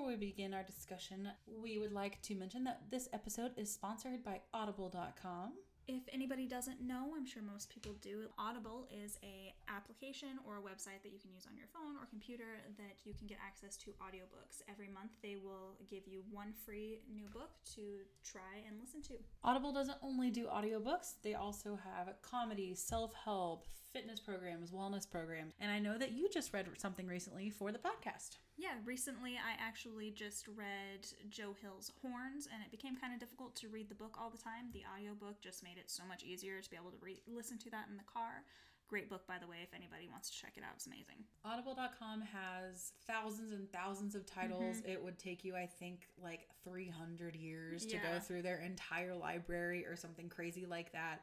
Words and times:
before 0.00 0.12
we 0.12 0.16
begin 0.16 0.54
our 0.54 0.62
discussion, 0.62 1.28
we 1.62 1.78
would 1.78 1.92
like 1.92 2.22
to 2.22 2.34
mention 2.34 2.64
that 2.64 2.80
this 2.90 3.06
episode 3.12 3.52
is 3.58 3.70
sponsored 3.70 4.24
by 4.24 4.40
Audible.com. 4.54 5.52
If 5.88 6.04
anybody 6.10 6.46
doesn't 6.46 6.80
know, 6.80 7.12
I'm 7.14 7.26
sure 7.26 7.42
most 7.42 7.68
people 7.68 7.92
do. 8.00 8.28
Audible 8.38 8.88
is 8.90 9.18
a 9.22 9.52
application 9.68 10.40
or 10.46 10.56
a 10.56 10.60
website 10.60 11.02
that 11.02 11.12
you 11.12 11.18
can 11.20 11.30
use 11.34 11.44
on 11.46 11.54
your 11.54 11.66
phone 11.66 11.96
or 12.00 12.06
computer 12.08 12.62
that 12.78 12.96
you 13.04 13.12
can 13.12 13.26
get 13.26 13.36
access 13.46 13.76
to 13.76 13.90
audiobooks. 14.00 14.62
Every 14.70 14.88
month 14.88 15.10
they 15.22 15.36
will 15.36 15.76
give 15.90 16.06
you 16.06 16.22
one 16.30 16.54
free 16.64 17.00
new 17.12 17.26
book 17.28 17.50
to 17.74 17.82
try 18.24 18.64
and 18.66 18.80
listen 18.80 19.02
to. 19.02 19.20
Audible 19.44 19.70
doesn't 19.70 19.98
only 20.02 20.30
do 20.30 20.46
audiobooks, 20.46 21.16
they 21.22 21.34
also 21.34 21.78
have 21.84 22.14
comedy, 22.22 22.74
self-help, 22.74 23.66
fitness 23.92 24.20
programs, 24.20 24.70
wellness 24.70 25.08
programs. 25.08 25.54
And 25.60 25.70
I 25.70 25.78
know 25.78 25.98
that 25.98 26.12
you 26.12 26.28
just 26.28 26.52
read 26.52 26.66
something 26.78 27.06
recently 27.06 27.50
for 27.50 27.72
the 27.72 27.78
podcast. 27.78 28.38
Yeah, 28.56 28.74
recently 28.84 29.34
I 29.34 29.60
actually 29.60 30.10
just 30.10 30.46
read 30.48 31.06
Joe 31.28 31.54
Hill's 31.60 31.92
Horns, 32.02 32.48
and 32.52 32.62
it 32.62 32.70
became 32.70 32.96
kind 32.96 33.12
of 33.12 33.20
difficult 33.20 33.56
to 33.56 33.68
read 33.68 33.88
the 33.88 33.94
book 33.94 34.16
all 34.20 34.30
the 34.30 34.38
time. 34.38 34.70
The 34.72 34.84
audiobook 34.94 35.40
just 35.40 35.64
made 35.64 35.78
it 35.78 35.90
so 35.90 36.02
much 36.08 36.22
easier 36.22 36.60
to 36.60 36.70
be 36.70 36.76
able 36.76 36.90
to 36.90 36.98
re- 37.00 37.22
listen 37.26 37.58
to 37.58 37.70
that 37.70 37.86
in 37.90 37.96
the 37.96 38.04
car. 38.04 38.44
Great 38.88 39.08
book, 39.08 39.24
by 39.28 39.38
the 39.40 39.46
way, 39.46 39.58
if 39.62 39.72
anybody 39.72 40.08
wants 40.10 40.30
to 40.30 40.36
check 40.36 40.54
it 40.56 40.64
out. 40.64 40.72
It's 40.74 40.86
amazing. 40.86 41.22
Audible.com 41.44 42.22
has 42.22 42.90
thousands 43.06 43.52
and 43.52 43.70
thousands 43.70 44.16
of 44.16 44.26
titles. 44.26 44.78
Mm-hmm. 44.78 44.90
It 44.90 45.04
would 45.04 45.16
take 45.16 45.44
you, 45.44 45.54
I 45.54 45.66
think, 45.66 46.08
like 46.20 46.48
300 46.64 47.36
years 47.36 47.86
to 47.86 47.96
go 47.98 48.18
through 48.20 48.42
their 48.42 48.58
entire 48.58 49.14
library 49.14 49.86
or 49.86 49.94
something 49.94 50.28
crazy 50.28 50.66
like 50.66 50.92
that. 50.92 51.20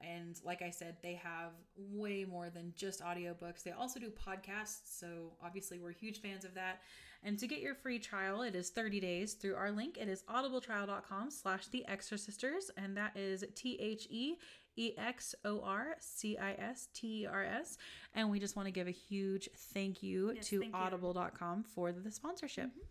And 0.00 0.38
like 0.44 0.62
I 0.62 0.70
said, 0.70 0.96
they 1.02 1.14
have 1.14 1.52
way 1.76 2.24
more 2.24 2.50
than 2.50 2.72
just 2.76 3.00
audiobooks. 3.02 3.62
They 3.62 3.70
also 3.72 3.98
do 3.98 4.10
podcasts. 4.10 4.98
So 4.98 5.32
obviously, 5.44 5.78
we're 5.78 5.92
huge 5.92 6.20
fans 6.20 6.44
of 6.44 6.54
that. 6.54 6.80
And 7.22 7.38
to 7.38 7.46
get 7.46 7.60
your 7.60 7.74
free 7.74 7.98
trial, 7.98 8.42
it 8.42 8.54
is 8.54 8.68
30 8.70 9.00
days 9.00 9.32
through 9.34 9.56
our 9.56 9.70
link. 9.72 9.96
It 9.98 10.08
is 10.08 10.22
audibletrial.com 10.24 11.30
slash 11.30 11.66
the 11.68 11.84
exorcisters. 11.90 12.70
And 12.76 12.96
that 12.96 13.16
is 13.16 13.42
T 13.54 13.76
H 13.80 14.06
E 14.10 14.34
E 14.76 14.92
X 14.98 15.34
O 15.44 15.62
R 15.62 15.96
C 15.98 16.36
I 16.36 16.52
S 16.52 16.88
T 16.92 17.22
E 17.22 17.26
R 17.26 17.44
S. 17.44 17.78
And 18.14 18.30
we 18.30 18.38
just 18.38 18.54
want 18.54 18.66
to 18.66 18.72
give 18.72 18.86
a 18.86 18.92
huge 18.92 19.48
thank 19.72 20.02
you 20.02 20.32
Yes, 20.36 20.48
to 20.48 20.60
thank 20.60 20.72
you. 20.74 20.78
audible.com 20.78 21.64
for 21.64 21.90
the 21.92 22.10
sponsorship. 22.10 22.70
Get 22.74 22.84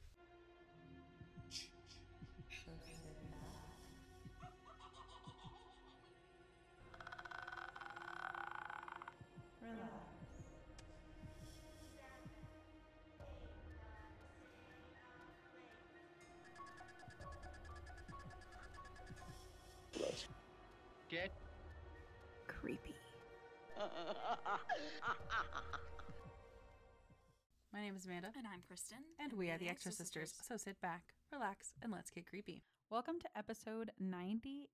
My 27.74 27.82
name 27.82 27.96
is 27.96 28.06
Amanda. 28.06 28.30
And 28.38 28.46
I'm 28.48 28.62
Kristin. 28.62 29.02
And 29.22 29.34
we 29.34 29.50
are 29.50 29.58
the 29.58 29.68
Extra 29.70 29.92
Sisters. 29.92 30.34
So 30.48 30.58
sit 30.58 30.80
back, 30.82 31.04
relax, 31.32 31.74
and 31.82 31.92
let's 31.92 32.12
get 32.12 32.26
creepy. 32.26 32.64
Welcome 32.90 33.20
to 33.20 33.28
episode 33.38 33.92
98. 34.00 34.70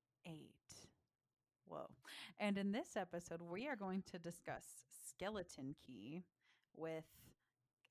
Whoa. 1.65 1.87
And 2.39 2.57
in 2.57 2.71
this 2.71 2.95
episode, 2.95 3.41
we 3.41 3.67
are 3.67 3.75
going 3.75 4.03
to 4.11 4.19
discuss 4.19 4.63
Skeleton 5.09 5.75
Key 5.85 6.23
with, 6.75 7.05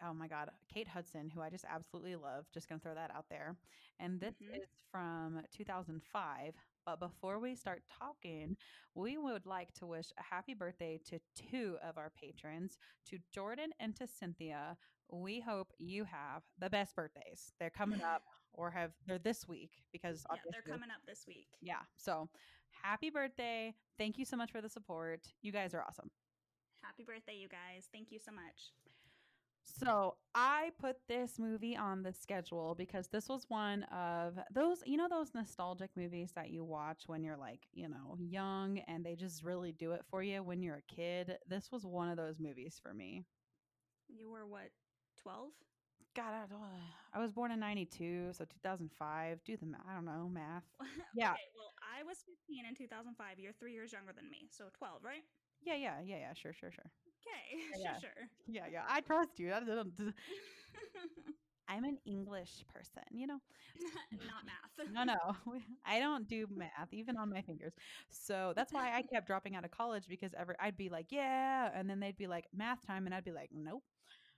oh 0.05 0.12
my 0.14 0.28
God, 0.28 0.50
Kate 0.72 0.88
Hudson, 0.88 1.30
who 1.34 1.41
I 1.41 1.50
just 1.50 1.64
absolutely 1.68 2.16
love. 2.16 2.46
Just 2.52 2.68
going 2.68 2.78
to 2.80 2.84
throw 2.84 2.94
that 2.94 3.11
out 3.14 3.27
there. 3.30 3.56
And 3.98 4.20
this 4.20 4.34
Mhm. 4.41 4.62
is 4.62 4.68
from 4.92 5.42
2005. 5.50 6.55
But 6.86 7.00
before 7.00 7.39
we 7.39 7.55
start 7.55 7.83
talking, 7.98 8.56
we 8.95 9.19
would 9.19 9.47
like 9.47 9.73
to 9.75 9.86
wish 9.86 10.12
a 10.19 10.23
happy 10.23 10.55
birthday 10.55 11.01
to 11.07 11.20
two 11.35 11.77
of 11.83 11.98
our 11.98 12.11
patrons, 12.11 12.79
to 13.08 13.18
Jordan 13.33 13.70
and 13.79 13.95
to 13.96 14.07
Cynthia. 14.07 14.77
We 15.11 15.41
hope 15.41 15.73
you 15.79 16.05
have 16.05 16.42
the 16.58 16.70
best 16.70 16.95
birthdays. 16.95 17.52
They're 17.58 17.70
coming 17.70 18.02
up 18.02 18.23
or 18.52 18.70
have 18.70 18.92
they're 19.07 19.18
this 19.18 19.46
week 19.46 19.70
because 19.92 20.24
Yeah, 20.33 20.41
they're 20.51 20.63
coming 20.63 20.91
up 20.91 21.02
this 21.07 21.24
week. 21.27 21.48
Yeah. 21.61 21.83
So 21.96 22.29
happy 22.83 23.11
birthday. 23.11 23.74
Thank 23.98 24.18
you 24.18 24.24
so 24.24 24.36
much 24.36 24.52
for 24.52 24.61
the 24.61 24.68
support. 24.68 25.27
You 25.42 25.52
guys 25.52 25.74
are 25.74 25.83
awesome. 25.83 26.11
Happy 26.83 27.05
birthday, 27.05 27.36
you 27.36 27.48
guys. 27.48 27.89
Thank 27.92 28.11
you 28.11 28.18
so 28.18 28.33
much. 28.33 28.73
So 29.63 30.19
I 30.35 30.73
put 30.79 31.07
this 31.07 31.39
movie 31.39 31.77
on 31.77 32.03
the 32.03 32.13
schedule 32.13 32.75
because 32.75 33.09
this 33.09 33.29
was 33.29 33.45
one 33.48 33.85
of 33.85 34.39
those, 34.51 34.83
you 34.87 34.97
know, 34.97 35.09
those 35.09 35.35
nostalgic 35.35 35.97
movies 35.97 36.33
that 36.33 36.51
you 36.51 36.65
watch 36.65 37.09
when 37.09 37.23
you're 37.23 37.37
like, 37.37 37.67
you 37.73 37.89
know, 37.89 38.17
young 38.19 38.79
and 38.81 39.05
they 39.05 39.17
just 39.17 39.43
really 39.43 39.73
do 39.73 39.93
it 39.93 40.05
for 40.07 40.23
you 40.23 40.43
when 40.43 40.63
you're 40.63 40.77
a 40.77 40.83
kid. 40.83 41.39
This 41.47 41.71
was 41.71 41.87
one 41.87 42.09
of 42.09 42.17
those 42.17 42.41
movies 42.41 42.79
for 42.83 42.93
me. 42.95 43.27
You 44.09 44.31
were 44.31 44.47
what, 44.47 44.71
12? 45.17 45.53
God, 46.15 46.35
I, 46.35 46.47
don't, 46.47 46.63
uh, 46.63 46.81
I 47.13 47.19
was 47.21 47.33
born 47.33 47.53
in 47.53 47.61
92, 47.61 48.33
so 48.33 48.45
2005. 48.45 49.45
Do 49.45 49.57
the 49.57 49.67
math. 49.67 49.83
I 49.87 49.95
don't 49.95 50.05
know, 50.05 50.29
math. 50.29 50.65
Yeah. 51.15 51.33
Okay, 51.33 51.48
well, 51.55 51.73
I 51.83 52.03
was 52.03 52.23
15 52.23 52.65
in 52.67 52.75
2005. 52.75 53.39
You're 53.39 53.53
three 53.53 53.73
years 53.73 53.92
younger 53.92 54.13
than 54.13 54.29
me. 54.31 54.48
So 54.51 54.71
12, 54.73 55.05
right? 55.05 55.23
Yeah, 55.63 55.75
yeah, 55.75 56.01
yeah, 56.01 56.17
yeah. 56.19 56.33
Sure, 56.35 56.53
sure, 56.53 56.71
sure. 56.71 56.91
Okay, 57.27 57.63
Yeah. 57.79 57.98
sure, 57.98 58.11
sure. 58.17 58.29
Yeah, 58.47 58.67
yeah. 58.73 58.85
I 58.89 59.01
trust 59.01 59.39
you. 59.39 59.53
I'm 61.69 61.85
an 61.85 61.98
English 62.05 62.64
person, 62.67 63.05
you 63.13 63.29
know? 63.29 63.39
Not 64.13 64.45
math. 64.45 64.89
No, 64.91 65.05
no. 65.05 65.36
I 65.85 66.01
don't 66.01 66.27
do 66.27 66.48
math, 66.51 66.92
even 66.92 67.17
on 67.17 67.30
my 67.30 67.42
fingers. 67.42 67.73
So 68.09 68.53
that's 68.57 68.73
why 68.73 68.92
I 68.92 69.03
kept 69.03 69.27
dropping 69.27 69.55
out 69.55 69.64
of 69.64 69.70
college 69.70 70.09
because 70.09 70.35
every 70.35 70.57
I'd 70.59 70.77
be 70.77 70.89
like, 70.89 71.07
yeah. 71.11 71.70
And 71.73 71.89
then 71.89 72.01
they'd 72.01 72.17
be 72.17 72.27
like, 72.27 72.47
math 72.53 72.85
time. 72.85 73.07
And 73.07 73.14
I'd 73.14 73.25
be 73.25 73.30
like, 73.30 73.51
nope. 73.53 73.85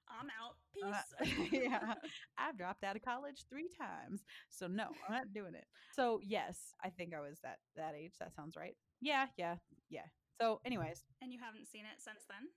I'm 0.09 0.29
out. 0.29 0.57
Uh, 0.85 1.25
yeah. 1.53 1.95
I've 2.37 2.59
dropped 2.59 2.85
out 2.85 2.97
of 2.97 3.03
college 3.03 3.45
three 3.49 3.69
times. 3.69 4.25
So 4.51 4.67
no, 4.67 4.89
I'm 5.09 5.15
not 5.15 5.33
doing 5.33 5.55
it. 5.55 5.65
So 5.93 6.21
yes, 6.23 6.75
I 6.83 6.91
think 6.91 7.15
I 7.15 7.21
was 7.21 7.41
that 7.41 7.61
that 7.77 7.95
age. 7.95 8.19
That 8.19 8.35
sounds 8.35 8.57
right. 8.57 8.77
Yeah, 9.01 9.29
yeah, 9.39 9.57
yeah. 9.89 10.07
So, 10.41 10.61
anyways, 10.65 11.05
And 11.21 11.33
you 11.33 11.39
haven't 11.39 11.67
seen 11.69 11.85
it 11.87 12.01
since 12.01 12.25
then? 12.29 12.49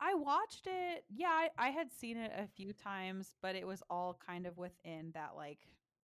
I 0.00 0.14
watched 0.14 0.66
it. 0.66 1.04
Yeah, 1.10 1.28
I, 1.28 1.48
I 1.58 1.68
had 1.70 1.92
seen 1.92 2.16
it 2.16 2.32
a 2.36 2.46
few 2.46 2.72
times, 2.72 3.34
but 3.42 3.54
it 3.54 3.66
was 3.66 3.82
all 3.90 4.18
kind 4.26 4.46
of 4.46 4.56
within 4.56 5.10
that 5.14 5.32
like 5.36 5.58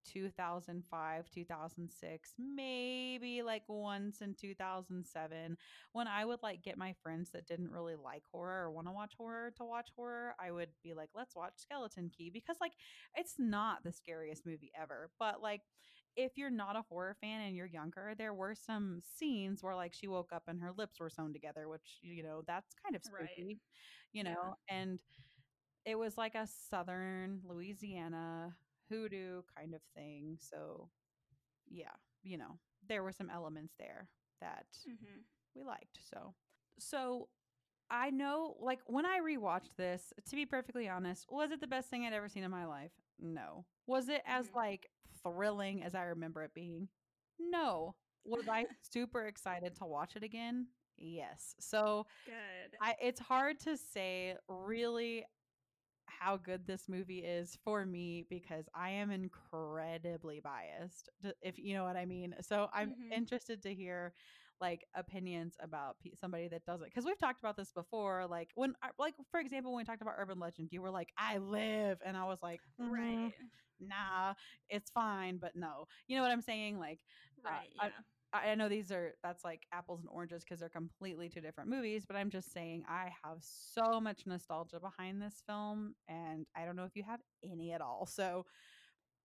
2005, 0.05 1.31
2006, 1.31 2.35
maybe 2.39 3.43
like 3.43 3.63
once 3.69 4.21
in 4.21 4.35
2007. 4.35 5.57
When 5.93 6.07
I 6.07 6.27
would 6.27 6.43
like 6.43 6.63
get 6.63 6.77
my 6.77 6.95
friends 7.03 7.31
that 7.31 7.47
didn't 7.47 7.71
really 7.71 7.95
like 7.97 8.23
horror 8.31 8.65
or 8.65 8.71
want 8.71 8.87
to 8.87 8.93
watch 8.93 9.15
horror 9.17 9.51
to 9.57 9.65
watch 9.65 9.89
horror, 9.97 10.35
I 10.39 10.51
would 10.53 10.69
be 10.85 10.93
like, 10.93 11.09
let's 11.15 11.35
watch 11.35 11.55
Skeleton 11.57 12.11
Key 12.17 12.31
because 12.31 12.57
like 12.61 12.75
it's 13.17 13.37
not 13.39 13.83
the 13.83 13.93
scariest 13.93 14.45
movie 14.45 14.73
ever, 14.79 15.11
but 15.19 15.41
like 15.41 15.63
if 16.17 16.37
you're 16.39 16.51
not 16.51 16.77
a 16.77 16.83
horror 16.83 17.15
fan 17.21 17.43
and 17.43 17.57
you're 17.57 17.67
younger, 17.67 18.15
there 18.17 18.35
were 18.35 18.55
some 18.55 19.01
scenes 19.03 19.63
where 19.63 19.75
like 19.75 19.93
she 19.95 20.09
woke 20.09 20.33
up 20.33 20.45
and 20.49 20.61
her 20.63 20.73
lips 20.73 21.01
were 21.01 21.11
sewn 21.11 21.33
together, 21.33 21.69
which 21.69 21.99
you 22.03 22.23
know 22.23 22.43
that's 22.47 22.75
kind 22.75 22.97
of 22.97 23.05
Right. 23.05 23.47
spooky, 23.47 23.61
you 24.13 24.23
Yeah. 24.23 24.35
know. 24.35 24.57
And 24.69 25.01
it 25.85 25.97
was 25.97 26.19
like 26.19 26.35
a 26.35 26.47
southern 26.47 27.43
Louisiana 27.45 28.57
hoodoo 28.89 29.43
kind 29.57 29.75
of 29.75 29.83
thing. 29.95 30.39
So 30.41 30.91
yeah, 31.67 31.97
you 32.23 32.39
know, 32.39 32.61
there 32.83 33.03
were 33.03 33.13
some 33.13 33.31
elements 33.31 33.75
there 33.79 34.11
that 34.41 34.67
Mm-hmm. 34.89 35.21
we 35.55 35.65
liked. 35.65 36.01
So, 36.03 36.35
so 36.79 37.31
I 37.91 38.11
know, 38.11 38.57
like 38.61 38.81
when 38.87 39.07
I 39.07 39.21
rewatched 39.21 39.77
this, 39.77 40.13
to 40.29 40.37
be 40.37 40.47
perfectly 40.47 40.89
honest, 40.89 41.27
was 41.31 41.51
it 41.53 41.61
the 41.61 41.67
best 41.69 41.91
thing 41.91 42.05
I'd 42.05 42.13
ever 42.13 42.29
seen 42.29 42.45
in 42.45 42.51
my 42.51 42.67
life? 42.67 42.93
No. 43.19 43.67
Was 43.87 44.09
it 44.09 44.23
as 44.27 44.49
Mhm. 44.49 44.55
like 44.55 44.91
thrilling 45.27 45.83
as 45.83 45.95
I 45.95 46.03
remember 46.05 46.43
it 46.45 46.55
being? 46.55 46.89
No. 47.39 47.97
Was 48.25 48.49
I 48.49 48.67
super 48.83 49.27
excited 49.27 49.77
to 49.77 49.87
watch 49.87 50.17
it 50.17 50.23
again? 50.23 50.69
Yes. 50.97 51.55
So 51.61 52.07
Good. 52.25 52.79
I 52.81 52.97
it's 53.01 53.21
hard 53.21 53.61
to 53.61 53.77
say 53.77 54.37
really 54.49 55.25
how 56.07 56.37
good 56.37 56.67
this 56.67 56.89
movie 56.89 57.21
is 57.25 57.57
for 57.65 57.85
me 57.87 58.25
because 58.29 58.69
I 58.75 58.91
am 58.91 59.11
incredibly 59.11 60.41
biased, 60.41 61.09
if 61.43 61.59
you 61.59 61.75
know 61.75 61.85
what 61.85 61.97
I 61.97 62.07
mean. 62.07 62.35
So 62.43 62.69
I'm 62.73 62.95
Mhm. 62.95 63.11
interested 63.11 63.63
to 63.63 63.75
hear 63.75 64.15
like 64.61 64.85
opinions 64.95 65.57
about 65.61 65.99
pe- 66.01 66.15
somebody 66.15 66.49
that 66.49 66.65
doesn't 66.65 66.87
because 66.89 67.05
we've 67.05 67.19
talked 67.19 67.41
about 67.41 67.57
this 67.57 67.73
before 67.73 68.27
like 68.27 68.51
when 68.55 68.75
like 68.99 69.15
for 69.31 69.41
example 69.41 69.73
when 69.73 69.81
we 69.81 69.85
talked 69.85 70.03
about 70.03 70.15
urban 70.19 70.39
legend 70.39 70.69
you 70.73 70.81
were 70.83 70.91
like 70.91 71.13
i 71.19 71.39
live 71.39 71.99
and 72.05 72.17
i 72.17 72.25
was 72.25 72.39
like 72.43 72.63
"Mm, 72.81 72.91
right. 72.91 73.35
nah 73.81 74.35
it's 74.69 74.91
fine 74.91 75.39
but 75.39 75.55
no 75.55 75.87
you 76.07 76.17
know 76.17 76.23
what 76.23 76.31
i'm 76.31 76.43
saying 76.43 76.79
like 76.79 77.01
uh, 77.47 77.51
Right. 77.51 77.71
I- 77.79 77.87
Yeah. 77.87 77.91
I 78.33 78.51
I 78.51 78.55
know 78.57 78.69
these 78.69 78.91
are 78.93 79.15
that's 79.23 79.45
like 79.45 79.67
apples 79.73 80.01
and 80.01 80.09
oranges 80.11 80.45
because 80.45 80.61
they're 80.61 80.69
completely 80.69 81.29
two 81.29 81.41
different 81.41 81.71
movies, 81.71 82.05
but 82.07 82.17
I'm 82.17 82.31
just 82.31 82.53
saying 82.53 82.85
I 82.89 83.13
have 83.25 83.39
so 83.43 84.01
much 84.01 84.27
nostalgia 84.27 84.81
behind 84.81 85.23
this 85.23 85.43
film, 85.47 85.95
and 86.09 86.47
I 86.55 86.65
don't 86.67 86.77
know 86.77 86.85
if 86.85 86.97
you 86.97 87.05
have 87.05 87.21
any 87.43 87.73
at 87.73 87.81
all. 87.81 88.07
So, 88.07 88.45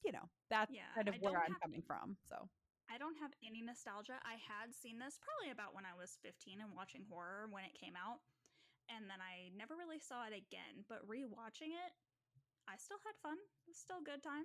you 0.04 0.12
know, 0.12 0.30
that's 0.50 0.72
Yeah, 0.72 0.86
kind 0.96 1.10
of 1.10 1.16
I 1.16 1.20
where 1.20 1.42
I'm 1.42 1.56
coming 1.62 1.82
from. 1.82 2.18
So, 2.30 2.50
I 2.94 2.98
don't 2.98 3.16
have 3.18 3.32
any 3.46 3.62
nostalgia. 3.62 4.20
I 4.28 4.36
had 4.36 4.76
seen 4.76 5.00
this 5.00 5.18
probably 5.24 5.52
about 5.52 5.74
when 5.74 5.86
I 5.88 5.96
was 5.98 6.20
15 6.24 6.60
and 6.60 6.76
watching 6.76 7.06
horror 7.10 7.48
when 7.50 7.64
it 7.64 7.80
came 7.80 7.96
out. 7.96 8.20
And 8.92 9.08
then 9.10 9.24
I 9.24 9.48
never 9.56 9.76
really 9.80 10.00
saw 10.00 10.28
it 10.28 10.36
again. 10.36 10.84
But 10.90 11.08
rewatching 11.08 11.72
it, 11.72 11.92
I 12.68 12.76
still 12.76 13.00
had 13.06 13.16
fun. 13.24 13.38
It 13.40 13.70
was 13.72 13.78
still 13.78 14.00
a 14.02 14.04
good 14.04 14.22
time. 14.24 14.44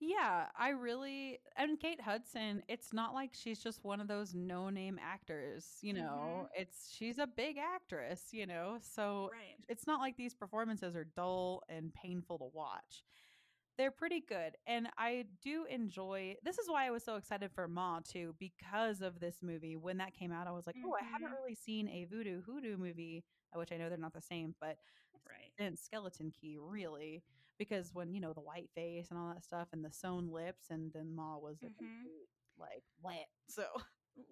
yeah, 0.00 0.46
I 0.58 0.70
really 0.70 1.38
and 1.56 1.78
Kate 1.78 2.00
Hudson, 2.00 2.62
it's 2.68 2.92
not 2.92 3.14
like 3.14 3.30
she's 3.32 3.62
just 3.62 3.84
one 3.84 4.00
of 4.00 4.08
those 4.08 4.34
no-name 4.34 4.98
actors, 5.00 5.64
you 5.82 5.92
know. 5.92 6.48
Mm-hmm. 6.50 6.62
It's 6.62 6.90
she's 6.92 7.18
a 7.18 7.26
big 7.28 7.56
actress, 7.58 8.28
you 8.32 8.46
know. 8.46 8.78
So, 8.80 9.30
Right. 9.32 9.56
it's 9.68 9.86
not 9.86 10.00
like 10.00 10.16
these 10.16 10.34
performances 10.34 10.96
are 10.96 11.04
dull 11.04 11.62
and 11.68 11.94
painful 11.94 12.38
to 12.38 12.50
watch. 12.52 13.04
They're 13.76 13.90
pretty 13.90 14.20
good. 14.20 14.56
And 14.66 14.88
I 14.98 15.24
do 15.42 15.64
enjoy 15.68 16.36
this 16.44 16.58
is 16.58 16.68
why 16.68 16.86
I 16.86 16.90
was 16.90 17.02
so 17.04 17.16
excited 17.16 17.50
for 17.52 17.66
Ma 17.66 18.00
too, 18.04 18.34
because 18.38 19.00
of 19.02 19.18
this 19.20 19.38
movie. 19.42 19.76
When 19.76 19.98
that 19.98 20.14
came 20.14 20.32
out, 20.32 20.46
I 20.46 20.52
was 20.52 20.66
like, 20.66 20.76
oh, 20.84 20.94
I 20.94 21.04
haven't 21.04 21.30
Mhm. 21.30 21.34
really 21.34 21.54
seen 21.54 21.88
a 21.88 22.04
voodoo 22.04 22.42
hoodoo 22.42 22.76
movie, 22.76 23.24
which 23.52 23.72
I 23.72 23.76
know 23.76 23.88
they're 23.88 23.98
not 23.98 24.12
the 24.14 24.20
same, 24.22 24.54
but 24.60 24.76
Right. 25.26 25.52
and 25.58 25.78
Skeleton 25.78 26.30
Key, 26.30 26.58
really. 26.58 27.22
Because 27.58 27.94
when, 27.94 28.12
you 28.14 28.20
know, 28.20 28.32
the 28.32 28.40
white 28.40 28.70
face 28.74 29.08
and 29.10 29.18
all 29.18 29.32
that 29.34 29.44
stuff 29.44 29.68
and 29.72 29.84
the 29.84 29.92
sewn 29.92 30.28
lips, 30.30 30.70
and 30.70 30.92
then 30.92 31.14
Ma 31.14 31.36
was 31.38 31.62
a 31.62 31.66
Mhm. 31.66 31.76
complete, 31.78 32.28
like, 32.58 32.84
what? 33.00 33.14
So, 33.48 33.66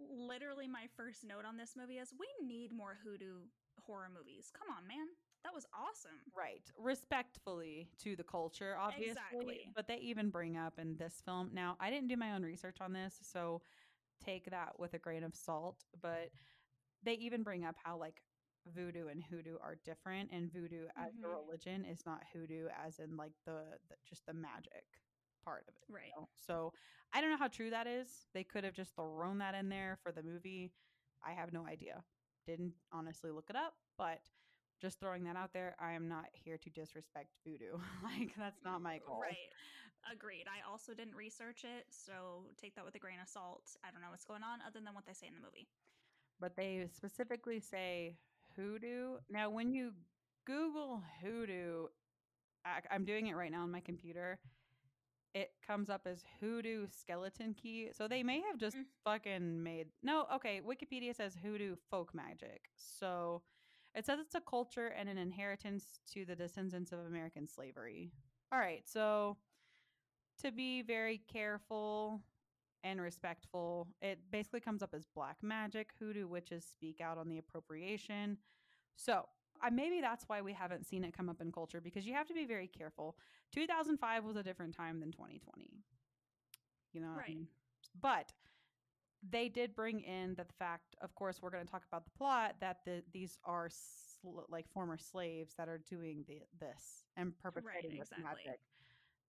Literally, 0.09 0.69
my 0.69 0.87
first 0.97 1.25
note 1.25 1.45
on 1.45 1.57
this 1.57 1.75
movie 1.77 1.99
is 1.99 2.13
we 2.19 2.29
need 2.47 2.73
more 2.73 2.99
hoodoo 3.03 3.47
horror 3.81 4.09
movies. 4.09 4.51
Come 4.53 4.69
on, 4.77 4.87
man. 4.87 5.07
That 5.45 5.55
was 5.55 5.67
awesome. 5.75 6.19
Right. 6.37 6.63
Respectfully 6.79 7.89
to 7.99 8.17
the 8.17 8.25
culture, 8.25 8.77
obviously. 8.79 9.11
Exactly. 9.11 9.73
But 9.75 9.89
they 9.89 9.97
even 9.97 10.31
bring 10.31 10.57
up 10.57 10.79
in 10.79 10.97
this 10.97 11.21
film. 11.25 11.51
Now, 11.53 11.77
I 11.81 11.91
didn't 11.91 12.09
do 12.09 12.17
my 12.17 12.33
own 12.33 12.43
research 12.43 12.81
on 12.81 12.93
this, 12.93 13.19
so 13.23 13.63
take 14.25 14.51
that 14.51 14.79
with 14.79 14.95
a 14.95 14.99
grain 14.99 15.25
of 15.25 15.35
salt. 15.35 15.85
But 16.01 16.31
they 17.03 17.15
even 17.15 17.43
bring 17.43 17.65
up 17.65 17.77
how, 17.83 17.97
like, 17.99 18.23
voodoo 18.67 19.09
and 19.09 19.23
hoodoo 19.23 19.57
are 19.61 19.77
different, 19.85 20.31
and 20.33 20.53
voodoo 20.53 20.87
as 20.97 21.13
a 21.25 21.29
Mhm. 21.29 21.29
religion 21.29 21.85
is 21.85 22.07
not 22.07 22.23
hoodoo 22.33 22.69
as 22.69 22.99
in, 22.99 23.17
like, 23.17 23.33
the, 23.45 23.79
the 23.89 23.97
just 24.09 24.27
the 24.27 24.35
magic 24.35 24.85
part 25.45 25.65
of 25.69 25.75
it. 25.77 25.89
you 25.89 25.95
Right. 25.95 26.13
know? 26.17 26.29
So, 26.35 26.73
I 27.13 27.21
don't 27.21 27.31
know 27.31 27.37
how 27.37 27.49
true 27.49 27.71
that 27.71 27.87
is. 27.87 28.27
They 28.33 28.45
could 28.45 28.65
have 28.65 28.75
just 28.75 28.95
thrown 28.95 29.39
that 29.39 29.55
in 29.55 29.69
there 29.69 29.99
for 30.03 30.13
the 30.13 30.23
movie. 30.23 30.73
I 31.25 31.33
have 31.33 31.53
no 31.53 31.67
idea. 31.67 32.05
Didn't 32.47 32.75
honestly 32.93 33.31
look 33.31 33.51
it 33.51 33.57
up, 33.57 33.75
but 33.99 34.21
just 34.83 34.99
throwing 35.01 35.25
that 35.25 35.37
out 35.37 35.53
there, 35.55 35.77
I 35.81 35.93
am 35.93 36.09
not 36.09 36.27
here 36.33 36.59
to 36.59 36.71
disrespect 36.71 37.29
voodoo. 37.47 37.79
like 38.05 38.35
that's 38.37 38.63
not 38.65 38.83
my 38.83 38.99
goal. 39.07 39.21
Right. 39.23 39.37
Agreed. 40.13 40.47
I 40.49 40.69
also 40.69 40.93
didn't 40.95 41.15
research 41.15 41.63
it, 41.65 41.87
so 41.91 42.47
take 42.61 42.75
that 42.75 42.85
with 42.85 42.97
a 42.97 42.99
grain 42.99 43.19
of 43.23 43.29
salt. 43.29 43.77
I 43.87 43.93
don't 43.93 44.01
know 44.03 44.11
what's 44.11 44.25
going 44.25 44.43
on 44.43 44.59
other 44.67 44.81
than 44.85 44.93
what 44.95 45.07
they 45.07 45.13
say 45.13 45.29
in 45.29 45.35
the 45.35 45.41
movie. 45.41 45.69
But 46.41 46.57
they 46.57 46.89
specifically 46.93 47.61
say 47.61 48.17
hoodoo. 48.57 49.19
Now, 49.31 49.49
when 49.51 49.73
you 49.73 49.93
Google 50.45 51.01
hoodoo, 51.23 51.87
I, 52.67 52.81
I'm 52.91 53.05
doing 53.05 53.29
it 53.29 53.37
right 53.37 53.53
now 53.53 53.63
on 53.63 53.71
my 53.71 53.81
computer. 53.81 54.41
It 55.35 55.53
comes 55.67 55.89
up 55.89 56.03
as 56.07 56.25
hoodoo 56.41 56.89
skeleton 56.91 57.55
key. 57.55 57.91
So 57.93 58.09
they 58.09 58.23
may 58.25 58.41
have 58.41 58.59
just 58.59 58.77
Mm. 58.77 58.85
fucking 59.05 59.63
made. 59.63 59.87
No, 60.03 60.27
okay. 60.35 60.61
Wikipedia 60.67 61.15
says 61.15 61.37
hoodoo 61.43 61.77
folk 61.91 62.13
magic. 62.13 62.69
So 62.77 63.43
it 63.95 64.07
says 64.07 64.19
it's 64.21 64.35
a 64.35 64.41
culture 64.41 64.89
and 64.89 65.09
an 65.09 65.19
inheritance 65.19 66.01
to 66.13 66.25
the 66.25 66.35
descendants 66.37 66.93
of 66.93 67.01
American 67.01 67.47
slavery. 67.47 68.11
All 68.53 68.59
right. 68.59 68.83
So 68.89 69.37
to 70.43 70.51
be 70.51 70.83
very 70.83 71.19
careful 71.31 72.21
and 72.85 73.01
respectful, 73.01 73.89
it 74.01 74.19
basically 74.31 74.61
comes 74.61 74.83
up 74.83 74.95
as 74.95 75.07
black 75.15 75.37
magic. 75.43 75.91
Hoodoo 75.99 76.27
witches 76.27 76.65
speak 76.65 77.01
out 77.01 77.19
on 77.19 77.29
the 77.29 77.39
appropriation. 77.39 78.39
So 78.97 79.27
I 79.61 79.71
maybe 79.71 80.01
that's 80.01 80.25
why 80.29 80.41
we 80.43 80.53
haven't 80.53 80.87
seen 80.87 81.05
it 81.05 81.17
come 81.17 81.29
up 81.29 81.41
in 81.41 81.53
culture 81.53 81.81
because 81.81 82.07
you 82.07 82.15
have 82.15 82.27
to 82.29 82.35
be 82.35 82.45
very 82.45 82.67
careful. 82.67 83.17
2005 83.53 84.25
was 84.25 84.37
a 84.37 84.43
different 84.43 84.75
time 84.75 84.99
than 85.01 85.13
2020. 85.13 85.71
You 86.93 87.01
know, 87.01 87.09
what 87.09 87.17
I 87.17 87.19
Right. 87.21 87.29
mean? 87.29 87.49
but 88.01 88.33
they 89.29 89.49
did 89.49 89.75
bring 89.75 90.01
in 90.01 90.35
the 90.35 90.45
fact. 90.59 90.97
Of 91.01 91.15
course, 91.15 91.41
we're 91.43 91.51
going 91.51 91.65
to 91.65 91.71
talk 91.71 91.85
about 91.87 92.05
the 92.05 92.11
plot 92.11 92.57
that 92.61 92.79
the 92.85 93.03
these 93.13 93.39
are 93.45 93.69
sl- 93.71 94.41
like 94.49 94.69
former 94.69 94.99
slaves 94.99 95.55
that 95.57 95.69
are 95.69 95.79
doing 95.79 96.25
the 96.27 96.43
this 96.59 97.05
and 97.17 97.37
perpetrating 97.39 97.97
this 97.99 98.11
exactly. 98.11 98.45
magic, 98.45 98.61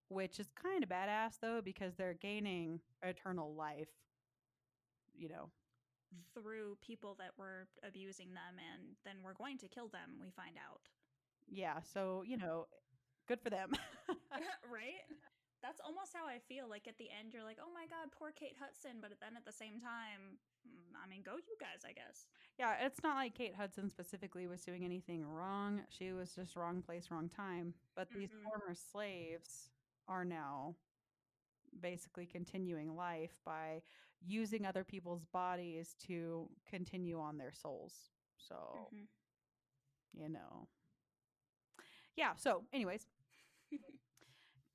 which 0.10 0.40
is 0.40 0.50
kind 0.52 0.84
of 0.84 0.90
badass 0.90 1.40
though 1.42 1.62
because 1.64 1.96
they're 1.96 2.14
gaining 2.16 2.82
eternal 3.04 3.54
life. 3.56 3.90
You 5.16 5.30
know, 5.30 5.52
Through 6.34 6.78
people 6.82 7.16
that 7.20 7.32
were 7.38 7.68
abusing 7.84 8.34
them, 8.34 8.58
and 8.60 8.96
then 9.06 9.22
we're 9.24 9.34
going 9.34 9.58
to 9.60 9.68
kill 9.68 9.88
them, 9.90 10.20
we 10.20 10.30
find 10.32 10.58
out. 10.58 10.90
yeah. 11.48 11.80
So 11.82 12.24
you 12.26 12.38
know, 12.38 12.68
good 13.28 13.40
for 13.42 13.50
them. 13.50 13.72
right? 14.70 15.04
That's 15.64 15.80
almost 15.80 16.12
how 16.14 16.28
I 16.28 16.40
feel. 16.40 16.68
Like 16.70 16.88
at 16.88 16.98
the 16.98 17.08
end, 17.10 17.34
you're 17.34 17.44
like, 17.44 17.58
oh 17.64 17.72
my 17.74 17.88
God, 17.88 18.12
poor 18.12 18.32
Kate 18.32 18.58
Hudson. 18.60 19.00
But 19.02 19.12
then 19.22 19.38
at 19.38 19.46
the 19.46 19.52
same 19.52 19.80
time, 19.80 20.38
mm, 20.68 20.92
I 21.02 21.08
mean, 21.08 21.24
go 21.24 21.36
you 21.38 21.56
guys, 21.60 21.88
I 21.88 21.94
guess. 21.94 22.28
Yeah, 22.60 22.76
it's 22.86 23.02
not 23.02 23.16
like 23.16 23.34
Kate 23.34 23.56
Hudson 23.56 23.90
specifically 23.90 24.46
was 24.48 24.62
doing 24.62 24.84
anything 24.84 25.26
wrong. 25.26 25.82
She 25.90 26.12
was 26.12 26.36
just 26.36 26.56
wrong 26.58 26.82
place, 26.82 27.10
wrong 27.10 27.30
time. 27.30 27.74
But 27.96 28.10
these 28.14 28.30
Mhm. 28.30 28.44
former 28.44 28.76
slaves 28.76 29.70
are 30.08 30.26
now 30.26 30.76
basically 31.82 32.26
continuing 32.26 32.96
life 32.96 33.40
by 33.46 33.82
using 34.26 34.66
other 34.66 34.84
people's 34.84 35.26
bodies 35.26 35.96
to 36.08 36.50
continue 36.66 37.20
on 37.20 37.38
their 37.38 37.52
souls. 37.54 38.12
So, 38.38 38.90
Mhm. 38.92 39.08
you 40.14 40.30
know. 40.30 40.68
Yeah, 42.16 42.36
so 42.36 42.66
anyways, 42.74 43.08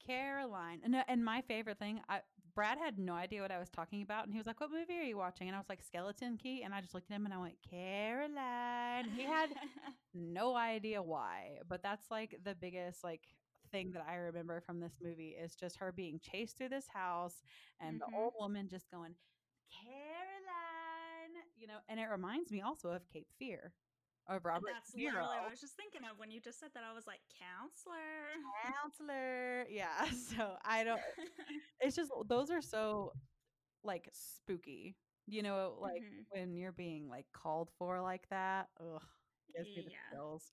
Caroline. 0.09 0.81
And, 0.85 0.97
uh, 0.97 1.05
and 1.09 1.25
my 1.25 1.43
favorite 1.43 1.79
thing, 1.79 2.01
I 2.09 2.23
Brad 2.55 2.79
had 2.79 2.99
no 2.99 3.15
idea 3.15 3.43
what 3.43 3.53
I 3.53 3.59
was 3.59 3.71
talking 3.71 4.03
about, 4.03 4.25
and 4.25 4.35
he 4.35 4.39
was 4.39 4.47
like, 4.47 4.61
"What 4.61 4.71
movie 4.73 4.99
are 4.99 5.03
you 5.05 5.17
watching?" 5.19 5.49
And 5.49 5.57
I 5.57 5.61
was 5.61 5.69
like, 5.69 5.83
"Skeleton 5.83 6.39
Key," 6.39 6.63
and 6.65 6.75
I 6.75 6.81
just 6.81 6.95
looked 6.95 7.11
at 7.11 7.15
him 7.17 7.25
and 7.27 7.35
I 7.35 7.39
went, 7.39 7.57
"Caroline." 7.71 9.09
He 9.11 9.23
had 9.25 9.51
no 10.15 10.57
idea 10.57 11.03
why, 11.03 11.61
but 11.69 11.83
that's 11.83 12.11
like 12.11 12.37
the 12.45 12.55
biggest 12.57 13.05
like 13.05 13.37
thing 13.71 13.93
that 13.93 14.05
I 14.09 14.17
remember 14.17 14.61
from 14.61 14.81
this 14.81 14.95
movie 15.01 15.31
is 15.41 15.55
just 15.57 15.77
her 15.79 15.93
being 15.93 16.19
chased 16.21 16.57
through 16.59 16.71
this 16.71 16.89
house 16.89 17.43
and 17.81 17.97
Mhm. 17.97 18.01
the 18.01 18.09
old 18.15 18.35
woman 18.41 18.69
just 18.69 18.91
going, 18.91 19.17
"Caroline," 19.71 21.45
you 21.57 21.67
know. 21.69 21.81
And 21.89 22.01
it 22.01 22.07
reminds 22.07 22.53
me 22.53 22.63
also 22.63 22.91
of 22.91 23.09
Cape 23.09 23.29
Fear 23.39 23.75
of 24.29 24.45
Robert 24.45 24.71
That's 24.75 24.91
Niro. 24.93 25.05
literally 25.05 25.39
what 25.39 25.47
I 25.47 25.51
was 25.51 25.61
just 25.61 25.75
thinking 25.77 26.03
of 26.11 26.19
when 26.19 26.31
you 26.31 26.41
just 26.41 26.61
said 26.61 26.71
that. 26.75 26.83
I 26.89 26.93
was 26.95 27.07
like, 27.07 27.21
counselor. 27.39 27.97
counselor. 28.83 29.67
Yeah. 29.71 30.07
So 30.37 30.57
I 30.65 30.85
don't. 30.85 31.01
It's 31.81 31.95
just 31.97 32.11
those 32.27 32.51
are 32.51 32.61
so 32.63 33.13
like 33.85 34.09
spooky. 34.13 34.97
You 35.27 35.43
know, 35.43 35.77
like 35.81 36.03
Mhm. 36.03 36.25
when 36.31 36.55
you're 36.55 36.73
being 36.73 37.09
like 37.09 37.27
called 37.33 37.71
for 37.79 38.01
like 38.01 38.29
that. 38.31 38.69
Ugh, 38.81 39.03
gives 39.55 39.69
me 39.77 39.83
the 39.83 39.91
Yeah. 39.91 40.11
chills. 40.11 40.53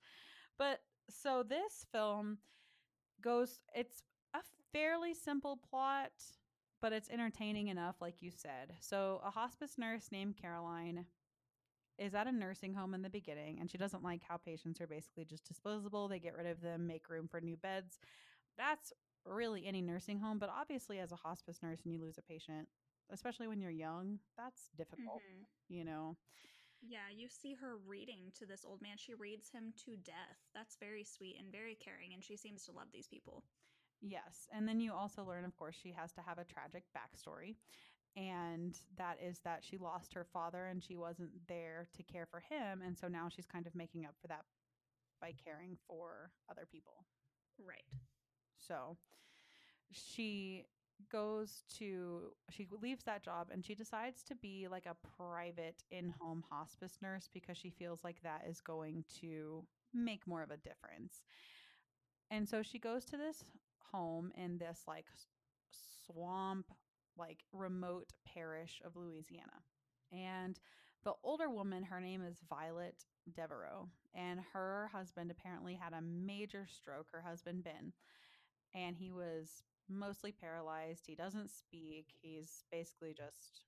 But 0.58 0.82
so 1.10 1.44
this 1.44 1.86
film 1.92 2.38
goes. 3.22 3.60
It's 3.74 4.04
a 4.34 4.42
fairly 4.72 5.14
simple 5.14 5.58
plot, 5.58 6.12
but 6.82 6.94
it's 6.94 7.10
entertaining 7.10 7.68
enough, 7.70 8.02
like 8.02 8.22
you 8.22 8.32
said. 8.32 8.76
So 8.80 9.22
a 9.24 9.32
hospice 9.32 9.78
nurse 9.78 10.12
named 10.12 10.38
Caroline 10.38 11.06
is 11.98 12.14
at 12.16 12.28
a 12.28 12.32
nursing 12.32 12.74
home 12.74 12.94
in 12.94 13.02
the 13.02 13.10
beginning 13.10 13.60
and 13.60 13.70
she 13.70 13.78
doesn't 13.78 14.04
like 14.04 14.24
how 14.24 14.38
patients 14.38 14.82
are 14.82 14.88
basically 14.88 15.26
just 15.26 15.46
disposable. 15.46 16.08
They 16.08 16.20
get 16.20 16.36
rid 16.36 16.46
of 16.48 16.62
them, 16.62 16.88
make 16.88 17.10
room 17.10 17.28
for 17.28 17.42
new 17.42 17.58
beds. 17.58 18.00
That's 18.58 18.94
really 19.26 19.66
any 19.66 19.82
nursing 19.82 20.20
home, 20.20 20.40
but 20.40 20.50
obviously 20.50 21.00
as 21.00 21.12
a 21.12 21.16
hospice 21.18 21.62
nurse 21.62 21.82
and 21.84 21.94
you 21.94 22.00
lose 22.00 22.18
a 22.18 22.22
patient, 22.22 22.68
especially 23.10 23.48
when 23.48 23.62
you're 23.62 23.72
young, 23.72 24.20
that's 24.38 24.70
difficult, 24.78 25.24
Mhm. 25.24 25.46
you 25.68 25.84
know. 25.84 26.18
Yeah, 26.82 27.10
you 27.10 27.28
see 27.28 27.54
her 27.56 27.78
reading 27.78 28.32
to 28.36 28.46
this 28.46 28.64
old 28.66 28.82
man. 28.82 28.98
She 28.98 29.14
reads 29.14 29.50
him 29.50 29.74
to 29.86 29.98
death. 29.98 30.38
That's 30.54 30.76
very 30.78 31.04
sweet 31.04 31.38
and 31.38 31.52
very 31.52 31.76
caring, 31.76 32.14
and 32.14 32.24
she 32.24 32.38
seems 32.38 32.64
to 32.66 32.72
love 32.72 32.92
these 32.92 33.08
people. 33.08 33.44
Yes. 34.02 34.48
And 34.52 34.68
then 34.68 34.80
you 34.80 34.94
also 34.94 35.24
learn, 35.24 35.46
of 35.46 35.56
course, 35.56 35.76
she 35.76 35.92
has 35.94 36.14
to 36.14 36.22
have 36.22 36.38
a 36.38 36.46
tragic 36.46 36.84
backstory. 36.96 37.56
And 38.16 38.78
that 38.98 39.18
is 39.22 39.40
that 39.44 39.64
she 39.64 39.78
lost 39.78 40.14
her 40.14 40.26
father 40.32 40.68
and 40.68 40.82
she 40.82 40.96
wasn't 40.96 41.32
there 41.48 41.88
to 41.98 42.04
care 42.04 42.26
for 42.30 42.40
him. 42.40 42.82
And 42.86 42.98
so 42.98 43.08
now 43.08 43.28
she's 43.30 43.46
kind 43.46 43.68
of 43.68 43.76
making 43.76 44.06
up 44.06 44.16
for 44.22 44.28
that 44.28 44.46
by 45.22 45.34
caring 45.44 45.78
for 45.88 46.32
other 46.50 46.68
people. 46.72 47.06
Right. 47.60 47.84
So 48.58 48.98
she 49.92 50.66
goes 51.12 51.64
to 51.78 52.32
she 52.50 52.68
leaves 52.82 53.04
that 53.04 53.24
job 53.24 53.48
and 53.52 53.66
she 53.66 53.76
decides 53.76 54.24
to 54.24 54.36
be 54.36 54.68
like 54.70 54.86
a 54.86 54.96
private 55.18 55.84
in-home 55.92 56.44
hospice 56.50 56.98
nurse 57.02 57.30
because 57.34 57.58
she 57.58 57.70
feels 57.70 58.04
like 58.04 58.22
that 58.24 58.46
is 58.50 58.62
going 58.62 59.04
to 59.20 59.66
make 59.94 60.26
more 60.26 60.42
of 60.42 60.52
a 60.52 60.58
difference. 60.58 61.24
And 62.32 62.48
so 62.48 62.64
she 62.64 62.80
goes 62.80 63.06
to 63.06 63.18
this 63.18 63.44
home 63.92 64.32
in 64.36 64.58
this 64.58 64.82
like 64.88 65.06
swamp 66.06 66.72
like 67.18 67.44
remote 67.54 68.14
parish 68.26 68.82
of 68.86 68.96
Louisiana. 68.96 69.64
And 70.12 70.60
the 71.04 71.14
older 71.24 71.50
woman, 71.50 71.84
her 71.84 72.00
name 72.02 72.24
is 72.24 72.42
Violet 72.50 73.06
Devereaux, 73.34 73.90
and 74.14 74.40
her 74.54 74.90
husband 74.92 75.32
apparently 75.32 75.76
had 75.76 75.94
a 75.94 76.02
major 76.02 76.68
stroke, 76.68 77.08
her 77.12 77.22
husband 77.22 77.64
Ben, 77.64 77.94
and 78.74 78.96
he 78.96 79.12
was 79.12 79.64
mostly 79.90 80.32
paralyzed. 80.32 81.06
He 81.06 81.16
doesn't 81.16 81.52
speak. 81.52 82.08
He's 82.22 82.64
basically 82.72 83.14
just 83.14 83.62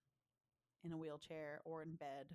in 0.84 0.92
a 0.94 0.98
wheelchair 0.98 1.62
or 1.66 1.82
in 1.84 1.96
bed 1.96 2.28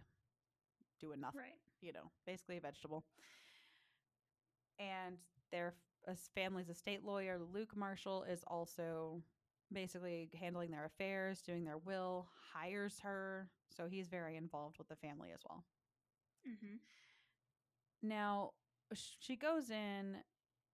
doing 1.00 1.20
nothing, 1.20 1.40
Right. 1.40 1.58
you 1.80 1.92
know, 1.92 2.10
basically 2.26 2.56
a 2.56 2.60
vegetable. 2.60 3.04
And 4.78 5.18
their 5.50 5.74
family's 6.34 6.68
estate 6.68 7.04
lawyer, 7.04 7.38
Luke 7.38 7.76
Marshall, 7.76 8.24
is 8.24 8.44
also 8.46 9.22
basically 9.72 10.28
handling 10.38 10.70
their 10.70 10.84
affairs, 10.84 11.42
doing 11.42 11.64
their 11.64 11.78
will, 11.78 12.28
hires 12.52 12.98
her. 13.02 13.48
So 13.76 13.86
he's 13.88 14.08
very 14.08 14.36
involved 14.36 14.78
with 14.78 14.88
the 14.88 14.96
family 14.96 15.30
as 15.34 15.40
well. 15.48 15.64
Mm-hmm. 16.48 16.76
Now, 18.02 18.50
she 19.20 19.36
goes 19.36 19.70
in, 19.70 20.16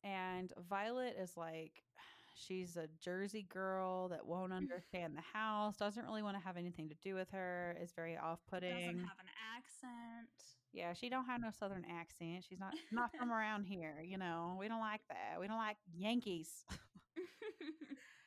and 0.03 0.53
Violet 0.69 1.17
is 1.21 1.37
like, 1.37 1.83
she's 2.35 2.77
a 2.77 2.89
Jersey 3.01 3.47
girl 3.49 4.09
that 4.09 4.27
won't 4.27 4.53
understand 4.53 5.17
the 5.17 5.23
house, 5.39 5.77
doesn't 5.77 6.05
really 6.05 6.23
want 6.23 6.37
to 6.37 6.43
have 6.43 6.57
anything 6.57 6.89
to 6.89 6.95
do 7.03 7.15
with 7.15 7.31
her, 7.31 7.77
is 7.81 7.93
very 7.93 8.17
off 8.17 8.41
Doesn't 8.51 8.69
putting. 8.71 8.99
have 8.99 9.19
an 9.21 9.31
accent. 9.57 10.31
Yeah, 10.73 10.93
she 10.93 11.09
don't 11.09 11.25
have 11.27 11.41
no 11.41 11.49
southern 11.51 11.85
accent. 11.91 12.45
She's 12.49 12.61
not 12.61 12.75
not 12.93 13.11
from 13.17 13.33
around 13.33 13.65
here, 13.65 14.03
you 14.05 14.19
know. 14.19 14.57
We 14.61 14.69
don't 14.69 14.81
like 14.81 15.01
that. 15.09 15.41
We 15.41 15.49
don't 15.49 15.57
like 15.57 15.79
Yankees, 15.97 16.65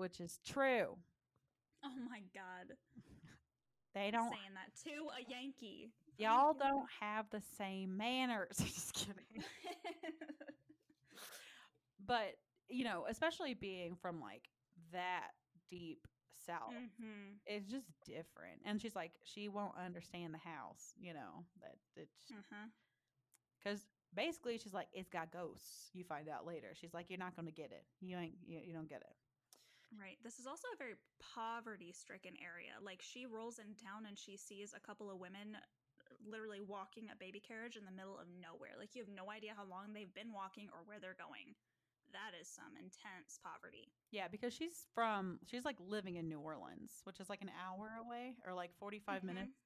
which 0.00 0.18
is 0.18 0.40
true. 0.46 0.96
oh 1.84 2.00
my 2.08 2.22
god. 2.34 2.74
They 3.94 4.10
don't 4.10 4.30
saying 4.30 4.54
that 4.54 4.72
to 4.84 4.90
a 4.90 5.30
Yankee. 5.30 5.90
y'all 6.16 6.54
don't 6.54 6.86
have 7.00 7.26
the 7.30 7.42
same 7.58 7.98
manners. 7.98 8.56
Just 8.56 8.94
kidding. 8.94 9.44
but 12.06 12.36
you 12.70 12.84
know 12.84 13.04
especially 13.10 13.52
being 13.52 13.94
from 14.00 14.20
like 14.22 14.48
that 14.92 15.28
deep 15.70 16.08
south 16.46 16.72
mm-hmm. 16.72 17.34
it's 17.46 17.70
just 17.70 17.86
different 18.06 18.58
and 18.64 18.80
she's 18.80 18.96
like 18.96 19.12
she 19.22 19.48
won't 19.48 19.74
understand 19.84 20.32
the 20.32 20.38
house 20.38 20.94
you 20.98 21.12
know 21.12 21.44
that 21.60 21.74
it's 21.96 22.32
because 23.62 23.84
basically 24.14 24.56
she's 24.56 24.72
like 24.72 24.88
it's 24.92 25.10
got 25.10 25.30
ghosts 25.30 25.90
you 25.92 26.02
find 26.02 26.28
out 26.28 26.46
later 26.46 26.68
she's 26.72 26.94
like 26.94 27.06
you're 27.10 27.18
not 27.18 27.36
going 27.36 27.46
to 27.46 27.52
get 27.52 27.70
it 27.70 27.84
you 28.00 28.16
ain't 28.16 28.34
you, 28.46 28.58
you 28.64 28.72
don't 28.72 28.88
get 28.88 29.02
it 29.02 29.19
Right. 29.90 30.18
This 30.22 30.38
is 30.38 30.46
also 30.46 30.68
a 30.74 30.78
very 30.78 30.94
poverty 31.18 31.92
stricken 31.92 32.34
area. 32.38 32.78
Like 32.82 33.02
she 33.02 33.26
rolls 33.26 33.58
in 33.58 33.74
town 33.74 34.06
and 34.06 34.16
she 34.18 34.36
sees 34.36 34.72
a 34.74 34.80
couple 34.80 35.10
of 35.10 35.18
women 35.18 35.56
uh, 35.58 36.14
literally 36.24 36.60
walking 36.60 37.08
a 37.10 37.16
baby 37.18 37.40
carriage 37.40 37.76
in 37.76 37.84
the 37.84 37.90
middle 37.90 38.14
of 38.18 38.26
nowhere. 38.30 38.78
Like 38.78 38.94
you 38.94 39.02
have 39.02 39.10
no 39.10 39.30
idea 39.30 39.52
how 39.56 39.64
long 39.66 39.92
they've 39.92 40.12
been 40.14 40.32
walking 40.32 40.68
or 40.72 40.86
where 40.86 41.00
they're 41.00 41.18
going. 41.18 41.54
That 42.12 42.34
is 42.40 42.46
some 42.48 42.74
intense 42.78 43.38
poverty. 43.42 43.90
yeah 44.10 44.26
because 44.26 44.52
she's 44.52 44.86
from 44.94 45.38
she's 45.46 45.64
like 45.64 45.76
living 45.78 46.16
in 46.16 46.28
new 46.28 46.40
orleans 46.40 47.02
which 47.04 47.20
is 47.20 47.30
like 47.30 47.40
an 47.40 47.50
hour 47.54 47.92
away 48.04 48.34
or 48.44 48.52
like 48.52 48.74
45 48.80 49.22
Mhm. 49.22 49.26
minutes 49.26 49.58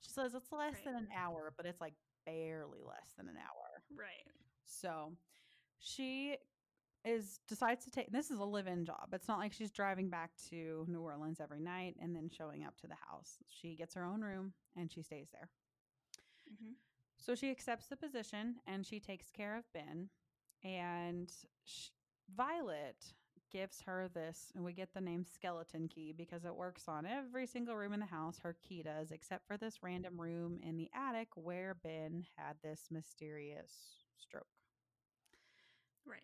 she 0.00 0.10
says 0.10 0.34
it's 0.34 0.50
less 0.50 0.72
Right. 0.76 0.84
than 0.86 0.94
an 0.96 1.08
hour 1.14 1.52
but 1.56 1.66
it's 1.66 1.80
like 1.80 1.92
barely 2.24 2.80
less 2.80 3.12
than 3.18 3.28
an 3.28 3.36
hour 3.36 3.84
Right. 3.94 4.24
So 4.64 5.12
she 5.78 6.38
is 7.04 7.40
decides 7.48 7.84
to 7.84 7.90
take 7.90 8.12
this 8.12 8.30
is 8.30 8.38
a 8.38 8.44
live-in 8.44 8.84
job. 8.84 9.08
It's 9.12 9.28
not 9.28 9.38
like 9.38 9.52
she's 9.52 9.70
driving 9.70 10.10
back 10.10 10.30
to 10.50 10.84
New 10.88 11.00
Orleans 11.00 11.40
every 11.40 11.60
night 11.60 11.96
and 12.00 12.14
then 12.14 12.28
showing 12.30 12.64
up 12.64 12.76
to 12.78 12.86
the 12.86 12.96
house. 13.08 13.38
She 13.48 13.74
gets 13.74 13.94
her 13.94 14.04
own 14.04 14.20
room 14.20 14.52
and 14.76 14.92
she 14.92 15.02
stays 15.02 15.28
there. 15.32 15.48
Mm-hmm. 16.52 16.72
So 17.16 17.34
she 17.34 17.50
accepts 17.50 17.86
the 17.86 17.96
position 17.96 18.56
and 18.66 18.84
she 18.86 19.00
takes 19.00 19.30
care 19.30 19.56
of 19.56 19.64
Ben. 19.72 20.08
And 20.62 21.30
sh- 21.64 21.88
Violet 22.36 22.96
gives 23.50 23.82
her 23.82 24.08
this, 24.14 24.52
and 24.54 24.64
we 24.64 24.72
get 24.72 24.94
the 24.94 25.00
name 25.00 25.24
skeleton 25.24 25.88
key 25.88 26.14
because 26.16 26.44
it 26.44 26.54
works 26.54 26.84
on 26.86 27.04
every 27.06 27.46
single 27.46 27.76
room 27.76 27.92
in 27.92 28.00
the 28.00 28.06
house. 28.06 28.38
Her 28.38 28.56
key 28.62 28.82
does, 28.82 29.10
except 29.10 29.46
for 29.46 29.56
this 29.56 29.82
random 29.82 30.20
room 30.20 30.60
in 30.62 30.76
the 30.76 30.88
attic 30.94 31.28
where 31.34 31.74
Ben 31.82 32.24
had 32.36 32.56
this 32.62 32.88
mysterious 32.90 33.72
stroke. 34.18 34.46
Right. 36.06 36.20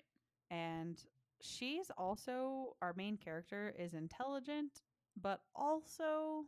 And 0.51 1.03
she's 1.41 1.91
also, 1.97 2.77
our 2.83 2.95
main 2.95 3.17
character 3.17 3.75
is 3.79 3.95
intelligent, 3.95 4.83
but 5.21 5.41
also 5.55 6.47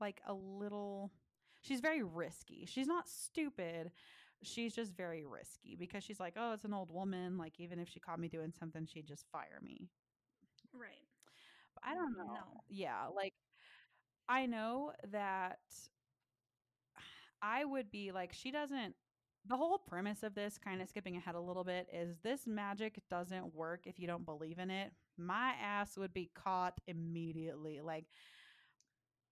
like 0.00 0.20
a 0.26 0.34
little, 0.34 1.12
she's 1.60 1.80
very 1.80 2.02
risky. 2.02 2.66
She's 2.66 2.86
not 2.86 3.08
stupid. 3.08 3.90
She's 4.42 4.74
just 4.74 4.92
very 4.94 5.24
risky 5.24 5.76
because 5.76 6.04
she's 6.04 6.20
like, 6.20 6.34
oh, 6.36 6.52
it's 6.52 6.64
an 6.64 6.74
old 6.74 6.90
woman. 6.90 7.38
Like, 7.38 7.58
even 7.58 7.78
if 7.78 7.88
she 7.88 8.00
caught 8.00 8.18
me 8.20 8.28
doing 8.28 8.52
something, 8.52 8.86
she'd 8.86 9.06
just 9.06 9.24
fire 9.32 9.60
me. 9.62 9.88
Right. 10.72 11.08
But 11.74 11.84
I 11.88 11.94
don't 11.94 12.16
know. 12.16 12.24
No. 12.34 12.60
Yeah. 12.68 13.06
Like, 13.14 13.34
I 14.28 14.46
know 14.46 14.92
that 15.10 15.58
I 17.42 17.64
would 17.64 17.90
be 17.90 18.12
like, 18.12 18.32
she 18.32 18.50
doesn't. 18.50 18.94
The 19.46 19.56
whole 19.56 19.78
premise 19.78 20.22
of 20.22 20.34
this, 20.34 20.58
kind 20.58 20.80
of 20.80 20.88
skipping 20.88 21.16
ahead 21.16 21.34
a 21.34 21.40
little 21.40 21.64
bit, 21.64 21.88
is 21.92 22.16
this 22.22 22.46
magic 22.46 22.98
doesn't 23.10 23.54
work 23.54 23.82
if 23.84 23.98
you 23.98 24.06
don't 24.06 24.24
believe 24.24 24.58
in 24.58 24.70
it. 24.70 24.92
My 25.18 25.52
ass 25.62 25.98
would 25.98 26.14
be 26.14 26.30
caught 26.34 26.80
immediately. 26.86 27.80
Like, 27.82 28.06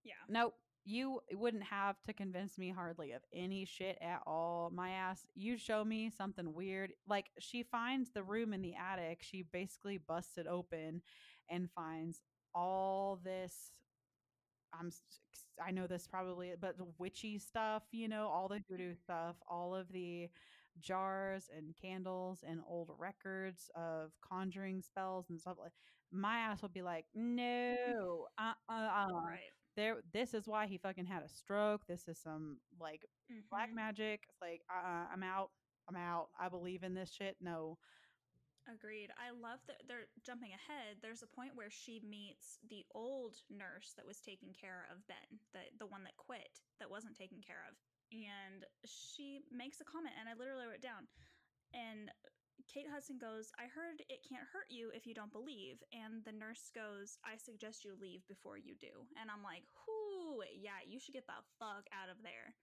Yeah. 0.03 0.13
nope, 0.27 0.55
you 0.85 1.21
wouldn't 1.31 1.63
have 1.63 2.01
to 2.03 2.13
convince 2.13 2.57
me 2.57 2.69
hardly 2.69 3.13
of 3.13 3.23
any 3.31 3.65
shit 3.65 3.97
at 4.01 4.21
all. 4.27 4.69
My 4.69 4.91
ass, 4.91 5.25
you 5.33 5.57
show 5.57 5.83
me 5.83 6.09
something 6.09 6.53
weird. 6.53 6.93
Like, 7.07 7.31
she 7.39 7.63
finds 7.63 8.11
the 8.11 8.23
room 8.23 8.53
in 8.53 8.61
the 8.61 8.75
attic. 8.75 9.23
She 9.23 9.41
basically 9.41 9.97
busts 9.97 10.37
it 10.37 10.45
open 10.45 11.01
and 11.49 11.71
finds 11.71 12.21
all 12.53 13.15
this. 13.23 13.71
I'm, 14.77 14.91
I 15.63 15.71
know 15.71 15.87
this 15.87 16.07
probably, 16.07 16.53
but 16.59 16.77
the 16.77 16.87
witchy 16.97 17.37
stuff, 17.37 17.83
you 17.91 18.07
know, 18.07 18.27
all 18.27 18.47
the 18.47 18.61
voodoo 18.69 18.95
stuff, 18.95 19.35
all 19.49 19.75
of 19.75 19.91
the 19.91 20.29
jars 20.79 21.49
and 21.55 21.75
candles 21.79 22.43
and 22.47 22.61
old 22.67 22.89
records 22.97 23.69
of 23.75 24.11
conjuring 24.21 24.81
spells 24.81 25.29
and 25.29 25.39
stuff 25.39 25.57
like. 25.59 25.73
My 26.11 26.37
ass 26.39 26.61
would 26.61 26.73
be 26.73 26.83
like, 26.83 27.05
no, 27.15 28.27
uh, 28.37 28.53
uh, 28.69 28.73
uh, 28.73 29.07
Right. 29.25 29.39
there 29.75 29.97
this 30.11 30.33
is 30.33 30.47
why 30.47 30.67
he 30.67 30.77
fucking 30.77 31.05
had 31.05 31.23
a 31.23 31.29
stroke 31.29 31.87
this 31.87 32.07
is 32.07 32.19
some 32.19 32.57
like 32.79 33.05
black 33.49 33.71
Mhm. 33.71 33.75
magic 33.75 34.21
it's 34.29 34.41
like 34.41 34.61
uh, 34.69 35.05
i'm 35.11 35.23
out 35.23 35.49
i'm 35.89 35.95
out 35.95 36.29
i 36.39 36.47
believe 36.47 36.83
in 36.83 36.93
this 36.93 37.11
shit 37.11 37.35
no 37.41 37.77
Agreed. 38.63 39.11
I 39.19 39.35
love 39.35 39.59
that 39.67 39.83
they're 39.87 40.07
jumping 40.23 40.55
ahead. 40.55 41.03
There's 41.03 41.21
a 41.21 41.27
point 41.27 41.51
where 41.55 41.69
she 41.69 41.99
meets 41.99 42.59
the 42.69 42.85
old 42.95 43.35
nurse 43.51 43.91
that 43.99 44.07
was 44.07 44.23
taking 44.23 44.55
care 44.55 44.87
of 44.87 45.03
Ben, 45.07 45.39
the 45.51 45.67
the 45.79 45.85
one 45.87 46.03
that 46.07 46.15
quit, 46.15 46.63
that 46.79 46.89
wasn't 46.89 47.17
taken 47.19 47.43
care 47.43 47.67
of. 47.67 47.75
And 48.15 48.63
she 48.87 49.43
makes 49.51 49.81
a 49.81 49.85
comment 49.89 50.15
and 50.15 50.29
I 50.29 50.39
literally 50.39 50.63
wrote 50.67 50.81
down. 50.81 51.11
And 51.73 52.11
Kate 52.71 52.87
Hudson 52.87 53.17
goes, 53.19 53.51
I 53.59 53.67
heard 53.67 53.99
it 54.07 54.23
can't 54.27 54.47
hurt 54.53 54.69
you 54.71 54.91
if 54.95 55.05
you 55.07 55.13
don't 55.13 55.33
believe. 55.33 55.83
And 55.91 56.23
the 56.23 56.31
nurse 56.31 56.71
goes, 56.73 57.17
I 57.25 57.35
suggest 57.37 57.83
you 57.83 57.95
leave 57.99 58.23
before 58.27 58.57
you 58.57 58.75
do. 58.79 59.07
And 59.19 59.27
I'm 59.29 59.43
like, 59.43 59.63
whoo, 59.83 60.43
yeah, 60.55 60.79
you 60.87 60.99
should 60.99 61.15
get 61.15 61.27
the 61.27 61.43
fuck 61.59 61.85
out 61.91 62.09
of 62.09 62.23
there. 62.23 62.55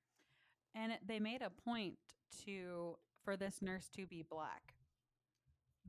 and 0.75 0.93
they 1.07 1.19
made 1.21 1.43
a 1.43 1.51
point 1.51 1.99
to 2.45 2.97
for 3.25 3.37
this 3.37 3.61
nurse 3.63 3.89
to 3.97 4.07
be 4.07 4.23
black 4.23 4.75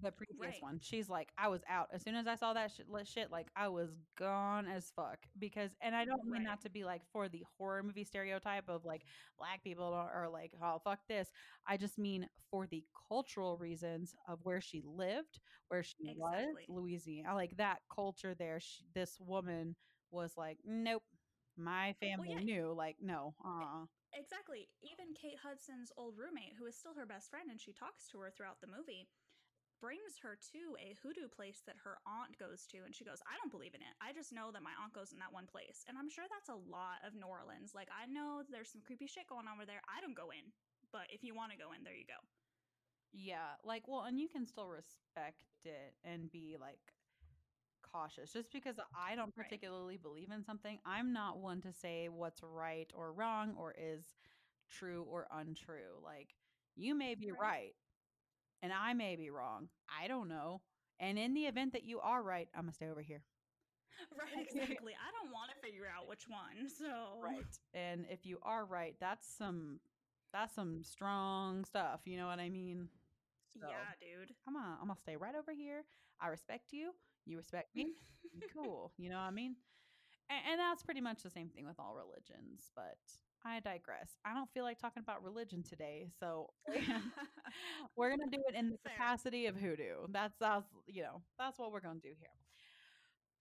the 0.01 0.11
previous 0.11 0.37
Right. 0.39 0.61
one 0.61 0.79
she's 0.81 1.09
like 1.09 1.31
i 1.37 1.47
was 1.47 1.61
out 1.69 1.89
as 1.93 2.01
soon 2.01 2.15
as 2.15 2.25
i 2.27 2.35
saw 2.35 2.53
that 2.53 2.71
shit, 2.71 2.87
shit 3.05 3.29
like 3.31 3.47
i 3.55 3.67
was 3.67 3.89
gone 4.17 4.67
as 4.67 4.91
fuck 4.95 5.19
because 5.37 5.71
and 5.81 5.95
i 5.95 6.05
don't 6.05 6.23
mean 6.23 6.43
Right. 6.43 6.47
that 6.47 6.61
to 6.61 6.69
be 6.69 6.83
like 6.83 7.01
for 7.11 7.27
the 7.29 7.43
horror 7.57 7.83
movie 7.83 8.03
stereotype 8.03 8.69
of 8.69 8.85
like 8.85 9.03
black 9.37 9.63
people 9.63 9.85
are, 9.93 10.29
like 10.29 10.53
oh 10.61 10.79
fuck 10.83 10.99
this 11.07 11.29
i 11.67 11.77
just 11.77 11.97
mean 11.99 12.27
for 12.49 12.65
the 12.67 12.83
cultural 13.09 13.57
reasons 13.57 14.15
of 14.27 14.39
where 14.43 14.61
she 14.61 14.81
lived 14.85 15.39
where 15.67 15.83
she 15.83 16.13
was 16.15 16.31
Exactly. 16.31 16.65
louisiana 16.69 17.35
like 17.35 17.55
that 17.57 17.79
culture 17.93 18.33
there 18.33 18.59
she, 18.59 18.83
this 18.95 19.19
woman 19.19 19.75
was 20.09 20.37
like 20.37 20.57
nope 20.65 21.03
my 21.57 21.93
family 21.99 22.29
yeah. 22.29 22.39
knew 22.39 22.73
like 22.73 22.95
no 23.01 23.35
uh 23.45 23.85
Exactly. 24.13 24.67
Even 24.83 25.13
Kate 25.15 25.39
Hudson's 25.41 25.91
old 25.95 26.17
roommate, 26.17 26.55
who 26.59 26.65
is 26.65 26.75
still 26.75 26.93
her 26.95 27.05
best 27.05 27.29
friend 27.29 27.49
and 27.49 27.59
she 27.59 27.71
talks 27.71 28.09
to 28.09 28.19
her 28.19 28.29
throughout 28.29 28.59
the 28.59 28.67
movie, 28.67 29.07
brings 29.81 30.21
her 30.21 30.37
to 30.53 30.77
a 30.79 30.95
hoodoo 31.03 31.27
place 31.27 31.61
that 31.65 31.81
her 31.83 31.97
aunt 32.07 32.37
goes 32.39 32.65
to 32.69 32.85
and 32.85 32.95
she 32.95 33.03
goes 33.03 33.19
i 33.27 33.35
don't 33.41 33.51
believe 33.51 33.73
in 33.75 33.81
it 33.81 33.95
i 33.99 34.13
just 34.13 34.31
know 34.31 34.53
that 34.53 34.63
my 34.63 34.73
aunt 34.79 34.93
goes 34.93 35.11
in 35.11 35.19
that 35.19 35.33
one 35.33 35.47
place 35.49 35.83
and 35.89 35.97
i'm 35.97 36.09
sure 36.09 36.25
that's 36.29 36.53
a 36.53 36.63
lot 36.69 37.01
of 37.03 37.15
new 37.17 37.27
orleans 37.27 37.73
like 37.75 37.89
i 37.91 38.05
know 38.07 38.43
there's 38.47 38.69
some 38.71 38.81
creepy 38.85 39.07
shit 39.09 39.27
going 39.27 39.47
on 39.49 39.57
over 39.57 39.65
there 39.67 39.81
i 39.89 39.99
don't 40.01 40.15
go 40.17 40.29
in 40.31 40.53
but 40.93 41.09
if 41.11 41.23
you 41.25 41.33
want 41.35 41.51
to 41.51 41.59
go 41.59 41.73
in 41.73 41.83
there 41.83 41.97
you 41.97 42.05
go 42.07 42.21
Yeah, 43.13 43.55
like 43.63 43.87
well, 43.87 44.03
and 44.03 44.19
you 44.19 44.27
can 44.29 44.45
still 44.45 44.67
respect 44.67 45.43
it 45.65 45.95
and 46.03 46.31
be 46.31 46.57
like 46.59 46.93
cautious. 47.83 48.31
Just 48.33 48.51
because 48.51 48.75
I 48.95 49.15
don't 49.15 49.35
Right. 49.35 49.35
particularly 49.35 49.97
believe 49.97 50.31
in 50.31 50.43
something, 50.43 50.79
I'm 50.85 51.13
not 51.13 51.39
one 51.39 51.61
to 51.61 51.73
say 51.73 52.09
what's 52.09 52.41
right 52.43 52.91
or 52.95 53.13
wrong 53.13 53.55
or 53.57 53.73
is 53.77 54.05
true 54.69 55.03
or 55.09 55.27
untrue. 55.31 55.99
Like 56.03 56.35
you 56.75 56.95
may 56.95 57.15
be 57.15 57.31
Right. 57.31 57.39
right 57.39 57.73
and 58.61 58.71
I 58.73 58.93
may 58.93 59.15
be 59.15 59.29
wrong. 59.29 59.69
I 59.89 60.07
don't 60.07 60.27
know. 60.27 60.61
And 60.99 61.17
in 61.17 61.33
the 61.33 61.45
event 61.45 61.73
that 61.73 61.83
you 61.83 61.99
are 61.99 62.21
right, 62.21 62.47
I'm 62.55 62.63
gonna 62.63 62.73
stay 62.73 62.89
over 62.89 63.01
here. 63.01 63.23
right 64.17 64.47
exactly 64.47 64.93
i 64.93 65.11
don't 65.11 65.31
want 65.31 65.51
to 65.51 65.57
figure 65.61 65.83
out 65.85 66.07
which 66.07 66.23
one 66.27 66.67
so 66.69 67.21
Right. 67.21 67.45
And 67.73 68.05
if 68.09 68.25
you 68.25 68.39
are 68.41 68.65
right, 68.65 68.95
that's 68.99 69.27
some 69.27 69.79
that's 70.33 70.55
some 70.55 70.81
strong 70.83 71.65
stuff. 71.65 72.01
You 72.05 72.17
know 72.17 72.25
what 72.25 72.39
I 72.39 72.49
mean? 72.49 72.87
So, 73.53 73.67
yeah 73.67 73.93
dude 73.99 74.31
come 74.45 74.55
on, 74.55 74.77
I'm 74.81 74.87
gonna 74.87 74.99
stay 74.99 75.17
right 75.17 75.35
over 75.35 75.51
here. 75.51 75.83
I 76.19 76.27
respect 76.27 76.71
you. 76.73 76.91
You 77.25 77.37
respect 77.37 77.75
me. 77.75 77.93
cool. 78.55 78.91
You 78.97 79.09
know 79.09 79.17
what 79.17 79.23
I 79.23 79.31
mean? 79.31 79.55
And, 80.29 80.39
and 80.51 80.59
that's 80.59 80.83
pretty 80.83 81.01
much 81.01 81.21
the 81.23 81.29
same 81.29 81.49
thing 81.49 81.65
with 81.65 81.79
all 81.79 81.95
religions. 81.95 82.71
But 82.75 82.97
I 83.43 83.59
digress. 83.59 84.11
I 84.25 84.33
don't 84.33 84.49
feel 84.53 84.63
like 84.63 84.79
talking 84.79 85.01
about 85.01 85.23
religion 85.23 85.63
today, 85.63 86.09
so 86.19 86.51
we're 87.95 88.09
gonna 88.09 88.29
do 88.31 88.43
it 88.47 88.55
in 88.55 88.69
the 88.69 88.77
capacity 88.77 89.47
of 89.47 89.55
hoodoo. 89.55 90.07
That's 90.09 90.35
that's 90.39 90.65
you 90.87 91.03
know 91.03 91.21
that's 91.39 91.57
what 91.59 91.71
we're 91.71 91.81
gonna 91.81 91.99
do 91.99 92.13
here. 92.19 92.29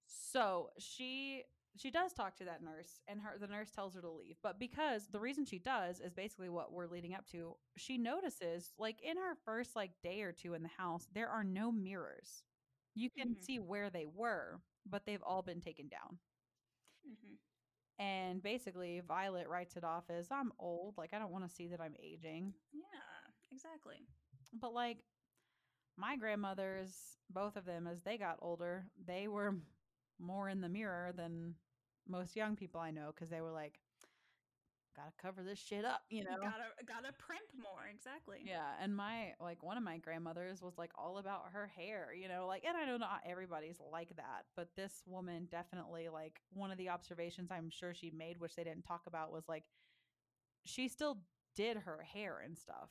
So 0.07 0.71
she 0.79 1.45
she 1.77 1.91
does 1.91 2.13
talk 2.13 2.37
to 2.37 2.45
that 2.45 2.63
nurse, 2.63 3.01
and 3.07 3.21
her 3.21 3.39
the 3.39 3.47
nurse 3.47 3.71
tells 3.71 3.95
her 3.95 4.01
to 4.01 4.11
leave. 4.11 4.37
But 4.43 4.59
because 4.59 5.09
the 5.09 5.21
reason 5.21 5.45
she 5.45 5.59
does 5.59 6.01
is 6.01 6.13
basically 6.13 6.49
what 6.49 6.73
we're 6.73 6.87
leading 6.87 7.15
up 7.15 7.27
to. 7.29 7.57
She 7.77 7.97
notices, 7.99 8.73
like 8.79 9.01
in 9.03 9.17
her 9.17 9.37
first 9.45 9.77
like 9.77 9.93
day 10.03 10.23
or 10.23 10.33
two 10.33 10.55
in 10.55 10.63
the 10.63 10.69
house, 10.69 11.07
there 11.15 11.29
are 11.29 11.45
no 11.45 11.71
mirrors. 11.71 12.43
You 12.95 13.11
can 13.11 13.35
Mhm. 13.35 13.45
see 13.45 13.59
where 13.59 13.91
they 13.91 14.07
were, 14.07 14.61
but 14.87 15.05
they've 15.07 15.23
all 15.23 15.43
been 15.43 15.61
taken 15.61 15.89
down. 15.89 16.19
Mhm. 17.05 17.39
And 18.01 18.43
basically, 18.43 19.03
Violet 19.07 19.49
writes 19.49 19.77
it 19.77 19.85
off 19.85 20.05
as 20.11 20.29
I'm 20.33 20.53
old. 20.59 20.95
Like, 20.99 21.15
I 21.15 21.21
don't 21.21 21.33
want 21.33 21.47
to 21.49 21.55
see 21.55 21.69
that 21.69 21.81
I'm 21.83 21.97
aging. 22.03 22.55
yeah 22.73 23.53
exactly 23.53 23.97
But, 24.61 24.75
like, 24.75 25.05
my 25.97 26.17
grandmothers, 26.17 27.19
both 27.31 27.57
of 27.57 27.67
them, 27.67 27.87
as 27.87 28.03
they 28.03 28.17
got 28.19 28.39
older, 28.41 28.87
they 29.07 29.29
were 29.29 29.57
more 30.19 30.49
in 30.49 30.63
the 30.63 30.69
mirror 30.69 31.13
than 31.15 31.55
most 32.09 32.37
young 32.37 32.57
people 32.57 32.81
I 32.81 32.91
know 32.91 33.13
because 33.15 33.31
they 33.31 33.43
were 33.43 33.53
like, 33.53 33.81
gotta 35.01 35.13
cover 35.21 35.43
this 35.43 35.59
shit 35.59 35.85
up, 35.85 36.03
you 36.11 36.25
know? 36.25 36.37
gotta 36.41 36.69
gotta 36.87 37.13
primp 37.13 37.49
more 37.63 37.87
exactly 37.93 38.39
Yeah, 38.45 38.69
and 38.83 38.97
my 38.97 39.35
like 39.41 39.63
one 39.63 39.77
of 39.77 39.83
my 39.83 39.99
grandmothers 39.99 40.63
was 40.63 40.77
like 40.79 40.91
all 40.97 41.19
about 41.19 41.53
her 41.53 41.67
hair, 41.67 42.13
you 42.15 42.29
know, 42.29 42.47
like 42.47 42.65
and 42.65 42.77
I 42.77 42.85
know 42.85 42.97
not 42.97 43.23
everybody's 43.27 43.81
like 43.81 44.15
that, 44.17 44.47
but 44.57 44.69
this 44.77 45.03
woman 45.07 45.47
definitely 45.51 46.09
like 46.09 46.41
one 46.53 46.71
of 46.71 46.79
the 46.79 46.89
observations 46.89 47.51
I'm 47.51 47.71
sure 47.71 47.95
she 47.95 48.11
made 48.11 48.39
which 48.41 48.55
they 48.57 48.65
didn't 48.65 48.85
talk 48.85 49.03
about 49.07 49.33
was 49.33 49.49
like 49.49 49.65
she 50.65 50.89
still 50.89 51.19
did 51.55 51.77
her 51.79 52.03
hair 52.03 52.41
and 52.45 52.57
stuff. 52.57 52.91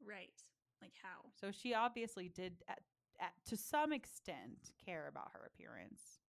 right 0.00 0.42
like 0.80 0.94
how 1.02 1.30
So 1.34 1.50
she 1.50 1.74
obviously 1.74 2.28
did 2.28 2.62
at, 2.68 2.80
at 3.20 3.32
to 3.46 3.56
some 3.56 3.92
extent 3.92 4.72
care 4.84 5.08
about 5.08 5.32
her 5.32 5.44
appearance. 5.52 6.20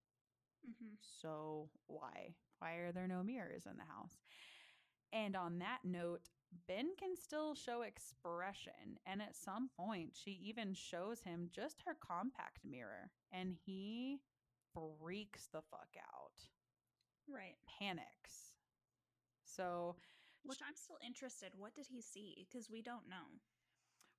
mm-hmm. 0.65 0.95
So 1.01 1.69
why? 1.87 2.35
Why 2.59 2.73
are 2.75 2.91
there 2.91 3.07
no 3.07 3.23
mirrors 3.23 3.65
in 3.65 3.77
the 3.77 3.83
house? 3.83 4.19
And 5.13 5.35
on 5.35 5.59
that 5.59 5.79
note, 5.83 6.29
Ben 6.67 6.95
can 6.97 7.15
still 7.15 7.55
show 7.55 7.81
expression. 7.81 8.99
And 9.05 9.21
at 9.21 9.35
some 9.35 9.69
point, 9.69 10.15
she 10.15 10.31
even 10.31 10.73
shows 10.73 11.21
him 11.21 11.49
just 11.51 11.83
her 11.85 11.95
compact 11.95 12.59
mirror. 12.65 13.11
And 13.31 13.55
he 13.65 14.19
freaks 14.73 15.47
the 15.47 15.61
fuck 15.61 15.89
out, 15.97 16.49
right 17.27 17.57
panics. 17.79 18.53
So, 19.43 19.95
which 20.43 20.59
i'm 20.67 20.75
still 20.75 20.97
interested 21.05 21.51
what 21.55 21.75
did 21.75 21.85
he 21.87 22.01
see 22.01 22.47
because 22.49 22.69
we 22.69 22.81
don't 22.81 23.07
know 23.07 23.39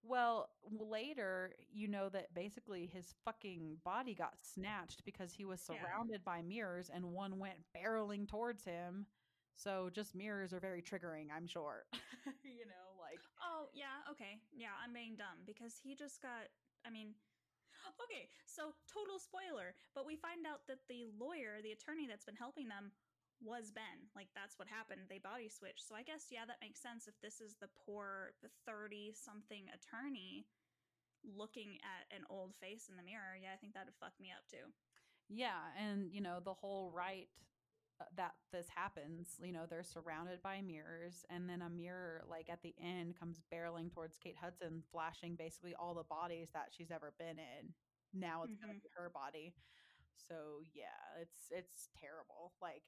well, 0.05 0.51
later, 0.69 1.55
you 1.73 1.87
know 1.87 2.09
that 2.09 2.35
basically 2.35 2.87
his 2.87 3.15
fucking 3.25 3.77
body 3.85 4.15
got 4.17 4.35
snatched 4.43 5.05
because 5.05 5.33
he 5.33 5.45
was 5.45 5.61
Yeah. 5.69 5.81
surrounded 5.81 6.25
by 6.25 6.43
mirrors 6.43 6.91
and 6.91 7.13
one 7.13 7.39
went 7.39 7.73
barreling 7.73 8.27
towards 8.29 8.65
him. 8.65 9.07
So, 9.57 9.91
just 9.93 10.15
mirrors 10.15 10.53
are 10.53 10.61
very 10.61 10.83
triggering, 10.83 11.29
I'm 11.35 11.47
sure. 11.47 11.87
you 12.43 12.67
know, 12.67 12.99
like 13.01 13.21
Oh, 13.45 13.69
yeah, 13.75 14.03
okay. 14.11 14.41
Yeah, 14.55 14.75
I'm 14.83 14.93
being 14.93 15.15
dumb 15.17 15.45
because 15.47 15.79
he 15.83 15.95
just 15.95 16.23
got 16.23 16.51
I 16.87 16.91
mean 16.91 17.15
Okay, 18.05 18.29
so 18.47 18.75
total 18.87 19.19
spoiler, 19.19 19.75
but 19.95 20.07
we 20.07 20.17
find 20.17 20.47
out 20.47 20.67
that 20.69 20.87
the 20.89 21.07
lawyer, 21.19 21.61
the 21.63 21.73
attorney 21.73 22.07
that's 22.07 22.25
been 22.25 22.39
helping 22.39 22.69
them 22.69 22.93
was 23.43 23.73
Ben. 23.75 24.07
Like 24.15 24.29
that's 24.35 24.59
what 24.59 24.69
happened. 24.69 25.09
They 25.11 25.19
body 25.19 25.49
switched. 25.49 25.83
So 25.87 25.95
I 25.95 26.03
guess 26.03 26.31
yeah, 26.31 26.47
that 26.47 26.63
makes 26.63 26.81
sense 26.81 27.09
if 27.09 27.15
this 27.21 27.41
is 27.41 27.57
the 27.59 27.71
poor 27.87 28.33
30 28.67 29.13
something 29.15 29.67
attorney 29.75 30.47
looking 31.23 31.79
at 31.83 32.11
an 32.15 32.25
old 32.31 32.55
face 32.59 32.89
in 32.91 32.97
the 32.97 33.03
mirror. 33.07 33.39
Yeah, 33.39 33.55
I 33.55 33.59
think 33.59 33.75
that 33.75 33.87
would 33.87 33.99
fuck 33.99 34.15
me 34.21 34.31
up 34.35 34.47
too. 34.51 34.71
Yeah, 35.29 35.73
and 35.79 36.11
you 36.13 36.21
know 36.21 36.39
the 36.45 36.55
whole 36.55 36.91
right 36.95 37.29
that 38.17 38.35
this 38.53 38.69
happens. 38.69 39.39
You 39.43 39.53
know 39.53 39.67
they're 39.69 39.83
surrounded 39.85 40.43
by 40.43 40.61
mirrors, 40.63 41.25
and 41.31 41.49
then 41.49 41.63
a 41.63 41.71
mirror, 41.71 42.23
like 42.29 42.49
at 42.51 42.63
the 42.63 42.75
end, 42.81 43.19
comes 43.19 43.41
barreling 43.53 43.93
towards 43.93 44.19
Kate 44.19 44.37
Hudson, 44.41 44.83
flashing 44.93 45.37
basically 45.37 45.75
all 45.75 45.95
the 45.95 46.05
bodies 46.05 46.49
that 46.55 46.69
she's 46.77 46.91
ever 46.91 47.13
been 47.19 47.39
in. 47.39 47.73
Now 48.13 48.43
it's 48.45 48.57
gonna 48.61 48.75
Mhm. 48.75 48.83
be 48.83 48.91
her 48.97 49.11
body. 49.11 49.55
So 50.29 50.63
yeah, 50.75 51.21
it's 51.21 51.51
it's 51.51 51.89
terrible. 52.01 52.53
Like, 52.61 52.83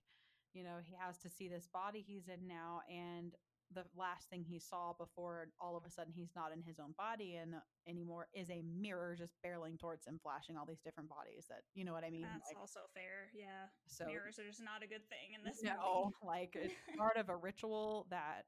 you 0.53 0.63
know, 0.65 0.79
he 0.83 0.95
has 0.99 1.19
to 1.19 1.29
see 1.29 1.49
this 1.49 1.69
body 1.69 2.03
he's 2.07 2.29
in 2.29 2.47
now, 2.47 2.81
and 2.89 3.35
the 3.73 3.85
last 3.97 4.29
thing 4.29 4.45
he 4.45 4.59
saw 4.59 4.93
before 4.99 5.49
all 5.61 5.77
of 5.77 5.85
a 5.85 5.91
sudden 5.91 6.13
he's 6.15 6.31
not 6.37 6.53
in 6.53 6.63
his 6.63 6.79
own 6.79 6.93
body 6.97 7.37
and 7.37 7.55
uh, 7.55 7.59
anymore 7.89 8.29
is 8.35 8.51
a 8.51 8.63
mirror 8.63 9.15
just 9.19 9.35
barreling 9.45 9.79
towards 9.79 10.07
him, 10.07 10.19
flashing 10.23 10.57
all 10.57 10.67
these 10.67 10.81
different 10.85 11.09
bodies. 11.09 11.47
That 11.49 11.63
you 11.75 11.85
know 11.85 11.93
what 11.93 12.05
I 12.05 12.11
mean? 12.11 12.23
That's 12.23 12.49
Like, 12.49 12.59
also 12.61 12.81
fair. 12.95 13.31
Yeah. 13.35 13.67
so 13.87 14.05
Mirrors 14.07 14.39
are 14.39 14.47
just 14.47 14.63
not 14.63 14.83
a 14.83 14.87
good 14.87 15.09
thing 15.09 15.35
in 15.35 15.45
this 15.45 15.63
no, 15.63 15.71
movie. 15.71 15.83
Oh, 15.85 16.11
like 16.27 16.51
it's 16.55 16.75
part 16.99 17.17
of 17.17 17.29
a 17.29 17.37
ritual 17.37 18.07
that 18.11 18.45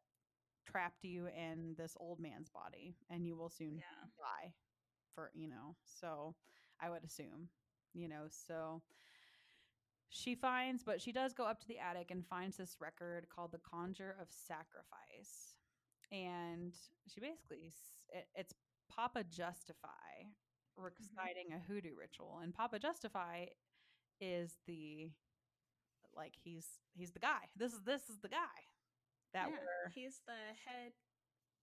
trapped 0.67 1.05
you 1.05 1.27
in 1.29 1.75
this 1.77 1.97
old 1.99 2.21
man's 2.21 2.51
body, 2.51 2.97
and 3.11 3.27
you 3.27 3.37
will 3.37 3.51
soon 3.51 3.77
Yeah. 3.77 4.09
die 4.19 4.53
for 5.15 5.31
you 5.35 5.49
know. 5.49 5.77
So 5.85 6.35
I 6.81 6.91
would 6.91 7.05
assume, 7.05 7.49
you 7.95 8.09
know, 8.09 8.27
so 8.29 8.83
she 10.09 10.35
finds, 10.35 10.83
but 10.85 11.01
she 11.01 11.13
does 11.13 11.33
go 11.33 11.45
up 11.45 11.61
to 11.61 11.69
the 11.69 11.79
attic 11.79 12.11
and 12.11 12.27
finds 12.27 12.57
this 12.57 12.77
record 12.81 13.29
called 13.29 13.53
"The 13.53 13.59
Conjure 13.59 14.17
of 14.21 14.29
Sacrifice," 14.31 15.57
and 16.13 16.73
she 17.13 17.21
basically, 17.21 17.73
it, 18.11 18.27
it's 18.35 18.55
Papa 18.89 19.25
Justify 19.25 20.31
mm-hmm. 20.79 20.85
reciting 20.85 21.53
a 21.53 21.59
hoodoo 21.67 21.95
ritual, 21.99 22.41
and 22.43 22.55
Papa 22.55 22.79
Justify 22.79 23.47
is 24.21 24.57
the 24.67 25.11
like 26.17 26.35
he's 26.43 26.67
he's 26.95 27.13
the 27.13 27.21
guy. 27.21 27.51
This 27.57 27.73
is 27.73 27.83
this 27.85 28.09
is 28.09 28.19
the 28.23 28.29
guy 28.29 28.57
that 29.35 29.49
Yeah, 29.51 29.57
we're 29.57 29.91
he's 29.95 30.21
the 30.27 30.33
head 30.65 30.93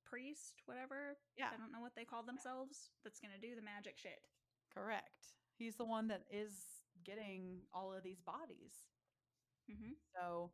priest, 0.06 0.62
whatever. 0.66 1.18
Yeah. 1.38 1.48
I 1.54 1.58
don't 1.58 1.72
know 1.72 1.82
what 1.82 1.96
they 1.96 2.06
call 2.06 2.24
themselves. 2.24 2.92
That's 3.04 3.20
gonna 3.20 3.42
do 3.42 3.56
the 3.56 3.64
magic 3.64 3.98
shit. 3.98 4.22
correct. 4.74 5.34
He's 5.58 5.76
the 5.76 5.86
one 5.86 6.08
that 6.08 6.24
is 6.32 6.73
getting 7.04 7.62
all 7.74 7.94
of 7.94 8.04
these 8.04 8.22
bodies. 8.22 8.86
Mm-hmm. 9.70 9.94
So, 10.16 10.52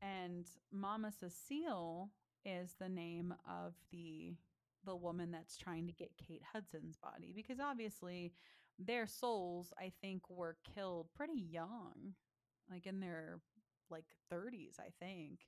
and 0.00 0.46
Mama 0.72 1.12
Cecile 1.12 2.10
is 2.44 2.74
the 2.78 2.88
name 2.88 3.34
of 3.48 3.74
the 3.90 4.36
the 4.84 4.96
woman 4.96 5.30
that's 5.30 5.58
trying 5.58 5.86
to 5.86 5.92
get 5.92 6.16
Kate 6.16 6.42
Hudson's 6.52 6.96
body 6.96 7.32
because 7.34 7.60
obviously 7.60 8.32
their 8.78 9.06
souls 9.06 9.72
I 9.78 9.92
think 10.00 10.30
were 10.30 10.56
killed 10.64 11.08
pretty 11.14 11.38
young, 11.38 12.14
like 12.70 12.86
in 12.86 13.00
their 13.00 13.40
like 13.90 14.06
30s, 14.30 14.78
I 14.80 14.90
think. 14.98 15.40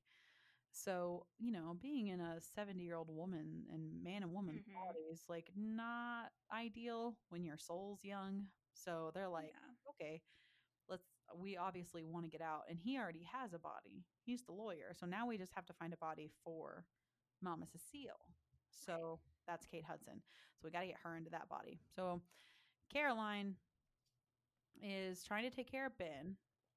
So, 0.73 1.27
you 1.39 1.53
know, 1.53 1.75
being 1.81 2.09
in 2.09 2.21
a 2.21 2.41
70-year-old 2.41 3.11
woman 3.11 3.65
and 3.73 4.03
man 4.03 4.23
and 4.23 4.33
woman 4.33 4.57
Mhm. 4.57 4.75
bodies 4.87 5.25
like 5.29 5.51
not 5.57 6.33
ideal 6.53 7.19
when 7.29 7.45
your 7.45 7.59
soul's 7.59 8.05
young. 8.05 8.49
So 8.75 9.11
they're 9.15 9.29
like 9.29 9.53
yeah. 9.53 9.91
okay, 9.91 10.23
let's 10.89 11.05
we 11.37 11.57
obviously 11.57 12.05
want 12.05 12.25
to 12.27 12.31
get 12.31 12.43
out 12.43 12.63
and 12.69 12.79
he 12.79 12.99
already 12.99 13.27
has 13.33 13.53
a 13.55 13.59
body. 13.59 14.05
He's 14.25 14.43
the 14.45 14.53
lawyer. 14.53 14.93
So 14.99 15.07
now 15.07 15.27
we 15.27 15.39
just 15.39 15.53
have 15.55 15.67
to 15.67 15.73
find 15.75 15.93
a 15.93 15.97
body 15.97 16.31
for 16.45 16.85
Mama 17.43 17.67
Cecile. 17.67 18.27
So 18.71 19.21
That's 19.47 19.67
Kate 19.67 19.85
Hudson. 19.87 20.23
So 20.57 20.67
we 20.67 20.71
got 20.71 20.81
to 20.81 20.87
get 20.87 20.97
her 21.05 21.17
into 21.17 21.31
that 21.31 21.49
body. 21.49 21.81
So 21.97 22.21
Caroline 22.93 23.57
is 24.83 25.25
trying 25.25 25.49
to 25.49 25.55
take 25.55 25.71
care 25.71 25.87
of 25.87 25.97
Ben, 25.99 26.37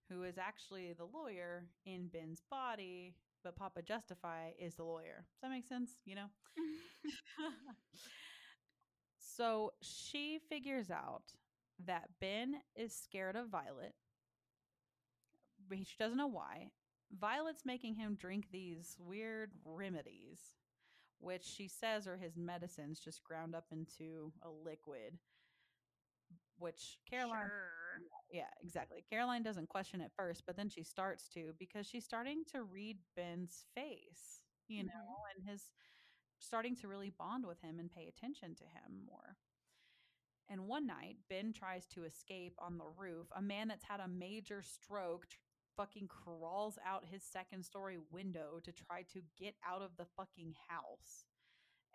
who 0.10 0.23
is 0.23 0.38
actually 0.38 0.93
the 0.93 1.05
lawyer 1.05 1.65
in 1.86 2.08
Ben's 2.08 2.41
body, 2.49 3.15
but 3.43 3.55
Papa 3.55 3.81
Justify 3.81 4.51
is 4.60 4.75
the 4.75 4.84
lawyer. 4.84 5.25
Does 5.34 5.41
that 5.43 5.51
make 5.51 5.65
sense? 5.65 5.91
You 6.05 6.15
know? 6.15 6.27
so 9.19 9.71
she 9.81 10.39
figures 10.49 10.89
out 10.91 11.23
that 11.79 12.19
Ben 12.19 12.61
is 12.75 12.95
scared 12.95 13.35
of 13.35 13.49
Violet, 13.49 13.95
she 15.83 15.95
doesn't 15.97 16.17
know 16.17 16.27
why. 16.27 16.71
Violet's 17.11 17.65
making 17.65 17.95
him 17.95 18.15
drink 18.15 18.47
these 18.51 18.95
weird 18.99 19.51
remedies, 19.63 20.55
which 21.19 21.43
she 21.43 21.67
says 21.67 22.07
are 22.07 22.17
his 22.17 22.38
medicines 22.38 22.99
just 22.99 23.23
ground 23.23 23.55
up 23.55 23.71
into 23.71 24.33
a 24.41 24.49
liquid. 24.49 25.19
Which 26.57 26.99
Caroline 27.09 27.47
Sure. 27.47 28.01
yeah, 28.31 28.49
exactly. 28.61 29.01
Caroline 29.09 29.43
doesn't 29.43 29.67
question 29.69 30.01
at 30.01 30.13
first, 30.15 30.45
but 30.45 30.55
then 30.55 30.69
she 30.69 30.83
starts 30.83 31.27
to 31.29 31.53
because 31.59 31.85
she's 31.88 32.05
starting 32.05 32.43
to 32.45 32.63
read 32.63 32.97
Ben's 33.15 33.65
face, 33.75 34.43
you 34.67 34.83
know, 34.83 34.91
Mhm. 34.91 35.35
and 35.35 35.43
his 35.49 35.71
starting 36.39 36.75
to 36.77 36.88
really 36.88 37.09
bond 37.09 37.45
with 37.45 37.59
him 37.61 37.79
and 37.79 37.91
pay 37.91 38.07
attention 38.07 38.55
to 38.55 38.65
him 38.65 39.05
more. 39.05 39.38
And 40.49 40.67
one 40.67 40.86
night, 40.86 41.17
Ben 41.29 41.53
tries 41.53 41.88
to 41.88 42.03
escape 42.03 42.53
on 42.60 42.77
the 42.77 42.86
roof. 42.97 43.27
A 43.36 43.41
man 43.41 43.67
that's 43.67 43.84
had 43.86 43.99
a 43.99 44.08
major 44.08 44.62
stroke 44.62 45.27
tr- 45.29 45.38
fucking 45.75 46.08
crawls 46.08 46.77
out 46.86 47.03
his 47.05 47.23
second 47.23 47.63
story 47.65 47.97
window 48.12 48.60
to 48.63 48.71
try 48.71 49.01
to 49.13 49.21
get 49.38 49.55
out 49.67 49.81
of 49.81 49.97
the 49.97 50.05
fucking 50.15 50.53
house 50.69 51.25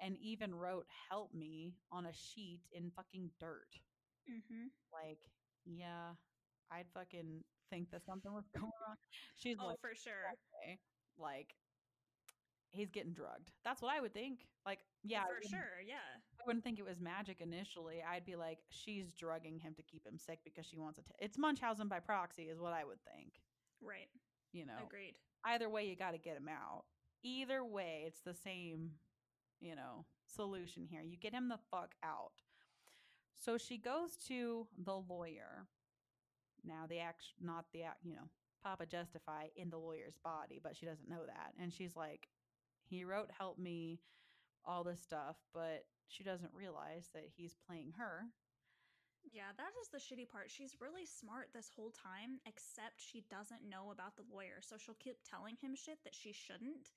and 0.00 0.16
even 0.20 0.54
wrote 0.54 0.86
help 1.10 1.32
me 1.32 1.74
on 1.92 2.06
a 2.06 2.12
sheet 2.12 2.62
in 2.72 2.90
fucking 2.90 3.30
dirt 3.38 3.80
Mm-hmm. 4.30 4.66
like, 4.92 5.18
yeah, 5.64 6.12
I'd 6.70 6.86
fucking 6.94 7.42
think 7.70 7.90
that 7.90 8.04
something 8.04 8.32
was 8.32 8.44
going 8.54 8.66
on. 8.88 8.96
She's 9.34 9.56
Oh, 9.60 9.66
like, 9.68 9.80
for 9.80 9.94
sure. 9.94 10.28
okay, 10.32 10.78
like, 11.18 11.54
he's 12.70 12.90
getting 12.90 13.12
drugged. 13.12 13.50
That's 13.64 13.82
what 13.82 13.94
I 13.94 14.00
would 14.00 14.14
think. 14.14 14.46
Like, 14.66 14.80
yeah, 15.02 15.22
for 15.24 15.48
sure. 15.48 15.80
Yeah. 15.86 15.94
I 16.40 16.42
wouldn't 16.46 16.64
think 16.64 16.78
it 16.78 16.84
was 16.84 17.00
magic 17.00 17.40
initially. 17.40 18.02
I'd 18.08 18.24
be 18.24 18.36
like, 18.36 18.58
she's 18.70 19.12
drugging 19.12 19.58
him 19.58 19.74
to 19.74 19.82
keep 19.82 20.06
him 20.06 20.18
sick 20.18 20.38
because 20.44 20.66
she 20.66 20.78
wants 20.78 20.98
it. 20.98 21.06
To- 21.06 21.14
it's 21.24 21.38
Munchausen 21.38 21.88
by 21.88 22.00
proxy, 22.00 22.44
is 22.44 22.60
what 22.60 22.72
I 22.72 22.84
would 22.84 22.98
think. 23.04 23.32
Right. 23.82 24.08
You 24.52 24.66
know, 24.66 24.78
Agreed. 24.86 25.14
either 25.44 25.68
way, 25.68 25.86
you 25.86 25.96
got 25.96 26.12
to 26.12 26.18
get 26.18 26.36
him 26.36 26.48
out. 26.48 26.84
Either 27.22 27.64
way, 27.64 28.04
it's 28.06 28.20
the 28.20 28.34
same, 28.34 28.90
you 29.60 29.76
know, 29.76 30.04
solution 30.26 30.84
here. 30.88 31.02
You 31.02 31.16
get 31.16 31.32
him 31.34 31.48
the 31.48 31.58
fuck 31.70 31.94
out. 32.02 32.32
So 33.34 33.56
she 33.58 33.78
goes 33.78 34.16
to 34.28 34.66
the 34.82 34.96
lawyer. 34.96 35.66
Now, 36.64 36.84
the 36.88 36.98
act, 36.98 37.24
not 37.40 37.66
the 37.72 37.84
act, 37.84 37.98
you 38.04 38.14
know, 38.14 38.28
Papa 38.62 38.84
Justify 38.86 39.46
in 39.56 39.70
the 39.70 39.78
lawyer's 39.78 40.18
body, 40.22 40.60
but 40.62 40.76
she 40.76 40.84
doesn't 40.84 41.08
know 41.08 41.24
that. 41.26 41.54
And 41.60 41.72
she's 41.72 41.96
like, 41.96 42.28
he 42.90 43.04
wrote, 43.04 43.30
help 43.36 43.58
me, 43.58 44.00
all 44.64 44.84
this 44.84 45.00
stuff, 45.00 45.36
but 45.54 45.86
she 46.08 46.24
doesn't 46.24 46.52
realize 46.52 47.08
that 47.14 47.24
he's 47.36 47.54
playing 47.66 47.92
her. 47.96 48.26
Yeah, 49.32 49.52
that 49.56 49.72
is 49.80 49.88
the 49.88 49.98
shitty 49.98 50.28
part. 50.28 50.50
She's 50.50 50.76
really 50.80 51.06
smart 51.06 51.48
this 51.54 51.70
whole 51.74 51.90
time, 51.92 52.40
except 52.46 52.96
she 52.96 53.22
doesn't 53.30 53.68
know 53.68 53.90
about 53.92 54.16
the 54.16 54.24
lawyer. 54.32 54.60
So 54.60 54.76
she'll 54.76 54.94
keep 54.98 55.18
telling 55.28 55.56
him 55.56 55.74
shit 55.74 55.98
that 56.04 56.14
she 56.14 56.32
shouldn't, 56.32 56.88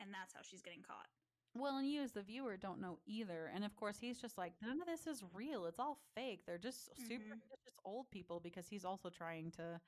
and 0.00 0.10
that's 0.12 0.34
how 0.34 0.40
she's 0.42 0.62
getting 0.62 0.82
caught. 0.82 1.08
Well, 1.54 1.76
and 1.78 1.88
you 1.88 2.02
as 2.02 2.12
the 2.12 2.22
viewer 2.22 2.56
don't 2.56 2.80
know 2.80 2.98
either. 3.06 3.50
And 3.54 3.64
of 3.64 3.76
course, 3.76 3.98
he's 3.98 4.20
just 4.20 4.36
like, 4.36 4.52
none 4.60 4.80
of 4.80 4.86
this 4.86 5.06
is 5.06 5.22
real. 5.32 5.64
It's 5.66 5.78
all 5.78 5.98
fake. 6.14 6.44
They're 6.46 6.58
just 6.58 6.90
Mhm. 6.96 7.08
superstitious 7.08 7.78
old 7.84 8.10
people 8.10 8.40
because 8.40 8.68
he's 8.68 8.84
also 8.84 9.08
trying 9.08 9.50
to 9.52 9.80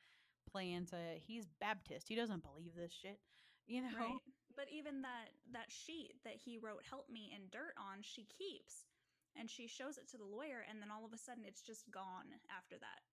play 0.50 0.72
into 0.72 0.96
he's 1.18 1.46
Baptist. 1.60 2.08
He 2.08 2.14
doesn't 2.14 2.42
believe 2.42 2.74
this 2.74 2.92
shit. 2.92 3.20
You 3.66 3.82
know? 3.82 3.98
Right. 3.98 4.22
But 4.58 4.74
even 4.74 5.06
that 5.06 5.30
that 5.54 5.70
sheet 5.70 6.18
that 6.26 6.34
he 6.34 6.58
wrote 6.58 6.82
help 6.82 7.06
me 7.06 7.30
in 7.30 7.46
dirt 7.54 7.78
on, 7.78 8.02
she 8.02 8.26
keeps. 8.26 8.90
And 9.38 9.46
she 9.46 9.70
shows 9.70 10.02
it 10.02 10.10
to 10.10 10.18
the 10.18 10.26
lawyer 10.26 10.66
and 10.66 10.82
then 10.82 10.90
all 10.90 11.06
of 11.06 11.14
a 11.14 11.20
sudden 11.20 11.46
it's 11.46 11.62
just 11.62 11.86
gone 11.94 12.34
after 12.50 12.74
that. 12.82 13.06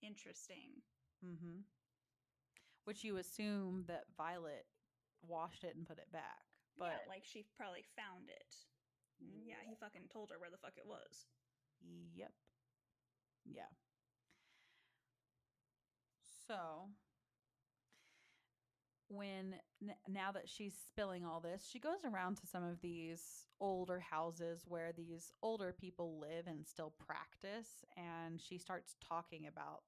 Interesting. 0.00 0.80
Mm-hmm. 1.20 1.68
Which 2.88 3.04
you 3.04 3.18
assume 3.20 3.84
that 3.84 4.08
Violet 4.16 4.64
washed 5.20 5.62
it 5.62 5.76
and 5.76 5.84
put 5.84 5.98
it 6.00 6.08
back. 6.08 6.48
But 6.78 7.04
yeah, 7.04 7.12
like 7.12 7.28
she 7.28 7.44
probably 7.52 7.84
found 7.92 8.32
it. 8.32 8.54
Yeah, 9.20 9.60
he 9.68 9.76
fucking 9.76 10.08
told 10.08 10.30
her 10.32 10.40
where 10.40 10.48
the 10.48 10.56
fuck 10.56 10.78
it 10.80 10.88
was. 10.88 11.28
Yep. 12.16 12.32
Yeah. 13.44 13.68
So 16.46 16.88
when 19.08 19.54
n- 19.82 19.94
now 20.06 20.32
that 20.32 20.48
she's 20.48 20.74
spilling 20.86 21.24
all 21.24 21.40
this, 21.40 21.66
she 21.70 21.78
goes 21.78 22.04
around 22.04 22.36
to 22.38 22.46
some 22.46 22.62
of 22.62 22.80
these 22.80 23.46
older 23.60 24.00
houses 24.00 24.62
where 24.66 24.92
these 24.96 25.32
older 25.42 25.74
people 25.78 26.18
live 26.20 26.46
and 26.46 26.66
still 26.66 26.92
practice 27.04 27.84
and 27.96 28.40
she 28.40 28.58
starts 28.58 28.96
talking 29.06 29.46
about 29.46 29.82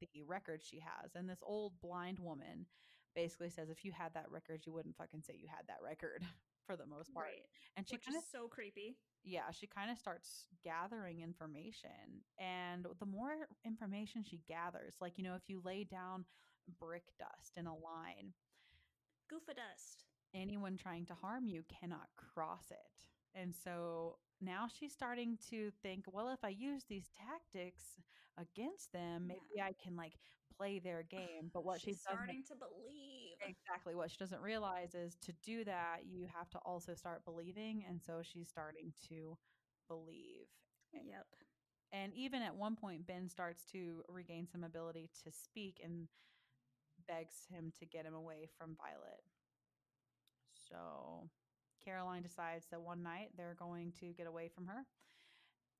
the 0.00 0.22
record 0.26 0.60
she 0.62 0.80
has 0.80 1.14
and 1.14 1.28
this 1.28 1.42
old 1.42 1.72
blind 1.80 2.18
woman 2.18 2.66
basically 3.14 3.48
says 3.50 3.68
if 3.70 3.84
you 3.84 3.92
had 3.92 4.12
that 4.14 4.30
record 4.30 4.62
you 4.66 4.72
wouldn't 4.72 4.96
fucking 4.96 5.22
say 5.22 5.34
you 5.36 5.46
had 5.48 5.64
that 5.68 5.78
record 5.84 6.24
for 6.66 6.76
the 6.76 6.86
most 6.86 7.12
part 7.14 7.26
Right. 7.26 7.44
and 7.76 7.86
she 7.88 7.96
Which 7.96 8.06
kind 8.06 8.16
of 8.16 8.22
is 8.24 8.28
so 8.30 8.48
creepy. 8.48 8.96
yeah, 9.24 9.50
she 9.52 9.66
kind 9.68 9.90
of 9.90 9.98
starts 9.98 10.46
gathering 10.64 11.20
information. 11.20 12.22
And 12.38 12.86
the 12.98 13.06
more 13.06 13.46
information 13.64 14.24
she 14.24 14.40
gathers, 14.48 14.94
like, 15.00 15.18
you 15.18 15.24
know, 15.24 15.34
if 15.34 15.48
you 15.48 15.60
lay 15.64 15.84
down 15.84 16.24
brick 16.68 17.04
dust 17.18 17.56
in 17.56 17.66
a 17.66 17.74
line, 17.74 18.34
Goofer 19.28 19.54
dust. 19.56 20.04
anyone 20.34 20.76
trying 20.76 21.06
to 21.06 21.14
harm 21.14 21.46
you 21.46 21.62
cannot 21.68 22.08
cross 22.16 22.70
it. 22.70 23.06
And 23.34 23.54
so 23.54 24.18
now 24.40 24.66
she's 24.68 24.92
starting 24.92 25.38
to 25.50 25.70
think, 25.82 26.04
well, 26.10 26.28
if 26.30 26.44
I 26.44 26.48
use 26.50 26.84
these 26.88 27.10
tactics 27.16 28.00
against 28.38 28.92
them, 28.92 29.26
maybe 29.26 29.60
I 29.62 29.72
can 29.82 29.96
like 29.96 30.14
play 30.56 30.78
their 30.78 31.02
game. 31.02 31.50
But 31.52 31.64
what 31.64 31.80
she's 31.80 31.96
she 31.96 31.96
doesn't 32.08 32.36
starting 32.36 32.42
to 32.48 32.54
believe. 32.56 33.38
exactly 33.40 33.94
what 33.94 34.10
she 34.10 34.16
doesn't 34.18 34.40
realize 34.40 34.94
is 34.94 35.16
to 35.22 35.32
do 35.42 35.64
that, 35.64 36.00
you 36.06 36.26
have 36.36 36.50
to 36.50 36.58
also 36.58 36.94
start 36.94 37.24
believing. 37.24 37.84
And 37.88 38.00
so 38.02 38.20
she's 38.22 38.48
starting 38.48 38.92
to 39.08 39.36
believe. 39.88 40.46
Yep. 40.92 41.26
And 41.92 42.12
even 42.14 42.42
at 42.42 42.56
one 42.56 42.76
point, 42.76 43.06
Ben 43.06 43.28
starts 43.28 43.64
to 43.72 44.02
regain 44.08 44.46
some 44.48 44.64
ability 44.64 45.10
to 45.24 45.30
speak 45.32 45.80
and 45.82 46.08
begs 47.06 47.46
him 47.50 47.72
to 47.78 47.86
get 47.86 48.06
him 48.06 48.14
away 48.14 48.48
from 48.58 48.76
Violet. 48.76 49.22
So 50.68 51.28
Caroline 51.84 52.22
decides 52.22 52.66
that 52.70 52.80
one 52.82 53.02
night 53.02 53.30
they're 53.36 53.56
going 53.58 53.92
to 54.00 54.12
get 54.12 54.26
away 54.26 54.48
from 54.48 54.66
her. 54.66 54.86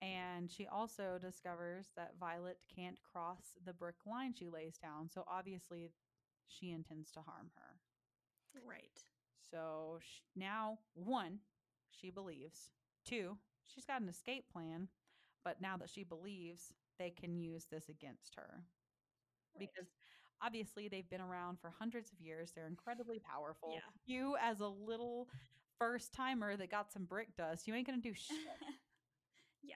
And 0.02 0.50
she 0.50 0.66
also 0.66 1.18
discovers 1.20 1.88
that 1.96 2.14
Violet 2.18 2.58
can't 2.74 2.98
cross 3.02 3.56
the 3.64 3.72
brick 3.72 3.96
line 4.06 4.34
she 4.34 4.48
lays 4.48 4.76
down. 4.78 5.08
So 5.08 5.24
obviously, 5.28 5.92
she 6.48 6.72
intends 6.72 7.12
to 7.12 7.20
harm 7.20 7.50
her. 7.56 7.78
Right. 8.66 8.98
So 9.50 9.98
sh- 10.02 10.22
now, 10.36 10.78
one, 10.94 11.40
she 11.90 12.10
believes. 12.10 12.70
Two, 13.04 13.38
she's 13.64 13.84
got 13.86 14.02
an 14.02 14.08
escape 14.08 14.46
plan. 14.52 14.88
But 15.44 15.60
now 15.60 15.76
that 15.78 15.90
she 15.90 16.04
believes, 16.04 16.72
they 16.98 17.10
can 17.10 17.36
use 17.36 17.66
this 17.70 17.88
against 17.88 18.34
her. 18.36 18.64
Right. 19.54 19.70
Because 19.74 19.88
obviously, 20.44 20.88
they've 20.88 21.08
been 21.08 21.20
around 21.20 21.58
for 21.60 21.72
hundreds 21.78 22.10
of 22.12 22.20
years. 22.20 22.52
They're 22.54 22.66
incredibly 22.66 23.18
powerful. 23.18 23.70
Yeah. 23.74 23.80
You, 24.06 24.36
as 24.42 24.60
a 24.60 24.66
little 24.66 25.28
first 25.78 26.12
timer 26.12 26.56
that 26.56 26.70
got 26.70 26.92
some 26.92 27.04
brick 27.04 27.36
dust, 27.36 27.66
you 27.66 27.74
ain't 27.74 27.86
going 27.86 28.00
to 28.00 28.08
do 28.08 28.14
shit. 28.14 28.36
yeah. 29.62 29.74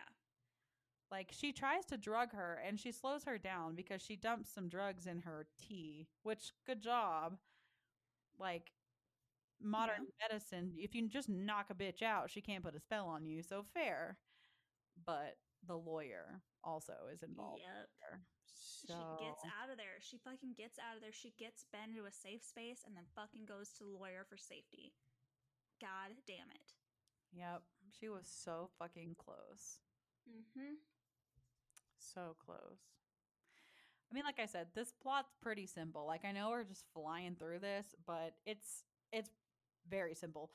Like 1.10 1.30
she 1.30 1.52
tries 1.52 1.84
to 1.86 1.96
drug 1.96 2.32
her 2.32 2.60
and 2.66 2.78
she 2.80 2.90
slows 2.92 3.24
her 3.24 3.38
down 3.38 3.74
because 3.74 4.02
she 4.02 4.16
dumps 4.16 4.50
some 4.52 4.68
drugs 4.68 5.06
in 5.06 5.20
her 5.20 5.46
tea, 5.58 6.08
which 6.22 6.52
good 6.66 6.80
job. 6.80 7.36
Like 8.38 8.72
modern 9.62 10.06
medicine, 10.20 10.72
if 10.76 10.94
you 10.94 11.08
just 11.08 11.28
knock 11.28 11.66
a 11.70 11.74
bitch 11.74 12.02
out, 12.02 12.30
she 12.30 12.40
can't 12.40 12.64
put 12.64 12.74
a 12.74 12.80
spell 12.80 13.06
on 13.06 13.24
you. 13.24 13.42
So 13.42 13.64
fair. 13.72 14.18
But 15.06 15.36
the 15.66 15.76
lawyer 15.76 16.42
also 16.64 16.94
is 17.12 17.22
involved. 17.22 17.60
Yep. 17.60 18.20
There. 18.84 18.98
She 18.98 19.24
gets 19.24 19.42
out 19.48 19.70
of 19.72 19.76
there. 19.80 19.96
She 20.00 20.18
fucking 20.20 20.54
gets 20.56 20.76
out 20.78 20.96
of 20.96 21.02
there. 21.02 21.14
She 21.14 21.32
gets 21.38 21.64
Ben 21.72 21.96
into 21.96 22.04
a 22.04 22.12
safe 22.12 22.44
space 22.44 22.84
and 22.84 22.96
then 22.96 23.08
fucking 23.16 23.48
goes 23.48 23.72
to 23.78 23.84
the 23.84 23.96
lawyer 23.96 24.28
for 24.28 24.36
safety. 24.36 24.92
God 25.80 26.12
damn 26.26 26.50
it. 26.52 26.68
Yep. 27.32 27.62
She 27.98 28.08
was 28.08 28.26
so 28.28 28.70
fucking 28.78 29.16
close. 29.16 29.80
Mm-hmm. 30.28 30.80
So 31.98 32.36
close. 32.44 32.80
I 34.10 34.14
mean, 34.14 34.24
like 34.24 34.38
I 34.38 34.46
said, 34.46 34.68
this 34.74 34.92
plot's 35.02 35.34
pretty 35.42 35.66
simple. 35.66 36.06
Like 36.06 36.24
I 36.24 36.32
know 36.32 36.50
we're 36.50 36.64
just 36.64 36.84
flying 36.94 37.34
through 37.34 37.58
this, 37.60 37.94
but 38.06 38.34
it's 38.44 38.84
it's 39.12 39.30
very 39.88 40.14
simple. 40.14 40.50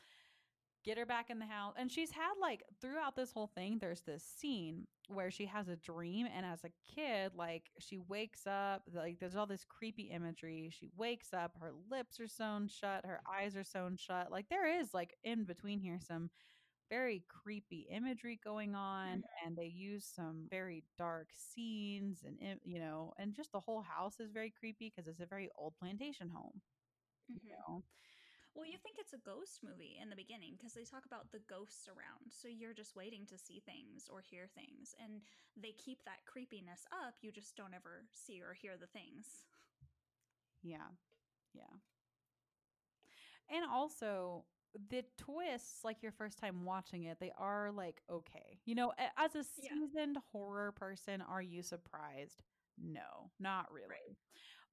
Get 0.84 0.98
her 0.98 1.06
back 1.06 1.30
in 1.30 1.40
the 1.40 1.46
house. 1.46 1.74
And 1.78 1.92
she's 1.92 2.12
had 2.12 2.34
like 2.40 2.64
throughout 2.82 3.16
this 3.16 3.32
whole 3.32 3.48
thing, 3.48 3.78
there's 3.80 4.02
this 4.02 4.24
scene 4.24 4.88
where 5.08 5.32
she 5.32 5.46
has 5.46 5.68
a 5.68 5.76
dream. 5.76 6.28
And 6.36 6.46
as 6.46 6.64
a 6.64 6.72
kid, 6.96 7.34
like 7.36 7.72
she 7.80 7.98
wakes 7.98 8.48
up, 8.48 8.84
like 8.94 9.20
there's 9.20 9.36
all 9.36 9.48
this 9.48 9.66
creepy 9.66 10.04
imagery. 10.04 10.70
She 10.72 10.90
wakes 10.98 11.34
up, 11.34 11.54
her 11.60 11.72
lips 11.90 12.20
are 12.20 12.28
sewn 12.28 12.68
shut, 12.68 13.06
her 13.06 13.22
eyes 13.32 13.56
are 13.56 13.64
sewn 13.64 13.96
shut. 13.98 14.32
Like 14.32 14.50
there 14.50 14.68
is 14.80 14.94
like 14.94 15.16
in 15.24 15.44
between 15.44 15.80
here 15.80 16.00
some 16.02 16.30
very 16.90 17.24
creepy 17.30 17.88
imagery 17.90 18.40
going 18.44 18.76
on 18.76 19.20
Mhm. 19.20 19.24
and 19.46 19.56
they 19.58 19.66
use 19.68 20.06
some 20.06 20.48
very 20.50 20.84
dark 20.98 21.30
scenes 21.34 22.24
and 22.24 22.60
you 22.64 22.80
know 22.80 23.14
and 23.18 23.34
just 23.34 23.52
the 23.52 23.60
whole 23.60 23.82
house 23.82 24.20
is 24.20 24.32
very 24.32 24.52
creepy 24.52 24.90
because 24.90 25.08
it's 25.08 25.22
a 25.22 25.26
very 25.26 25.50
old 25.58 25.76
plantation 25.78 26.30
home 26.30 26.62
you 27.30 27.52
Mhm. 27.52 27.58
know 27.58 27.84
Well, 28.54 28.66
you 28.66 28.78
think 28.78 28.98
it's 29.00 29.14
a 29.14 29.18
ghost 29.18 29.64
movie 29.64 29.98
in 30.02 30.10
the 30.10 30.16
beginning 30.16 30.56
because 30.58 30.74
they 30.74 30.84
talk 30.84 31.06
about 31.06 31.32
the 31.32 31.40
ghosts 31.40 31.88
around. 31.88 32.32
So 32.32 32.48
you're 32.48 32.74
just 32.74 32.96
waiting 32.96 33.26
to 33.28 33.38
see 33.38 33.60
things 33.60 34.10
or 34.12 34.22
hear 34.22 34.48
things. 34.48 34.94
And 35.02 35.22
they 35.56 35.72
keep 35.72 36.04
that 36.06 36.26
creepiness 36.26 36.86
up. 36.92 37.16
You 37.22 37.32
just 37.32 37.56
don't 37.56 37.74
ever 37.74 38.06
see 38.14 38.42
or 38.42 38.54
hear 38.54 38.78
the 38.78 38.88
things. 38.88 39.46
Yeah. 40.64 40.90
Yeah. 41.54 41.80
And 43.50 43.66
also 43.70 44.46
the 44.90 45.04
twists, 45.18 45.84
like 45.84 46.02
your 46.02 46.12
first 46.12 46.38
time 46.40 46.66
watching 46.66 47.04
it, 47.04 47.20
they 47.20 47.32
are 47.38 47.72
like 47.72 48.02
okay. 48.10 48.60
You 48.66 48.76
know, 48.76 48.94
as 49.18 49.36
a 49.36 49.44
Yeah. 49.58 49.70
seasoned 49.74 50.18
horror 50.32 50.72
person, 50.72 51.22
are 51.22 51.42
you 51.42 51.62
surprised? 51.62 52.44
No, 52.78 53.32
not 53.40 53.72
really. 53.72 53.90
Right. 53.90 54.18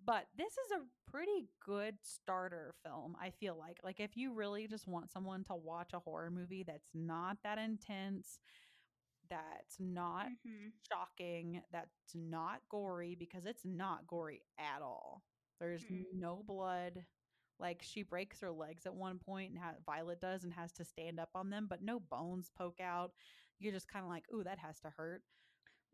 But 0.04 0.26
this 0.37 0.52
is 0.52 0.70
a 0.72 1.11
pretty 1.11 1.46
good 1.64 1.96
starter 2.02 2.74
film, 2.84 3.16
I 3.20 3.30
feel 3.30 3.56
like. 3.58 3.78
Like 3.82 4.00
if 4.00 4.16
you 4.16 4.32
really 4.32 4.66
just 4.66 4.87
want 4.87 5.11
someone 5.11 5.44
to 5.44 5.54
watch 5.54 5.90
a 5.92 5.98
horror 5.98 6.30
movie 6.30 6.62
that's 6.62 6.90
not 6.94 7.38
that 7.42 7.58
intense, 7.58 8.38
that's 9.28 9.78
not 9.78 10.28
Mhm. 10.46 10.72
shocking, 10.90 11.62
that's 11.70 12.14
not 12.14 12.68
gory 12.68 13.14
because 13.14 13.46
it's 13.46 13.64
not 13.64 14.06
gory 14.06 14.42
at 14.58 14.82
all. 14.82 15.24
There's 15.58 15.84
Mm. 15.84 16.12
no 16.12 16.42
blood. 16.42 17.06
Like 17.58 17.82
she 17.82 18.02
breaks 18.02 18.40
her 18.40 18.50
legs 18.52 18.87
at 18.87 18.94
one 18.94 19.18
point, 19.18 19.50
and 19.52 19.58
ha- 19.61 19.76
Violet 19.84 20.20
does, 20.20 20.44
and 20.44 20.52
has 20.54 20.72
to 20.74 20.84
stand 20.84 21.20
up 21.20 21.30
on 21.34 21.50
them, 21.50 21.66
but 21.66 21.82
no 21.82 22.00
bones 22.00 22.50
poke 22.50 22.80
out. 22.80 23.14
You're 23.58 23.72
just 23.72 23.88
kind 23.88 24.04
of 24.04 24.11
like, 24.11 24.30
ooh, 24.32 24.44
that 24.44 24.58
has 24.58 24.80
to 24.80 24.90
hurt. 24.90 25.24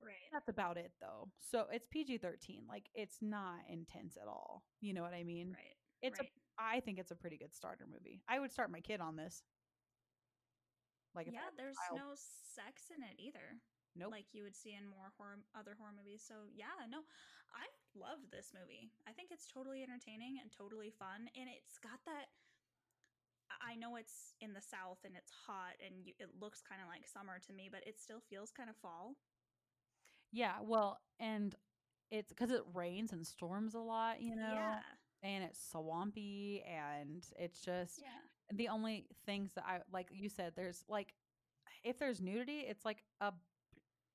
Right. 0.04 0.28
That's 0.32 0.48
about 0.48 0.76
it, 0.76 0.92
though. 1.00 1.28
So 1.50 1.64
it's 1.72 1.86
PG 1.86 2.18
13. 2.18 2.64
Like 2.68 2.88
it's 2.94 3.18
not 3.20 3.60
intense 3.68 4.16
at 4.20 4.28
all. 4.28 4.62
You 4.80 4.94
know 4.94 5.02
what 5.02 5.14
I 5.14 5.24
mean? 5.24 5.50
Right. 5.50 5.76
It's 6.02 6.20
right. 6.20 6.28
a. 6.28 6.76
I 6.76 6.80
think 6.80 6.98
it's 6.98 7.10
a 7.10 7.16
pretty 7.16 7.36
good 7.36 7.54
starter 7.54 7.86
movie. 7.90 8.22
I 8.28 8.38
would 8.38 8.52
start 8.52 8.70
my 8.70 8.80
kid 8.80 9.00
on 9.00 9.16
this. 9.16 9.42
Like, 11.14 11.30
yeah, 11.30 11.50
there's 11.54 11.78
child. 11.90 11.98
no 11.98 12.08
sex 12.18 12.90
in 12.90 13.02
it 13.02 13.18
either. 13.22 13.58
Nope. 13.94 14.10
Like 14.10 14.26
you 14.34 14.42
would 14.42 14.58
see 14.58 14.74
in 14.74 14.90
more 14.90 15.14
horror, 15.14 15.38
other 15.54 15.78
horror 15.78 15.94
movies. 15.94 16.22
So 16.26 16.50
yeah, 16.50 16.74
no, 16.90 17.06
I 17.54 17.70
love 17.94 18.18
this 18.34 18.50
movie. 18.50 18.90
I 19.06 19.14
think 19.14 19.30
it's 19.30 19.46
totally 19.46 19.86
entertaining 19.86 20.42
and 20.42 20.50
totally 20.50 20.90
fun, 20.90 21.30
and 21.38 21.46
it's 21.46 21.78
got 21.78 22.02
that. 22.10 22.34
I- 23.62 23.78
know 23.78 23.96
it's 23.96 24.34
in 24.40 24.54
the 24.54 24.64
south 24.64 25.04
and 25.04 25.14
it's 25.14 25.30
hot 25.30 25.76
and 25.84 26.06
you, 26.06 26.12
it 26.18 26.30
looks 26.40 26.62
kind 26.62 26.80
of 26.80 26.88
like 26.88 27.06
summer 27.06 27.38
to 27.44 27.52
me, 27.52 27.68
but 27.70 27.86
it 27.86 28.00
still 28.00 28.22
feels 28.30 28.50
kind 28.50 28.70
of 28.70 28.76
fall. 28.80 29.14
Yeah, 30.32 30.54
well, 30.62 31.00
and 31.20 31.54
it's 32.10 32.30
because 32.32 32.50
it 32.50 32.62
rains 32.74 33.12
and 33.12 33.26
storms 33.26 33.74
a 33.74 33.78
lot, 33.80 34.20
you 34.20 34.36
know, 34.36 34.54
Yeah, 34.54 34.80
and 35.22 35.44
it's 35.44 35.60
swampy, 35.70 36.62
and 36.66 37.24
it's 37.38 37.60
just 37.60 38.02
yeah, 38.02 38.20
the 38.52 38.68
only 38.68 39.06
things 39.26 39.52
that 39.54 39.64
I 39.66 39.80
like. 39.92 40.08
You 40.12 40.28
said 40.28 40.52
there's 40.56 40.84
like, 40.88 41.14
if 41.84 41.98
there's 41.98 42.20
nudity, 42.20 42.60
it's 42.60 42.84
like 42.84 43.04
a 43.20 43.32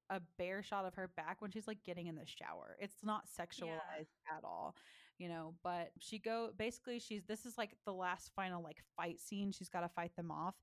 a 0.10 0.22
bare 0.38 0.64
shot 0.64 0.86
of 0.86 0.96
her 0.96 1.08
back 1.08 1.42
when 1.42 1.52
she's 1.52 1.68
like 1.68 1.84
getting 1.84 2.08
in 2.08 2.16
the 2.16 2.26
shower. 2.26 2.76
It's 2.80 3.04
not 3.04 3.26
sexualized 3.28 4.14
at 4.36 4.44
all, 4.44 4.76
you 5.18 5.30
know. 5.30 5.56
But 5.64 5.92
she 6.00 6.20
go 6.20 6.52
basically 6.58 7.00
she's 7.00 7.24
this 7.26 7.46
is 7.46 7.58
like 7.58 7.76
the 7.86 7.94
last 7.94 8.32
final 8.36 8.64
like 8.64 8.84
fight 8.98 9.20
scene. 9.20 9.52
She's 9.52 9.70
got 9.70 9.82
to 9.82 9.90
fight 9.90 10.16
them 10.16 10.32
off, 10.32 10.56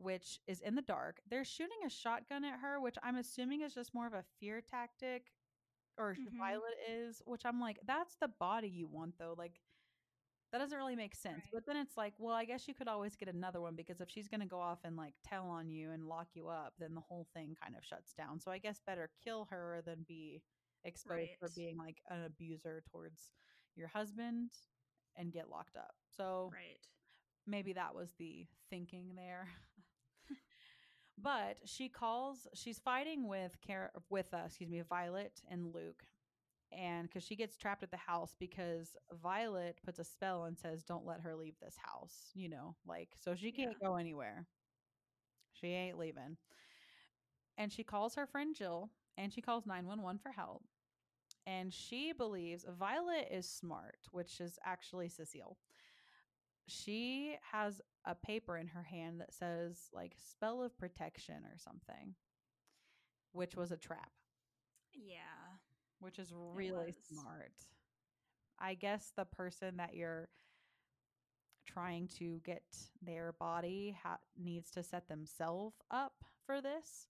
which 0.00 0.40
is 0.46 0.60
in 0.60 0.74
the 0.74 0.82
dark. 0.82 1.20
They're 1.28 1.44
shooting 1.44 1.78
a 1.86 1.90
shotgun 1.90 2.44
at 2.44 2.60
her, 2.60 2.80
which 2.80 2.96
I'm 3.02 3.16
assuming 3.16 3.62
is 3.62 3.74
just 3.74 3.94
more 3.94 4.06
of 4.06 4.14
a 4.14 4.24
fear 4.40 4.60
tactic, 4.60 5.32
or 5.98 6.14
Mhm. 6.14 6.38
Violet 6.38 6.78
is. 6.88 7.22
Which 7.26 7.44
I'm 7.44 7.60
like, 7.60 7.78
that's 7.84 8.16
the 8.16 8.28
body 8.28 8.68
you 8.68 8.88
want 8.88 9.18
though. 9.18 9.34
Like 9.36 9.60
that 10.52 10.58
doesn't 10.58 10.76
really 10.76 10.96
make 10.96 11.14
sense. 11.14 11.44
Right. 11.44 11.52
But 11.52 11.66
then 11.66 11.76
it's 11.76 11.96
like, 11.96 12.14
well, 12.18 12.34
I 12.34 12.44
guess 12.44 12.66
you 12.66 12.74
could 12.74 12.88
always 12.88 13.14
get 13.14 13.28
another 13.28 13.60
one 13.60 13.76
because 13.76 14.00
if 14.00 14.10
she's 14.10 14.26
going 14.28 14.40
to 14.40 14.46
go 14.46 14.58
off 14.58 14.80
and 14.84 14.96
like 14.96 15.14
tell 15.24 15.46
on 15.46 15.68
you 15.68 15.92
and 15.92 16.06
lock 16.08 16.28
you 16.34 16.48
up, 16.48 16.74
then 16.78 16.94
the 16.94 17.00
whole 17.00 17.28
thing 17.34 17.56
kind 17.62 17.76
of 17.76 17.84
shuts 17.84 18.12
down. 18.14 18.40
So 18.40 18.50
I 18.50 18.58
guess 18.58 18.80
better 18.84 19.10
kill 19.22 19.44
her 19.50 19.80
than 19.84 20.02
be 20.08 20.42
exposed 20.84 21.32
for 21.38 21.48
being 21.54 21.76
like 21.76 22.02
an 22.08 22.24
abuser 22.24 22.82
towards 22.90 23.30
your 23.76 23.86
husband 23.88 24.50
and 25.16 25.32
get 25.32 25.50
locked 25.50 25.76
up. 25.76 25.94
So 26.16 26.50
right. 26.52 26.80
maybe 27.46 27.72
that 27.74 27.94
was 27.94 28.14
the 28.18 28.46
thinking 28.70 29.12
there. 29.14 29.48
but 31.22 31.58
she 31.64 31.88
calls 31.88 32.46
she's 32.54 32.78
fighting 32.78 33.28
with 33.28 33.56
Car- 33.66 33.92
with 34.10 34.32
uh, 34.34 34.42
excuse 34.46 34.70
me 34.70 34.82
Violet 34.88 35.40
and 35.50 35.74
Luke. 35.74 36.04
And 36.72 37.08
because 37.08 37.24
she 37.24 37.36
gets 37.36 37.56
trapped 37.56 37.82
at 37.82 37.90
the 37.90 37.96
house 37.96 38.36
because 38.38 38.96
Violet 39.22 39.80
puts 39.84 39.98
a 39.98 40.04
spell 40.04 40.44
and 40.44 40.58
says 40.58 40.84
don't 40.84 41.06
let 41.06 41.20
her 41.22 41.34
leave 41.36 41.56
this 41.60 41.76
house 41.76 42.30
you 42.34 42.48
know 42.48 42.76
like 42.86 43.10
so 43.18 43.34
she 43.34 43.52
can't 43.52 43.80
go 43.82 43.96
anywhere. 43.96 44.46
She 45.52 45.68
ain't 45.68 45.98
leaving. 45.98 46.36
And 47.56 47.72
she 47.72 47.84
calls 47.84 48.14
her 48.14 48.26
friend 48.26 48.54
Jill 48.54 48.90
and 49.16 49.32
she 49.32 49.40
calls 49.42 49.66
911 49.66 50.18
for 50.18 50.32
help. 50.32 50.64
And 51.46 51.72
she 51.72 52.12
believes 52.12 52.64
Violet 52.68 53.28
is 53.30 53.48
smart 53.48 53.98
which 54.12 54.40
is 54.40 54.58
actually 54.64 55.08
Cecile 55.08 55.56
she 56.66 57.36
has 57.52 57.80
a 58.06 58.14
paper 58.14 58.56
in 58.56 58.68
her 58.68 58.82
hand 58.82 59.20
that 59.20 59.34
says 59.34 59.88
like 59.92 60.12
spell 60.16 60.62
of 60.62 60.76
protection 60.78 61.36
or 61.44 61.58
something 61.58 62.14
which 63.32 63.56
was 63.56 63.70
a 63.70 63.76
trap. 63.76 64.10
Yeah, 64.94 65.58
which 66.00 66.18
is 66.18 66.32
really 66.34 66.94
smart. 67.08 67.52
I 68.58 68.74
guess 68.74 69.12
the 69.16 69.24
person 69.24 69.76
that 69.76 69.94
you're 69.94 70.28
trying 71.66 72.08
to 72.18 72.40
get 72.44 72.62
their 73.00 73.32
body 73.38 73.96
ha- 74.02 74.18
needs 74.36 74.70
to 74.72 74.82
set 74.82 75.08
themselves 75.08 75.76
up 75.90 76.24
for 76.44 76.60
this. 76.60 77.06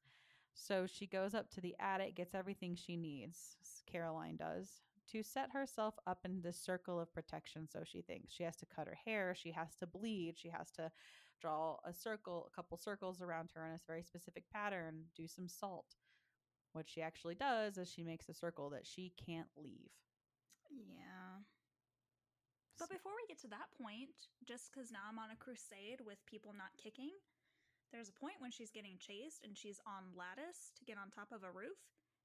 So 0.55 0.87
she 0.87 1.07
goes 1.07 1.35
up 1.35 1.51
to 1.53 1.61
the 1.61 1.75
attic 1.81 2.17
gets 2.17 2.35
everything 2.35 2.75
she 2.75 2.97
needs 2.97 3.57
caroline 3.91 4.37
does 4.37 4.83
to 5.11 5.23
set 5.23 5.51
herself 5.53 5.94
up 6.07 6.18
in 6.25 6.40
this 6.42 6.59
circle 6.59 7.01
of 7.01 7.12
protection 7.12 7.68
so 7.68 7.81
she 7.85 8.03
thinks 8.03 8.33
she 8.33 8.44
has 8.44 8.57
to 8.57 8.66
cut 8.66 8.87
her 8.87 8.99
hair 9.05 9.35
she 9.37 9.53
has 9.53 9.75
to 9.77 9.87
bleed 9.87 10.35
she 10.37 10.49
has 10.49 10.70
to 10.70 10.90
draw 11.40 11.77
a 11.85 11.92
circle 11.92 12.49
a 12.51 12.55
couple 12.55 12.77
circles 12.77 13.20
around 13.20 13.51
her 13.55 13.64
in 13.66 13.73
a 13.73 13.79
very 13.87 14.03
specific 14.03 14.44
pattern 14.53 15.05
do 15.16 15.27
some 15.27 15.49
salt 15.49 15.96
what 16.73 16.88
she 16.88 17.03
actually 17.03 17.35
does 17.35 17.79
is 17.79 17.90
she 17.90 18.05
makes 18.05 18.29
a 18.29 18.35
circle 18.35 18.70
that 18.70 18.87
she 18.87 19.12
can't 19.27 19.49
leave 19.57 19.90
yeah. 20.70 21.42
But 22.79 22.88
before 22.88 23.12
we 23.12 23.29
get 23.29 23.40
to 23.44 23.53
that 23.53 23.68
point, 23.77 24.33
just 24.46 24.73
because 24.73 24.88
now 24.90 25.05
I'm 25.05 25.20
on 25.20 25.35
a 25.35 25.37
crusade 25.37 26.01
with 26.01 26.25
people 26.25 26.57
not 26.57 26.73
kicking, 26.81 27.12
there's 27.92 28.09
a 28.09 28.16
point 28.16 28.40
when 28.40 28.51
she's 28.55 28.73
getting 28.73 28.96
chased 28.96 29.44
and 29.44 29.59
she's 29.59 29.83
on 29.85 30.16
lattice 30.16 30.73
to 30.79 30.87
get 30.88 30.96
on 30.96 31.11
top 31.11 31.29
of 31.35 31.44
a 31.44 31.53
roof, 31.53 31.77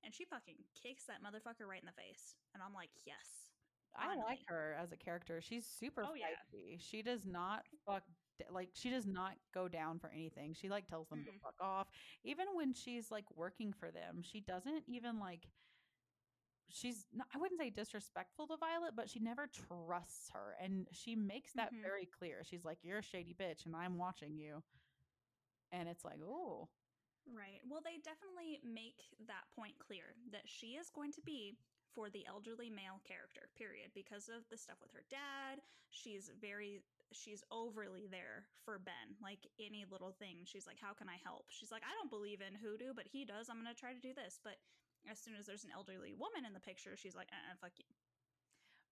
and 0.06 0.13
she 0.13 0.24
fucking 0.26 0.56
kicks 0.82 1.06
that 1.06 1.24
motherfucker 1.24 1.68
right 1.68 1.82
in 1.82 1.88
the 1.88 2.02
face. 2.02 2.36
And 2.54 2.62
I'm 2.63 2.74
like, 2.74 2.89
yes. 3.06 3.52
I 3.98 4.15
like 4.18 4.39
her 4.48 4.76
as 4.82 4.91
a 4.91 4.98
character. 4.98 5.41
She's 5.41 5.65
super 5.65 6.04
Oh, 6.04 6.13
yeah. 6.15 6.28
She 6.80 7.02
does 7.02 7.26
not 7.26 7.63
fuck 7.86 8.04
like 8.52 8.70
she 8.74 8.89
does 8.89 9.06
not 9.08 9.32
go 9.54 9.70
down 9.70 9.98
for 10.00 10.12
anything. 10.13 10.54
She 10.54 10.68
like 10.70 10.88
tells 10.88 11.08
them 11.08 11.20
Mm-mm. 11.20 11.34
to 11.34 11.39
fuck 11.41 11.56
off. 11.62 11.88
Even 12.26 12.48
when 12.54 12.74
she's 12.74 13.10
like 13.10 13.24
working 13.36 13.72
for 13.74 13.91
them, 13.91 14.22
she 14.22 14.41
doesn't 14.41 14.84
even 14.88 15.20
like 15.20 15.48
she's 16.70 17.06
not, 17.13 17.28
I 17.34 17.38
wouldn't 17.38 17.60
say 17.60 17.70
disrespectful 17.70 18.48
to 18.48 18.58
Violet, 18.58 18.94
but 18.96 19.10
she 19.10 19.20
never 19.20 19.48
trusts 19.48 20.30
her 20.34 20.56
and 20.62 20.88
she 20.91 21.15
makes 21.15 21.54
that 21.54 21.72
Mhm. 21.74 21.82
very 21.82 22.06
clear. 22.06 22.44
She's 22.44 22.65
like 22.65 22.80
you're 22.84 23.00
a 23.00 23.04
shady 23.04 23.34
bitch 23.34 23.65
and 23.65 23.76
I'm 23.76 23.98
watching 23.98 24.36
you. 24.38 24.62
And 25.72 25.88
it's 25.89 26.04
like, 26.06 26.20
"Oh, 26.22 26.70
Right. 27.26 27.58
Well, 27.66 27.82
they 27.82 27.98
definitely 28.06 28.62
make 28.62 29.10
that 29.26 29.50
point 29.58 29.82
clear 29.82 30.14
that 30.30 30.46
she 30.46 30.78
is 30.78 30.94
going 30.94 31.12
to 31.18 31.26
be 31.26 31.58
for 31.90 32.10
the 32.10 32.22
elderly 32.30 32.70
male 32.70 33.02
character, 33.02 33.50
period. 33.58 33.90
Because 33.98 34.30
of 34.30 34.46
the 34.54 34.62
stuff 34.62 34.78
with 34.78 34.94
her 34.94 35.02
dad, 35.10 35.66
she's 35.90 36.30
very, 36.38 36.86
she's 37.10 37.42
overly 37.50 38.06
there 38.06 38.46
for 38.62 38.78
Ben. 38.78 39.18
Like 39.26 39.50
any 39.58 39.90
little 39.90 40.14
thing, 40.14 40.46
she's 40.46 40.70
like, 40.70 40.78
How 40.78 40.94
can 40.94 41.10
I 41.10 41.18
help? 41.18 41.50
She's 41.50 41.74
like, 41.74 41.82
I 41.82 41.98
don't 41.98 42.14
believe 42.14 42.46
in 42.46 42.54
hoodoo, 42.62 42.94
but 42.94 43.10
he 43.10 43.26
does. 43.26 43.50
I'm 43.50 43.58
going 43.58 43.74
to 43.74 43.78
try 43.78 43.98
to 43.98 44.04
do 44.04 44.14
this. 44.14 44.38
But 44.38 44.62
as 45.10 45.18
soon 45.18 45.34
as 45.34 45.50
there's 45.50 45.66
an 45.66 45.74
elderly 45.74 46.14
woman 46.14 46.46
in 46.46 46.54
the 46.54 46.62
picture, 46.62 46.94
she's 46.94 47.18
like, 47.18 47.34
uh, 47.34 47.58
fuck 47.58 47.74
you. 47.82 47.90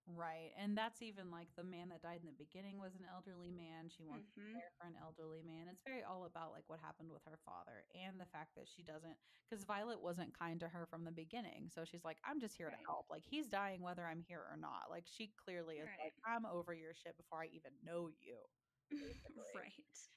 Right. 0.05 0.51
And 0.57 0.77
that's 0.77 1.01
even 1.01 1.31
like 1.31 1.55
the 1.55 1.63
man 1.63 1.87
that 1.89 2.01
died 2.01 2.19
in 2.21 2.27
the 2.27 2.33
beginning 2.33 2.77
was 2.77 2.95
an 2.95 3.05
elderly 3.05 3.51
man. 3.51 3.87
She 3.87 4.03
wants 4.03 4.31
to 4.31 4.41
Mhm. 4.41 4.53
care 4.53 4.71
for 4.77 4.85
an 4.85 4.97
elderly 4.97 5.41
man. 5.41 5.69
It's 5.69 5.81
very 5.81 6.03
all 6.03 6.25
about 6.25 6.51
like 6.51 6.67
what 6.67 6.81
happened 6.81 7.11
with 7.11 7.23
her 7.23 7.37
father 7.37 7.85
and 7.95 8.19
the 8.19 8.25
fact 8.25 8.55
that 8.55 8.67
she 8.67 8.83
doesn't 8.83 9.17
because 9.49 9.63
Violet 9.63 10.01
wasn't 10.01 10.37
kind 10.37 10.59
to 10.59 10.67
her 10.69 10.85
from 10.85 11.05
the 11.05 11.11
beginning. 11.13 11.69
So 11.69 11.85
she's 11.85 12.03
like, 12.03 12.19
I'm 12.23 12.39
just 12.41 12.57
here 12.57 12.69
Right. 12.69 12.77
to 12.77 12.83
help. 12.85 13.09
Like 13.09 13.23
he's 13.25 13.47
dying 13.47 13.81
whether 13.81 14.05
I'm 14.05 14.21
here 14.21 14.45
or 14.45 14.57
not. 14.57 14.89
Like 14.89 15.07
she 15.07 15.29
clearly 15.29 15.79
is 15.79 15.89
like, 15.97 16.15
I'm 16.25 16.45
over 16.45 16.73
your 16.73 16.93
shit 16.93 17.15
before 17.15 17.41
I 17.41 17.47
even 17.47 17.79
know 17.81 18.09
you. 18.09 18.47
basically. 18.89 19.45
right. 19.55 20.09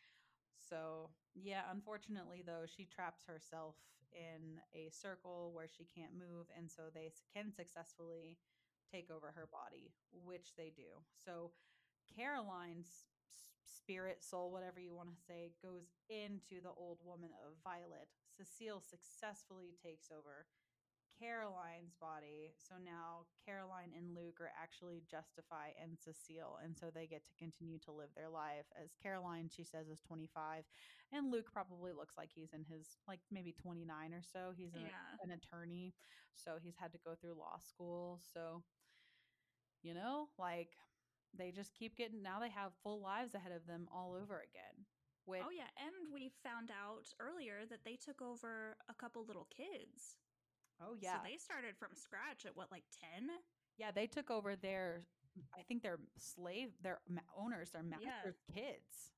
So, 0.59 1.17
yeah, 1.35 1.71
unfortunately, 1.71 2.43
though, 2.43 2.67
she 2.67 2.87
traps 2.87 3.25
herself 3.25 3.77
in 4.13 4.63
a 4.73 4.91
circle 4.91 5.53
where 5.53 5.69
she 5.69 5.85
can't 5.85 6.15
move. 6.15 6.51
And 6.55 6.71
so 6.71 6.91
they 6.91 7.07
s- 7.07 7.23
can 7.23 7.53
successfully 7.53 8.41
take 8.93 9.11
over 9.11 9.33
her 9.35 9.49
body, 9.51 9.93
which 10.13 10.55
they 10.57 10.73
do. 10.75 11.03
So, 11.25 11.51
Caroline's 12.15 13.07
spirit, 13.65 14.23
soul, 14.23 14.51
whatever 14.53 14.81
you 14.81 14.95
want 14.95 15.11
to 15.11 15.23
say, 15.27 15.53
goes 15.63 15.91
into 16.09 16.63
the 16.63 16.73
old 16.77 16.99
woman 17.05 17.31
of 17.45 17.55
Violet. 17.65 18.09
Cecile 18.37 18.81
successfully 18.81 19.75
takes 19.83 20.09
over 20.11 20.47
Caroline's 21.19 21.95
body. 22.01 22.53
So 22.61 22.75
now 22.83 23.25
Caroline 23.45 23.91
and 23.97 24.15
Luke 24.15 24.39
are 24.41 24.53
actually 24.61 25.03
Justify 25.11 25.73
and 25.81 25.97
Cecile. 25.99 26.59
And 26.63 26.77
so 26.77 26.91
they 26.93 27.07
get 27.07 27.25
to 27.25 27.33
continue 27.41 27.79
to 27.81 27.93
live 27.93 28.11
their 28.15 28.29
life. 28.29 28.67
As 28.77 28.93
Caroline, 29.03 29.49
she 29.49 29.65
says, 29.65 29.89
is 29.89 30.01
25. 30.03 30.65
And 31.13 31.33
Luke 31.33 31.49
probably 31.53 31.93
looks 31.93 32.17
like 32.19 32.31
he's 32.35 32.53
in 32.53 32.65
his, 32.69 32.99
like 33.09 33.21
maybe 33.33 33.53
29 33.53 33.89
or 34.13 34.23
so. 34.23 34.53
He's 34.57 34.75
an, 34.75 34.83
Yeah. 34.85 35.25
an 35.25 35.31
attorney. 35.33 35.95
So 36.35 36.59
he's 36.63 36.77
had 36.77 36.93
to 36.93 36.99
go 37.05 37.15
through 37.15 37.35
law 37.39 37.59
school. 37.65 38.21
So, 38.35 38.63
you 39.83 39.95
know, 39.95 40.29
like 40.39 40.71
they 41.37 41.51
just 41.51 41.75
keep 41.75 41.97
getting, 41.97 42.23
now 42.23 42.41
they 42.41 42.51
have 42.51 42.73
full 42.83 43.01
lives 43.03 43.35
ahead 43.35 43.53
of 43.53 43.67
them 43.67 43.89
all 43.93 44.15
over 44.15 44.41
again. 44.41 44.87
Oh 45.29 45.51
yeah, 45.51 45.67
and 45.77 46.13
we 46.15 46.31
found 46.45 46.71
out 46.71 47.07
earlier 47.19 47.67
that 47.69 47.85
they 47.85 47.97
took 47.97 48.23
over 48.23 48.77
a 48.89 48.95
couple 48.95 49.27
little 49.27 49.49
kids. 49.51 50.17
oh 50.81 50.95
yeah. 50.95 51.17
So 51.17 51.19
they 51.25 51.37
started 51.37 51.77
from 51.77 51.95
scratch 51.95 52.47
at 52.47 52.57
what, 52.57 52.71
like 52.71 52.85
10? 53.19 53.29
Yeah, 53.77 53.91
they 53.91 54.07
took 54.07 54.31
over 54.31 54.55
their, 54.57 55.03
I 55.53 55.63
think 55.63 55.83
their 55.83 55.99
slave, 56.17 56.71
their 56.81 57.01
owners, 57.37 57.71
their 57.71 57.83
Yeah. 57.83 57.97
master's 58.07 58.39
kids. 58.55 59.13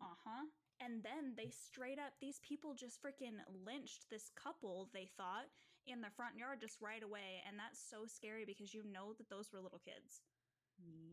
Uh 0.00 0.14
huh. 0.24 0.44
And 0.80 1.02
then 1.04 1.34
they 1.36 1.50
straight 1.50 1.98
up, 2.00 2.12
these 2.20 2.40
people 2.40 2.74
just 2.74 3.00
freaking 3.00 3.38
lynched 3.64 4.10
this 4.10 4.30
couple, 4.34 4.90
they 4.92 5.06
thought, 5.16 5.46
in 5.86 6.00
the 6.00 6.10
front 6.16 6.36
yard 6.36 6.60
just 6.60 6.80
right 6.80 7.02
away. 7.02 7.42
And 7.46 7.58
that's 7.58 7.78
so 7.80 8.06
scary 8.06 8.44
because 8.44 8.72
you 8.74 8.82
know 8.84 9.12
that 9.18 9.28
those 9.30 9.52
were 9.52 9.60
little 9.60 9.80
kids 9.82 10.22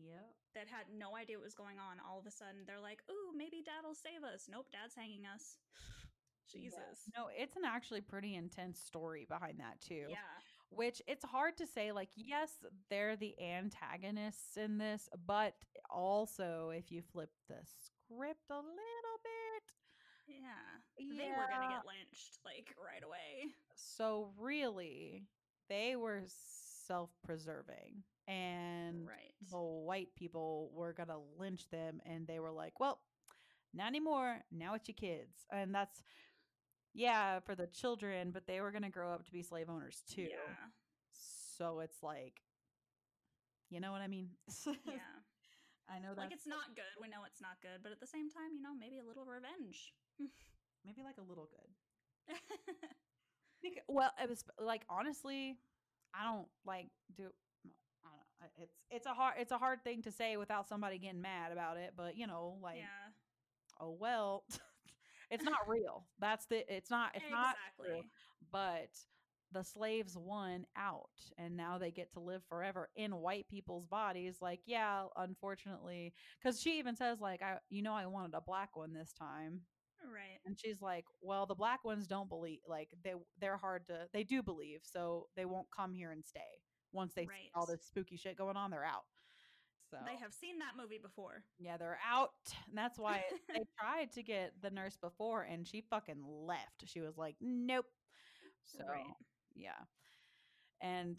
Yep. 0.02 0.34
that 0.54 0.66
had 0.66 0.86
no 0.90 1.14
idea 1.14 1.36
what 1.38 1.44
was 1.44 1.54
going 1.54 1.78
on. 1.78 1.98
All 2.02 2.18
of 2.18 2.26
a 2.26 2.30
sudden, 2.30 2.66
they're 2.66 2.80
like, 2.82 3.02
ooh, 3.10 3.36
maybe 3.36 3.62
dad 3.62 3.86
will 3.86 3.94
save 3.94 4.24
us. 4.26 4.48
Nope, 4.50 4.66
dad's 4.72 4.94
hanging 4.94 5.22
us. 5.26 5.56
Jesus. 6.50 7.06
No, 7.16 7.28
it's 7.36 7.56
an 7.56 7.62
actually 7.64 8.00
pretty 8.00 8.34
intense 8.34 8.80
story 8.80 9.26
behind 9.28 9.60
that 9.60 9.80
too. 9.80 10.06
Yeah. 10.08 10.16
Which 10.70 11.00
it's 11.06 11.24
hard 11.24 11.56
to 11.58 11.66
say. 11.66 11.92
Like, 11.92 12.10
yes, 12.16 12.50
they're 12.90 13.16
the 13.16 13.34
antagonists 13.40 14.56
in 14.56 14.78
this, 14.78 15.08
but 15.26 15.54
also 15.88 16.72
if 16.74 16.90
you 16.90 17.02
flip 17.02 17.30
the 17.48 17.58
script 17.64 18.50
a 18.50 18.54
little 18.56 19.18
bit, 19.22 19.62
Yeah. 20.30 20.78
They 20.98 21.28
were 21.30 21.48
going 21.50 21.68
to 21.68 21.74
get 21.74 21.86
lynched, 21.86 22.38
like, 22.44 22.74
right 22.78 23.02
away. 23.04 23.54
so 23.74 24.30
really, 24.38 25.24
they 25.68 25.96
were 25.96 26.22
self-preserving, 26.86 28.02
and 28.28 29.06
Right. 29.06 29.34
the 29.50 29.60
white 29.60 30.14
people 30.14 30.70
were 30.72 30.92
gonna 30.92 31.18
lynch 31.38 31.68
them 31.70 32.00
and 32.04 32.26
they 32.26 32.38
were 32.40 32.50
like 32.52 32.78
well 32.80 33.00
not 33.72 33.86
anymore 33.88 34.42
now 34.50 34.74
it's 34.74 34.86
your 34.88 34.94
kids 34.96 35.46
and 35.52 35.74
that's 35.74 36.02
yeah 36.92 37.38
for 37.40 37.54
the 37.54 37.66
children 37.68 38.30
but 38.32 38.46
they 38.46 38.60
were 38.60 38.70
gonna 38.72 38.90
grow 38.90 39.12
up 39.12 39.24
to 39.24 39.32
be 39.32 39.42
slave 39.42 39.68
owners 39.70 40.02
too 40.10 40.28
Yeah. 40.30 40.66
so 41.12 41.80
it's 41.80 42.02
like 42.02 42.40
you 43.68 43.80
know 43.80 43.92
what 43.92 44.00
i 44.02 44.06
mean 44.08 44.30
Yeah. 44.66 44.98
i 45.88 45.98
know 45.98 46.10
that. 46.14 46.18
like, 46.18 46.32
it's 46.32 46.46
not 46.46 46.74
good. 46.76 46.90
We 47.00 47.08
know 47.08 47.22
it's 47.26 47.40
not 47.40 47.60
good. 47.62 47.82
But 47.82 47.90
at 47.92 48.00
the 48.00 48.06
same 48.06 48.30
time, 48.30 48.54
you 48.54 48.62
know, 48.62 48.74
maybe 48.78 48.98
a 48.98 49.04
little 49.04 49.24
revenge. 49.24 49.92
maybe 50.84 51.02
like 51.02 51.16
a 51.18 51.28
little 51.28 51.48
good 51.50 52.36
well 53.88 54.10
it 54.22 54.28
was 54.28 54.44
like 54.58 54.82
honestly 54.88 55.56
i 56.14 56.24
don't 56.24 56.48
like 56.66 56.88
do 57.16 57.24
I 58.04 58.08
don't 58.08 58.58
know. 58.58 58.64
It's 58.64 58.74
it's 58.90 59.06
a 59.06 59.12
hard 59.12 59.34
it's 59.38 59.52
a 59.52 59.58
hard 59.58 59.84
thing 59.84 60.02
to 60.02 60.10
say 60.10 60.36
without 60.36 60.68
somebody 60.68 60.98
getting 60.98 61.20
mad 61.20 61.52
about 61.52 61.76
it, 61.76 61.92
but 61.96 62.16
you 62.16 62.26
know, 62.26 62.56
like 62.62 62.78
yeah. 62.78 63.12
oh 63.80 63.96
well 63.98 64.44
it's 65.30 65.44
not 65.44 65.68
real 65.68 66.04
that's 66.18 66.46
the 66.46 66.64
it's 66.74 66.90
not 66.90 67.12
it's 67.14 67.30
not 67.30 67.54
true, 67.76 67.86
exactly. 67.86 68.10
but 68.52 68.88
the 69.52 69.64
slaves 69.64 70.16
won 70.16 70.64
out 70.76 71.10
and 71.38 71.56
now 71.56 71.78
they 71.78 71.90
get 71.90 72.12
to 72.12 72.20
live 72.20 72.42
forever 72.48 72.88
in 72.94 73.16
white 73.16 73.48
people's 73.48 73.86
bodies 73.86 74.36
like 74.40 74.60
yeah 74.64 75.04
unfortunately 75.16 76.12
because 76.40 76.60
she 76.60 76.78
even 76.78 76.94
says 76.94 77.20
like 77.20 77.42
i 77.42 77.56
you 77.68 77.82
know 77.82 77.92
i 77.92 78.06
wanted 78.06 78.34
a 78.34 78.40
black 78.40 78.76
one 78.76 78.92
this 78.92 79.12
time 79.12 79.60
Right. 80.04 80.38
and 80.46 80.58
she's 80.58 80.80
like 80.80 81.04
well 81.20 81.46
the 81.46 81.54
black 81.54 81.84
ones 81.84 82.06
don't 82.06 82.28
believe 82.28 82.60
like 82.66 82.88
they 83.04 83.14
they're 83.40 83.56
hard 83.56 83.86
to 83.86 84.08
they 84.12 84.24
do 84.24 84.42
believe 84.42 84.80
so 84.82 85.28
they 85.36 85.44
won't 85.44 85.68
come 85.74 85.92
here 85.94 86.10
and 86.12 86.24
stay 86.24 86.40
once 86.92 87.12
they 87.14 87.26
see 87.26 87.50
all 87.54 87.66
Right. 87.66 87.76
this 87.76 87.86
spooky 87.86 88.16
shit 88.16 88.36
going 88.36 88.56
on 88.56 88.70
they're 88.70 88.84
out 88.84 89.04
so 89.90 89.96
They 90.06 90.16
have 90.16 90.32
seen 90.32 90.58
that 90.60 90.76
movie 90.80 91.00
before. 91.02 91.42
yeah, 91.58 91.76
they're 91.76 91.98
out. 92.08 92.30
And 92.68 92.78
that's 92.78 92.96
why 92.96 93.24
they 93.52 93.64
tried 93.76 94.12
to 94.12 94.22
get 94.22 94.52
the 94.62 94.70
nurse 94.70 94.96
before 94.96 95.42
and 95.42 95.66
she 95.66 95.80
fucking 95.80 96.22
left. 96.24 96.84
She 96.86 97.00
was 97.00 97.16
like, 97.18 97.34
nope. 97.40 97.86
So, 98.62 98.84
Right. 98.88 99.02
yeah. 99.56 99.80
And 100.80 101.18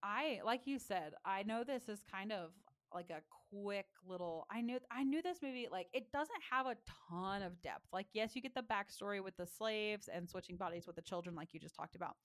I, 0.00 0.40
like 0.44 0.68
you 0.68 0.78
said, 0.78 1.14
I 1.24 1.42
know 1.42 1.64
this 1.64 1.88
is 1.88 2.04
kind 2.08 2.30
of 2.30 2.52
like 2.94 3.10
a 3.10 3.22
quick 3.50 3.86
little 4.06 4.46
I 4.50 4.60
knew 4.60 4.78
I 4.90 5.04
knew 5.04 5.22
this 5.22 5.38
movie 5.42 5.68
like 5.70 5.88
it 5.92 6.12
doesn't 6.12 6.42
have 6.50 6.66
a 6.66 6.76
ton 7.10 7.42
of 7.42 7.60
depth. 7.62 7.86
Like 7.92 8.08
yes, 8.12 8.34
you 8.36 8.42
get 8.42 8.54
the 8.54 8.62
backstory 8.62 9.22
with 9.22 9.36
the 9.36 9.46
slaves 9.46 10.08
and 10.08 10.28
switching 10.28 10.56
bodies 10.56 10.86
with 10.86 10.96
the 10.96 11.02
children 11.02 11.34
like 11.34 11.54
you 11.54 11.60
just 11.60 11.74
talked 11.76 11.96
about. 11.96 12.16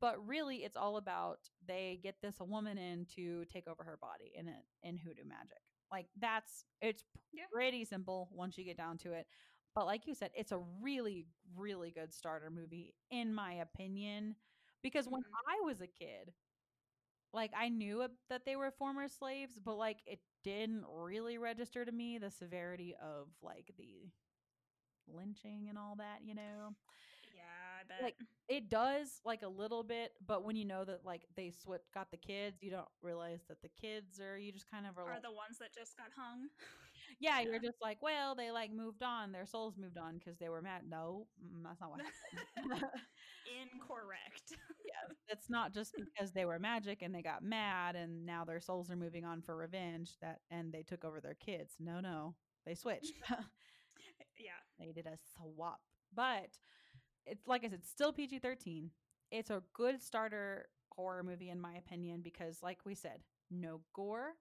But 0.00 0.24
really 0.26 0.58
it's 0.64 0.76
all 0.76 0.96
about 0.96 1.38
they 1.66 2.00
get 2.02 2.16
this 2.22 2.40
a 2.40 2.44
woman 2.44 2.78
in 2.78 3.06
to 3.16 3.44
take 3.46 3.66
over 3.68 3.84
her 3.84 3.98
body 4.00 4.32
in 4.34 4.48
it 4.48 4.64
in 4.82 4.96
hoodoo 4.96 5.24
magic. 5.24 5.60
Like 5.90 6.06
that's 6.18 6.64
it's 6.80 7.04
Yeah. 7.32 7.46
pretty 7.52 7.84
simple 7.84 8.28
once 8.32 8.56
you 8.56 8.64
get 8.64 8.76
down 8.76 8.98
to 8.98 9.12
it. 9.12 9.26
But 9.74 9.86
like 9.86 10.06
you 10.06 10.14
said, 10.14 10.30
it's 10.34 10.52
a 10.52 10.58
really, 10.80 11.26
really 11.54 11.90
good 11.90 12.12
starter 12.12 12.50
movie, 12.50 12.94
in 13.10 13.32
my 13.34 13.54
opinion. 13.54 14.36
Because 14.82 15.06
when 15.08 15.22
Mhm. 15.22 15.34
I 15.48 15.60
was 15.64 15.80
a 15.80 15.86
kid, 15.86 16.32
like 17.32 17.52
I 17.56 17.68
knew 17.68 18.04
that 18.28 18.44
they 18.44 18.56
were 18.56 18.70
former 18.70 19.08
slaves, 19.08 19.58
but 19.64 19.76
like 19.76 19.98
it 20.06 20.20
didn't 20.44 20.84
really 20.90 21.38
register 21.38 21.84
to 21.84 21.92
me 21.92 22.18
the 22.18 22.30
severity 22.30 22.94
of 23.00 23.28
like 23.42 23.70
the 23.78 24.10
lynching 25.08 25.66
and 25.68 25.78
all 25.78 25.96
that, 25.96 26.20
you 26.24 26.34
know? 26.34 26.74
Yeah, 27.34 27.42
I 27.80 27.84
bet. 27.88 28.02
Like, 28.02 28.16
It 28.48 28.68
does 28.68 29.20
like 29.24 29.42
a 29.42 29.48
little 29.48 29.82
bit, 29.82 30.12
but 30.26 30.44
when 30.44 30.56
you 30.56 30.64
know 30.64 30.84
that 30.84 31.04
like 31.04 31.22
they 31.36 31.50
switch 31.50 31.82
got 31.94 32.10
the 32.10 32.16
kids, 32.16 32.62
you 32.62 32.70
don't 32.70 32.88
realize 33.02 33.40
that 33.48 33.62
the 33.62 33.70
kids 33.80 34.20
are 34.20 34.36
you 34.38 34.52
just 34.52 34.70
kind 34.70 34.86
of 34.86 34.98
are 34.98 35.02
Are 35.02 35.14
like, 35.14 35.22
the 35.22 35.32
ones 35.32 35.58
that 35.58 35.74
just 35.74 35.96
got 35.96 36.08
hung? 36.16 36.48
yeah, 37.20 37.40
yeah. 37.40 37.46
you're 37.48 37.58
just 37.60 37.78
like, 37.82 37.98
well, 38.02 38.34
they 38.34 38.50
like 38.50 38.72
moved 38.72 39.02
on, 39.02 39.32
their 39.32 39.46
souls 39.46 39.74
moved 39.78 39.98
on 39.98 40.18
because 40.18 40.38
they 40.38 40.48
were 40.48 40.62
mad. 40.62 40.82
No, 40.88 41.26
mm, 41.42 41.62
that's 41.64 41.80
not 41.80 41.90
what 41.90 42.00
happened. 42.00 42.82
Incorrect. 43.62 44.42
yeah, 44.86 45.14
it's 45.28 45.50
not 45.50 45.72
just 45.74 45.94
because 45.96 46.32
they 46.32 46.44
were 46.44 46.58
magic 46.58 47.02
and 47.02 47.14
they 47.14 47.22
got 47.22 47.42
mad 47.42 47.96
and 47.96 48.24
now 48.24 48.44
their 48.44 48.60
souls 48.60 48.90
are 48.90 48.96
moving 48.96 49.24
on 49.24 49.42
for 49.42 49.56
revenge 49.56 50.12
that 50.20 50.40
and 50.50 50.72
they 50.72 50.82
took 50.82 51.04
over 51.04 51.20
their 51.20 51.34
kids. 51.34 51.74
No, 51.80 52.00
no, 52.00 52.34
they 52.66 52.74
switched. 52.74 53.12
yeah. 54.38 54.60
they 54.78 54.92
did 54.92 55.06
a 55.06 55.18
swap. 55.34 55.80
But 56.14 56.48
it's 57.26 57.46
like 57.46 57.64
I 57.64 57.68
said, 57.68 57.84
still 57.86 58.12
PG 58.12 58.38
13. 58.40 58.90
It's 59.30 59.50
a 59.50 59.62
good 59.74 60.02
starter 60.02 60.66
horror 60.92 61.22
movie, 61.22 61.50
in 61.50 61.60
my 61.60 61.74
opinion, 61.74 62.20
because, 62.22 62.62
like 62.62 62.80
we 62.84 62.94
said, 62.94 63.20
no 63.50 63.80
gore, 63.94 64.32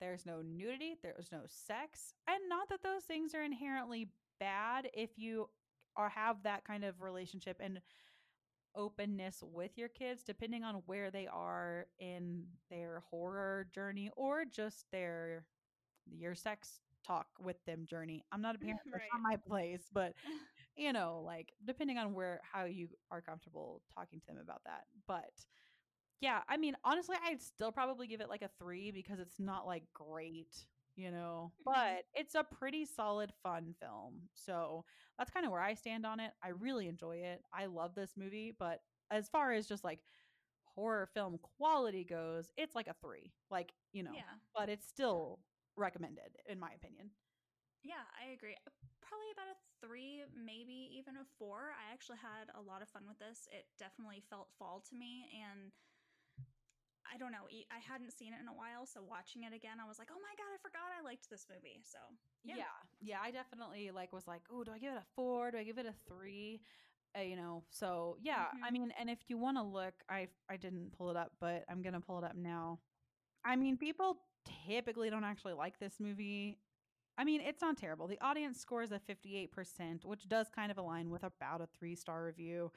there's 0.00 0.26
no 0.26 0.42
nudity, 0.42 0.96
there's 1.02 1.28
no 1.32 1.42
sex. 1.46 2.14
And 2.28 2.48
not 2.48 2.68
that 2.70 2.82
those 2.82 3.04
things 3.04 3.34
are 3.34 3.42
inherently 3.42 4.08
bad 4.38 4.88
if 4.94 5.10
you 5.16 5.48
are 5.96 6.10
have 6.10 6.42
that 6.42 6.64
kind 6.64 6.84
of 6.84 7.00
relationship 7.00 7.56
and 7.60 7.80
openness 8.74 9.42
with 9.42 9.70
your 9.78 9.88
kids 9.88 10.22
depending 10.22 10.62
on 10.62 10.82
where 10.84 11.10
they 11.10 11.26
are 11.26 11.86
in 11.98 12.44
their 12.70 13.02
horror 13.10 13.66
journey 13.74 14.10
or 14.16 14.44
just 14.44 14.84
their 14.92 15.46
your 16.06 16.34
sex 16.34 16.80
talk 17.06 17.26
with 17.40 17.56
them 17.64 17.86
journey. 17.86 18.22
I'm 18.32 18.42
not 18.42 18.56
a 18.56 18.58
parent, 18.58 18.80
that's 18.92 19.04
not 19.12 19.22
my 19.22 19.36
place, 19.36 19.88
but 19.92 20.12
you 20.76 20.92
know, 20.92 21.22
like 21.24 21.52
depending 21.64 21.98
on 21.98 22.12
where 22.14 22.40
how 22.42 22.64
you 22.64 22.88
are 23.10 23.20
comfortable 23.20 23.82
talking 23.94 24.20
to 24.20 24.26
them 24.26 24.38
about 24.42 24.62
that. 24.64 24.84
But 25.06 25.30
yeah, 26.20 26.42
I 26.48 26.56
mean, 26.56 26.76
honestly, 26.84 27.16
I'd 27.22 27.42
still 27.42 27.72
probably 27.72 28.06
give 28.06 28.20
it 28.20 28.28
like 28.28 28.42
a 28.42 28.48
three 28.58 28.90
because 28.90 29.18
it's 29.20 29.38
not 29.38 29.66
like 29.66 29.92
great, 29.92 30.66
you 30.96 31.10
know, 31.10 31.52
Mhm. 31.58 31.64
but 31.64 32.04
it's 32.14 32.34
a 32.34 32.44
pretty 32.44 32.84
solid, 32.86 33.32
fun 33.42 33.74
film. 33.74 34.30
So 34.34 34.84
that's 35.18 35.30
kind 35.30 35.44
of 35.46 35.52
where 35.52 35.60
I 35.60 35.74
stand 35.74 36.06
on 36.06 36.20
it. 36.20 36.32
I 36.42 36.48
really 36.48 36.88
enjoy 36.88 37.18
it. 37.18 37.42
I 37.52 37.66
love 37.66 37.94
this 37.94 38.16
movie, 38.16 38.50
but 38.52 38.80
as 39.10 39.28
far 39.28 39.52
as 39.52 39.68
just 39.68 39.84
like 39.84 40.04
horror 40.64 41.06
film 41.06 41.38
quality 41.38 42.04
goes, 42.04 42.50
it's 42.56 42.74
like 42.74 42.88
a 42.88 42.94
three, 42.94 43.34
like, 43.50 43.74
you 43.92 44.02
know, 44.02 44.16
Yeah. 44.16 44.38
but 44.54 44.68
it's 44.68 44.86
still 44.86 45.44
recommended, 45.76 46.36
in 46.46 46.58
my 46.58 46.72
opinion. 46.72 47.10
Yeah, 47.82 48.04
I 48.18 48.26
agree. 48.26 48.56
Probably 49.00 49.30
about 49.32 49.48
a 49.48 49.56
three, 49.80 50.24
maybe 50.34 50.72
even 50.72 51.16
a 51.16 51.24
four. 51.38 51.70
I 51.70 51.92
actually 51.92 52.18
had 52.18 52.50
a 52.54 52.60
lot 52.60 52.82
of 52.82 52.88
fun 52.88 53.06
with 53.06 53.18
this. 53.18 53.46
It 53.52 53.66
definitely 53.78 54.20
felt 54.20 54.50
fall 54.58 54.80
to 54.80 54.94
me, 54.94 55.30
and 55.32 55.72
I 57.12 57.18
don't 57.18 57.32
know. 57.32 57.46
I 57.70 57.78
hadn't 57.78 58.12
seen 58.12 58.32
it 58.32 58.40
in 58.40 58.48
a 58.48 58.52
while, 58.54 58.86
so 58.86 59.02
watching 59.02 59.42
it 59.44 59.52
again, 59.52 59.78
I 59.82 59.86
was 59.86 59.98
like, 59.98 60.08
"Oh 60.10 60.20
my 60.20 60.34
god, 60.36 60.50
I 60.54 60.58
forgot 60.58 60.92
I 60.98 61.02
liked 61.02 61.28
this 61.30 61.46
movie." 61.48 61.82
So 61.84 61.98
Yeah. 62.44 62.56
Yeah. 62.56 62.62
yeah, 63.00 63.20
I 63.22 63.30
definitely 63.30 63.90
like 63.90 64.12
was 64.12 64.26
like, 64.26 64.42
oh, 64.50 64.64
do 64.64 64.72
I 64.72 64.78
give 64.78 64.92
it 64.92 64.98
a 64.98 65.06
four? 65.14 65.50
Do 65.50 65.58
I 65.58 65.64
give 65.64 65.78
it 65.78 65.86
a 65.86 65.94
three? 66.08 66.60
Uh, 67.16 67.22
you 67.22 67.36
know, 67.36 67.64
so 67.70 68.16
yeah, 68.20 68.46
I 68.62 68.70
Mhm. 68.70 68.72
mean, 68.72 68.92
and 68.98 69.08
if 69.08 69.18
you 69.28 69.38
want 69.38 69.56
to 69.56 69.62
look, 69.62 69.94
I 70.08 70.28
I 70.48 70.56
didn't 70.56 70.92
pull 70.92 71.10
it 71.10 71.16
up, 71.16 71.32
but 71.40 71.64
I'm 71.68 71.82
gonna 71.82 72.00
pull 72.00 72.18
it 72.18 72.24
up 72.24 72.36
now. 72.36 72.80
I 73.44 73.56
mean, 73.56 73.76
people 73.76 74.18
typically 74.66 75.10
don't 75.10 75.24
actually 75.24 75.54
like 75.54 75.78
this 75.78 75.98
movie. 76.00 76.58
I 77.18 77.24
mean, 77.24 77.40
it's 77.40 77.62
not 77.62 77.78
terrible. 77.78 78.06
The 78.06 78.20
audience 78.20 78.60
scores 78.60 78.92
a 78.92 78.98
58%, 78.98 80.04
which 80.04 80.28
does 80.28 80.48
kind 80.50 80.70
of 80.70 80.78
align 80.78 81.10
with 81.10 81.24
about 81.24 81.60
a 81.62 81.66
three 81.78 81.94
star 81.96 82.24
review. 82.24 82.72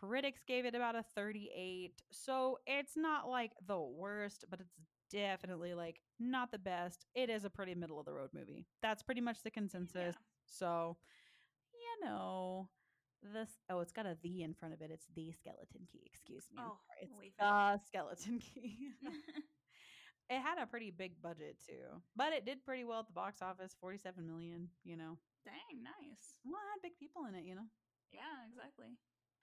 Critics 0.00 0.42
gave 0.46 0.64
it 0.64 0.74
about 0.74 0.94
a 0.94 1.04
38. 1.14 1.92
So 2.10 2.58
it's 2.66 2.96
not 2.96 3.28
like 3.28 3.52
the 3.66 3.80
worst, 3.80 4.44
but 4.50 4.60
it's 4.60 4.74
definitely 5.10 5.74
like 5.74 6.00
not 6.20 6.52
the 6.52 6.58
best. 6.58 7.06
It 7.14 7.30
is 7.30 7.44
a 7.44 7.50
pretty 7.50 7.74
middle 7.74 7.98
of 7.98 8.06
the 8.06 8.12
road 8.12 8.30
movie. 8.32 8.66
That's 8.82 9.02
pretty 9.02 9.20
much 9.20 9.42
the 9.42 9.50
consensus. 9.50 9.94
Yeah. 9.94 10.12
So, 10.46 10.96
you 11.72 12.06
know, 12.06 12.68
this 13.34 13.48
oh, 13.70 13.80
it's 13.80 13.92
got 13.92 14.06
a 14.06 14.16
the 14.22 14.42
in 14.42 14.54
front 14.54 14.74
of 14.74 14.80
it. 14.80 14.90
It's 14.92 15.06
the 15.14 15.32
skeleton 15.32 15.86
key. 15.90 16.02
Excuse 16.06 16.46
me. 16.52 16.62
Oh. 16.62 16.78
It's 17.00 17.12
the 17.38 17.80
skeleton 17.86 18.38
key. 18.54 18.76
it 20.30 20.40
had 20.40 20.62
a 20.62 20.66
pretty 20.66 20.90
big 20.90 21.20
budget 21.22 21.56
too, 21.66 22.02
but 22.14 22.32
it 22.32 22.44
did 22.44 22.64
pretty 22.64 22.84
well 22.84 23.00
at 23.00 23.06
the 23.06 23.12
box 23.12 23.42
office. 23.42 23.74
Forty-seven 23.80 24.26
million. 24.26 24.68
You 24.84 24.96
know, 24.96 25.18
Dang, 25.44 25.82
nice. 25.82 26.38
well, 26.44 26.60
it 26.60 26.70
had 26.74 26.82
big 26.82 26.98
people 26.98 27.24
in 27.28 27.34
it. 27.34 27.44
You 27.44 27.54
know. 27.56 27.66
Yeah, 28.12 28.46
exactly. 28.48 28.96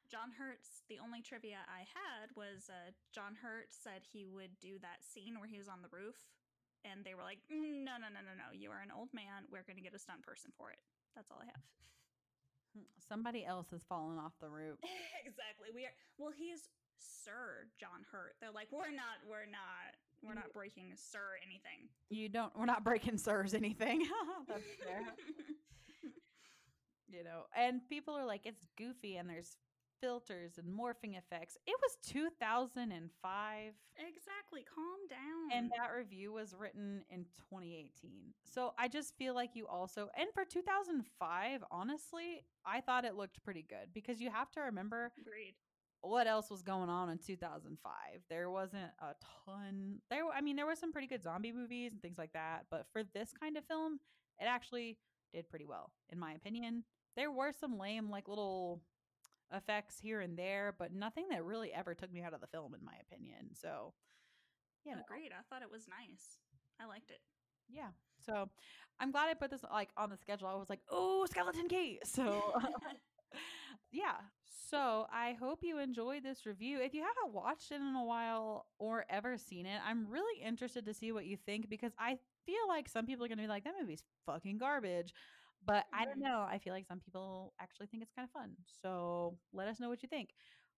John 0.10 0.30
Hurts, 0.38 0.86
the 0.90 1.02
only 1.02 1.22
trivia 1.22 1.66
I 1.66 1.90
had 1.90 2.30
was 2.38 2.70
uh, 2.70 2.94
John 3.10 3.34
Hurt 3.42 3.74
said 3.74 4.06
he 4.06 4.26
would 4.26 4.54
do 4.62 4.78
that 4.82 5.02
scene 5.02 5.40
where 5.40 5.50
he 5.50 5.58
was 5.58 5.68
on 5.68 5.82
the 5.82 5.90
roof, 5.90 6.30
and 6.86 7.02
they 7.02 7.18
were 7.18 7.26
like, 7.26 7.42
"Mm, 7.50 7.82
no, 7.82 7.98
no, 7.98 8.14
no, 8.14 8.22
no, 8.22 8.34
no. 8.38 8.54
You 8.54 8.70
are 8.70 8.86
an 8.86 8.94
old 8.94 9.10
man. 9.14 9.50
We're 9.50 9.66
going 9.66 9.82
to 9.82 9.86
get 9.86 9.98
a 9.98 10.02
stunt 10.02 10.22
person 10.22 10.54
for 10.54 10.70
it. 10.70 10.82
That's 11.18 11.32
all 11.32 11.42
I 11.42 11.50
have. 11.50 11.64
Somebody 13.00 13.46
else 13.46 13.72
has 13.72 13.82
fallen 13.88 14.20
off 14.20 14.34
the 14.42 14.50
roof. 14.50 14.78
exactly. 15.26 15.72
We 15.74 15.86
are, 15.90 15.96
well, 16.18 16.34
he's 16.36 16.70
Sir 17.00 17.66
John 17.80 18.06
Hurt. 18.12 18.36
They're 18.42 18.52
like, 18.54 18.68
we're 18.72 18.92
not, 18.92 19.24
we're 19.26 19.50
not, 19.50 19.96
we're 20.22 20.36
not 20.36 20.54
breaking 20.54 20.94
Sir 20.96 21.40
anything. 21.42 21.90
You 22.10 22.30
don't. 22.30 22.52
We're 22.58 22.66
not 22.66 22.84
breaking 22.84 23.18
sirs 23.18 23.54
anything. 23.54 24.06
That's 24.48 24.64
fair. 24.84 25.02
you 27.08 27.24
know, 27.24 27.44
and 27.56 27.82
people 27.90 28.16
are 28.16 28.26
like, 28.26 28.42
it's 28.46 28.66
goofy, 28.78 29.18
and 29.18 29.30
there's 29.30 29.58
filters 30.06 30.60
and 30.60 30.68
morphing 30.68 31.18
effects. 31.18 31.58
It 31.66 31.76
was 31.82 31.98
2005. 32.06 33.74
exactly. 33.98 34.66
Calm 34.74 34.86
down. 35.10 35.58
And 35.58 35.72
that 35.72 35.92
review 35.98 36.32
was 36.32 36.54
written 36.58 37.04
in 37.10 37.26
2018. 37.50 38.34
So 38.46 38.74
I 38.78 38.88
just 38.88 39.18
feel 39.18 39.34
like 39.34 39.56
you 39.56 39.66
also, 39.66 40.10
and 40.16 40.28
for 40.34 40.46
2005, 40.46 41.64
honestly, 41.72 42.46
I 42.66 42.82
thought 42.82 43.04
it 43.04 43.16
looked 43.16 43.44
pretty 43.44 43.66
good 43.68 43.90
because 43.94 44.22
you 44.22 44.30
have 44.30 44.52
to 44.52 44.62
remember 44.62 45.12
Agreed. 45.20 45.56
what 46.02 46.28
else 46.28 46.52
was 46.52 46.62
going 46.62 46.90
on 46.90 47.10
in 47.10 47.18
2005. 47.18 47.92
There 48.30 48.52
wasn't 48.52 48.92
a 49.02 49.16
ton. 49.48 50.02
There, 50.12 50.24
I 50.32 50.42
mean, 50.42 50.56
there 50.56 50.68
were 50.68 50.76
some 50.76 50.92
pretty 50.92 51.08
good 51.08 51.24
zombie 51.24 51.52
movies 51.52 51.94
and 51.94 52.02
things 52.02 52.20
like 52.20 52.34
that. 52.34 52.66
But 52.70 52.86
for 52.94 53.02
this 53.16 53.32
kind 53.42 53.58
of 53.58 53.66
film, 53.66 54.00
it 54.40 54.46
actually 54.46 55.00
did 55.34 55.50
pretty 55.50 55.66
well, 55.66 55.92
in 56.12 56.20
my 56.20 56.34
opinion. 56.34 56.84
There 57.16 57.32
were 57.32 57.54
some 57.60 57.80
lame, 57.80 58.12
like 58.12 58.28
little 58.28 58.82
effects 59.54 60.00
here 60.00 60.22
and 60.22 60.38
there, 60.38 60.76
but 60.78 60.94
nothing 60.94 61.26
that 61.32 61.44
really 61.44 61.72
ever 61.74 61.94
took 61.94 62.12
me 62.12 62.22
out 62.22 62.34
of 62.34 62.42
the 62.42 62.48
film, 62.48 62.74
in 62.74 62.84
my 62.84 62.94
opinion. 63.02 63.54
So, 63.54 63.94
you 64.86 64.94
oh, 64.94 64.96
know, 64.96 65.02
Agreed. 65.10 65.32
I 65.32 65.42
thought 65.50 65.62
it 65.64 65.72
was 65.72 65.88
nice. 65.88 66.40
I 66.80 66.86
liked 66.86 67.12
it. 67.12 67.20
yeah. 67.70 67.90
So 68.26 68.50
I'm 69.00 69.12
glad 69.12 69.30
I 69.30 69.34
put 69.34 69.52
this 69.52 69.64
like 69.72 69.90
on 69.98 70.10
the 70.10 70.18
schedule. 70.18 70.48
I 70.48 70.56
was 70.56 70.70
like, 70.70 70.82
oh, 70.90 71.26
skeleton 71.30 71.68
key. 71.68 72.00
So 72.06 72.54
yeah. 73.92 74.16
So 74.70 75.06
I 75.12 75.36
hope 75.40 75.60
you 75.62 75.80
enjoyed 75.80 76.24
this 76.24 76.46
review. 76.46 76.80
If 76.82 76.94
you 76.94 77.02
haven't 77.04 77.34
watched 77.36 77.72
it 77.72 77.76
in 77.76 77.96
a 77.96 78.04
while 78.04 78.66
or 78.80 79.06
ever 79.10 79.38
seen 79.38 79.66
it, 79.66 79.80
I'm 79.88 80.08
really 80.10 80.42
interested 80.44 80.86
to 80.86 80.94
see 80.94 81.12
what 81.12 81.26
you 81.26 81.38
think 81.38 81.70
because 81.70 81.92
I 82.00 82.18
feel 82.46 82.68
like 82.68 82.90
some 82.90 83.06
people 83.06 83.26
are 83.26 83.28
going 83.28 83.38
to 83.38 83.44
be 83.44 83.48
like, 83.48 83.64
that 83.66 83.76
movie's 83.80 84.04
fucking 84.26 84.58
garbage. 84.58 85.14
But 85.66 85.86
I 85.94 86.06
don't 86.06 86.20
know. 86.20 86.46
I 86.48 86.60
feel 86.60 86.74
like 86.74 86.86
some 86.86 87.00
people 87.00 87.54
actually 87.60 87.88
think 87.88 88.04
it's 88.04 88.12
kind 88.16 88.28
of 88.28 88.32
fun. 88.32 88.52
So 88.82 89.38
let 89.54 89.68
us 89.68 89.80
know 89.80 89.90
what 89.90 90.04
you 90.04 90.10
think. 90.10 90.30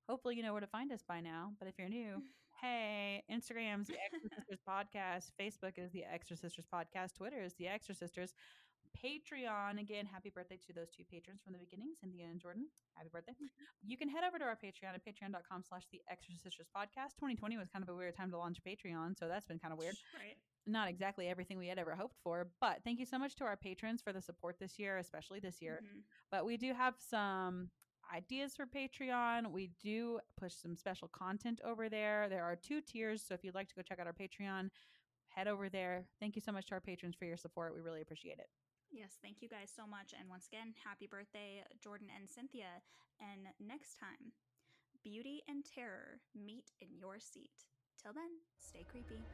Hopefully, 0.08 0.36
you 0.36 0.44
know 0.44 0.54
where 0.54 0.62
to 0.62 0.68
find 0.68 0.92
us 0.92 1.04
by 1.08 1.20
now. 1.20 1.52
But 1.60 1.68
if 1.68 1.76
you're 1.78 1.90
new, 1.90 2.24
hey, 2.62 3.24
Instagram's 3.30 3.88
the 3.88 3.96
Exorcisters 3.96 4.60
Podcast, 4.68 5.32
Facebook 5.40 5.78
is 5.78 5.92
the 5.92 6.04
Exorcisters 6.08 6.66
Podcast, 6.74 7.16
Twitter 7.16 7.42
is 7.42 7.54
the 7.56 7.66
Exorcisters, 7.66 8.32
Patreon. 8.96 9.80
Again, 9.80 10.06
happy 10.06 10.32
birthday 10.34 10.58
to 10.68 10.74
those 10.74 10.90
two 10.90 11.04
patrons 11.12 11.42
from 11.44 11.54
the 11.54 11.60
beginning, 11.60 11.94
Cynthia 12.00 12.26
and 12.26 12.40
Jordan. 12.40 12.68
Happy 12.96 13.10
birthday. 13.12 13.34
Mm. 13.34 13.50
You 13.84 13.98
can 13.98 14.10
head 14.10 14.24
over 14.24 14.40
to 14.40 14.46
our 14.46 14.56
Patreon 14.56 14.96
at 14.96 15.06
patreon.com 15.06 15.64
slash 15.68 15.84
the 15.92 16.02
Exorcisters 16.12 16.72
Podcast. 16.76 17.20
2020 17.20 17.58
was 17.58 17.68
kind 17.70 17.84
of 17.84 17.90
a 17.90 17.96
weird 17.96 18.16
time 18.16 18.32
to 18.32 18.38
launch 18.38 18.58
Patreon, 18.66 19.18
so 19.20 19.28
that's 19.28 19.46
been 19.46 19.60
kind 19.60 19.74
of 19.74 19.78
weird 19.80 19.96
Right. 20.16 20.38
Not 20.68 20.90
exactly 20.90 21.28
everything 21.28 21.58
we 21.58 21.68
had 21.68 21.80
ever 21.80 21.96
hoped 21.96 22.18
for, 22.24 22.48
but 22.60 22.84
thank 22.84 23.00
you 23.00 23.06
so 23.06 23.18
much 23.18 23.36
to 23.38 23.46
our 23.46 23.56
patrons 23.58 24.02
for 24.02 24.12
the 24.14 24.22
support 24.22 24.60
this 24.60 24.78
year, 24.78 24.98
especially 24.98 25.40
this 25.40 25.62
year. 25.62 25.82
Mhm. 25.84 26.04
But 26.30 26.46
we 26.46 26.58
do 26.58 26.74
have 26.74 27.00
some 27.00 27.72
ideas 28.14 28.56
for 28.56 28.66
Patreon. 28.66 29.52
We 29.52 29.68
do 29.80 30.20
push 30.36 30.54
some 30.54 30.76
special 30.76 31.08
content 31.10 31.60
over 31.62 31.90
there. 31.90 32.30
There 32.30 32.44
are 32.44 32.56
two 32.56 32.82
tiers, 32.82 33.22
so 33.26 33.34
if 33.34 33.44
you'd 33.44 33.56
like 33.56 33.68
to 33.70 33.76
go 33.76 33.82
check 33.82 34.00
out 34.00 34.08
our 34.08 34.14
Patreon, 34.14 34.72
head 35.30 35.48
over 35.48 35.70
there. 35.70 36.08
Thank 36.20 36.36
you 36.36 36.42
so 36.42 36.52
much 36.52 36.68
to 36.68 36.76
our 36.76 36.82
patrons 36.82 37.16
for 37.16 37.26
your 37.26 37.38
support. 37.38 37.74
We 37.74 37.82
really 37.82 38.02
appreciate 38.02 38.40
it. 38.40 38.50
Yes, 38.90 39.18
thank 39.22 39.42
you 39.42 39.50
guys 39.50 39.70
so 39.70 39.86
much. 39.86 40.14
And 40.14 40.30
once 40.30 40.48
again, 40.48 40.74
happy 40.84 41.08
birthday, 41.08 41.66
Jordan 41.80 42.10
and 42.10 42.30
Cynthia. 42.30 42.82
And 43.20 43.54
next 43.60 43.96
time, 43.96 44.34
beauty 45.04 45.44
and 45.48 45.66
terror 45.66 46.22
meet 46.34 46.72
in 46.80 46.98
your 46.98 47.20
seat. 47.20 47.68
Till 48.02 48.14
then, 48.14 48.40
stay 48.58 48.86
creepy. 48.86 49.28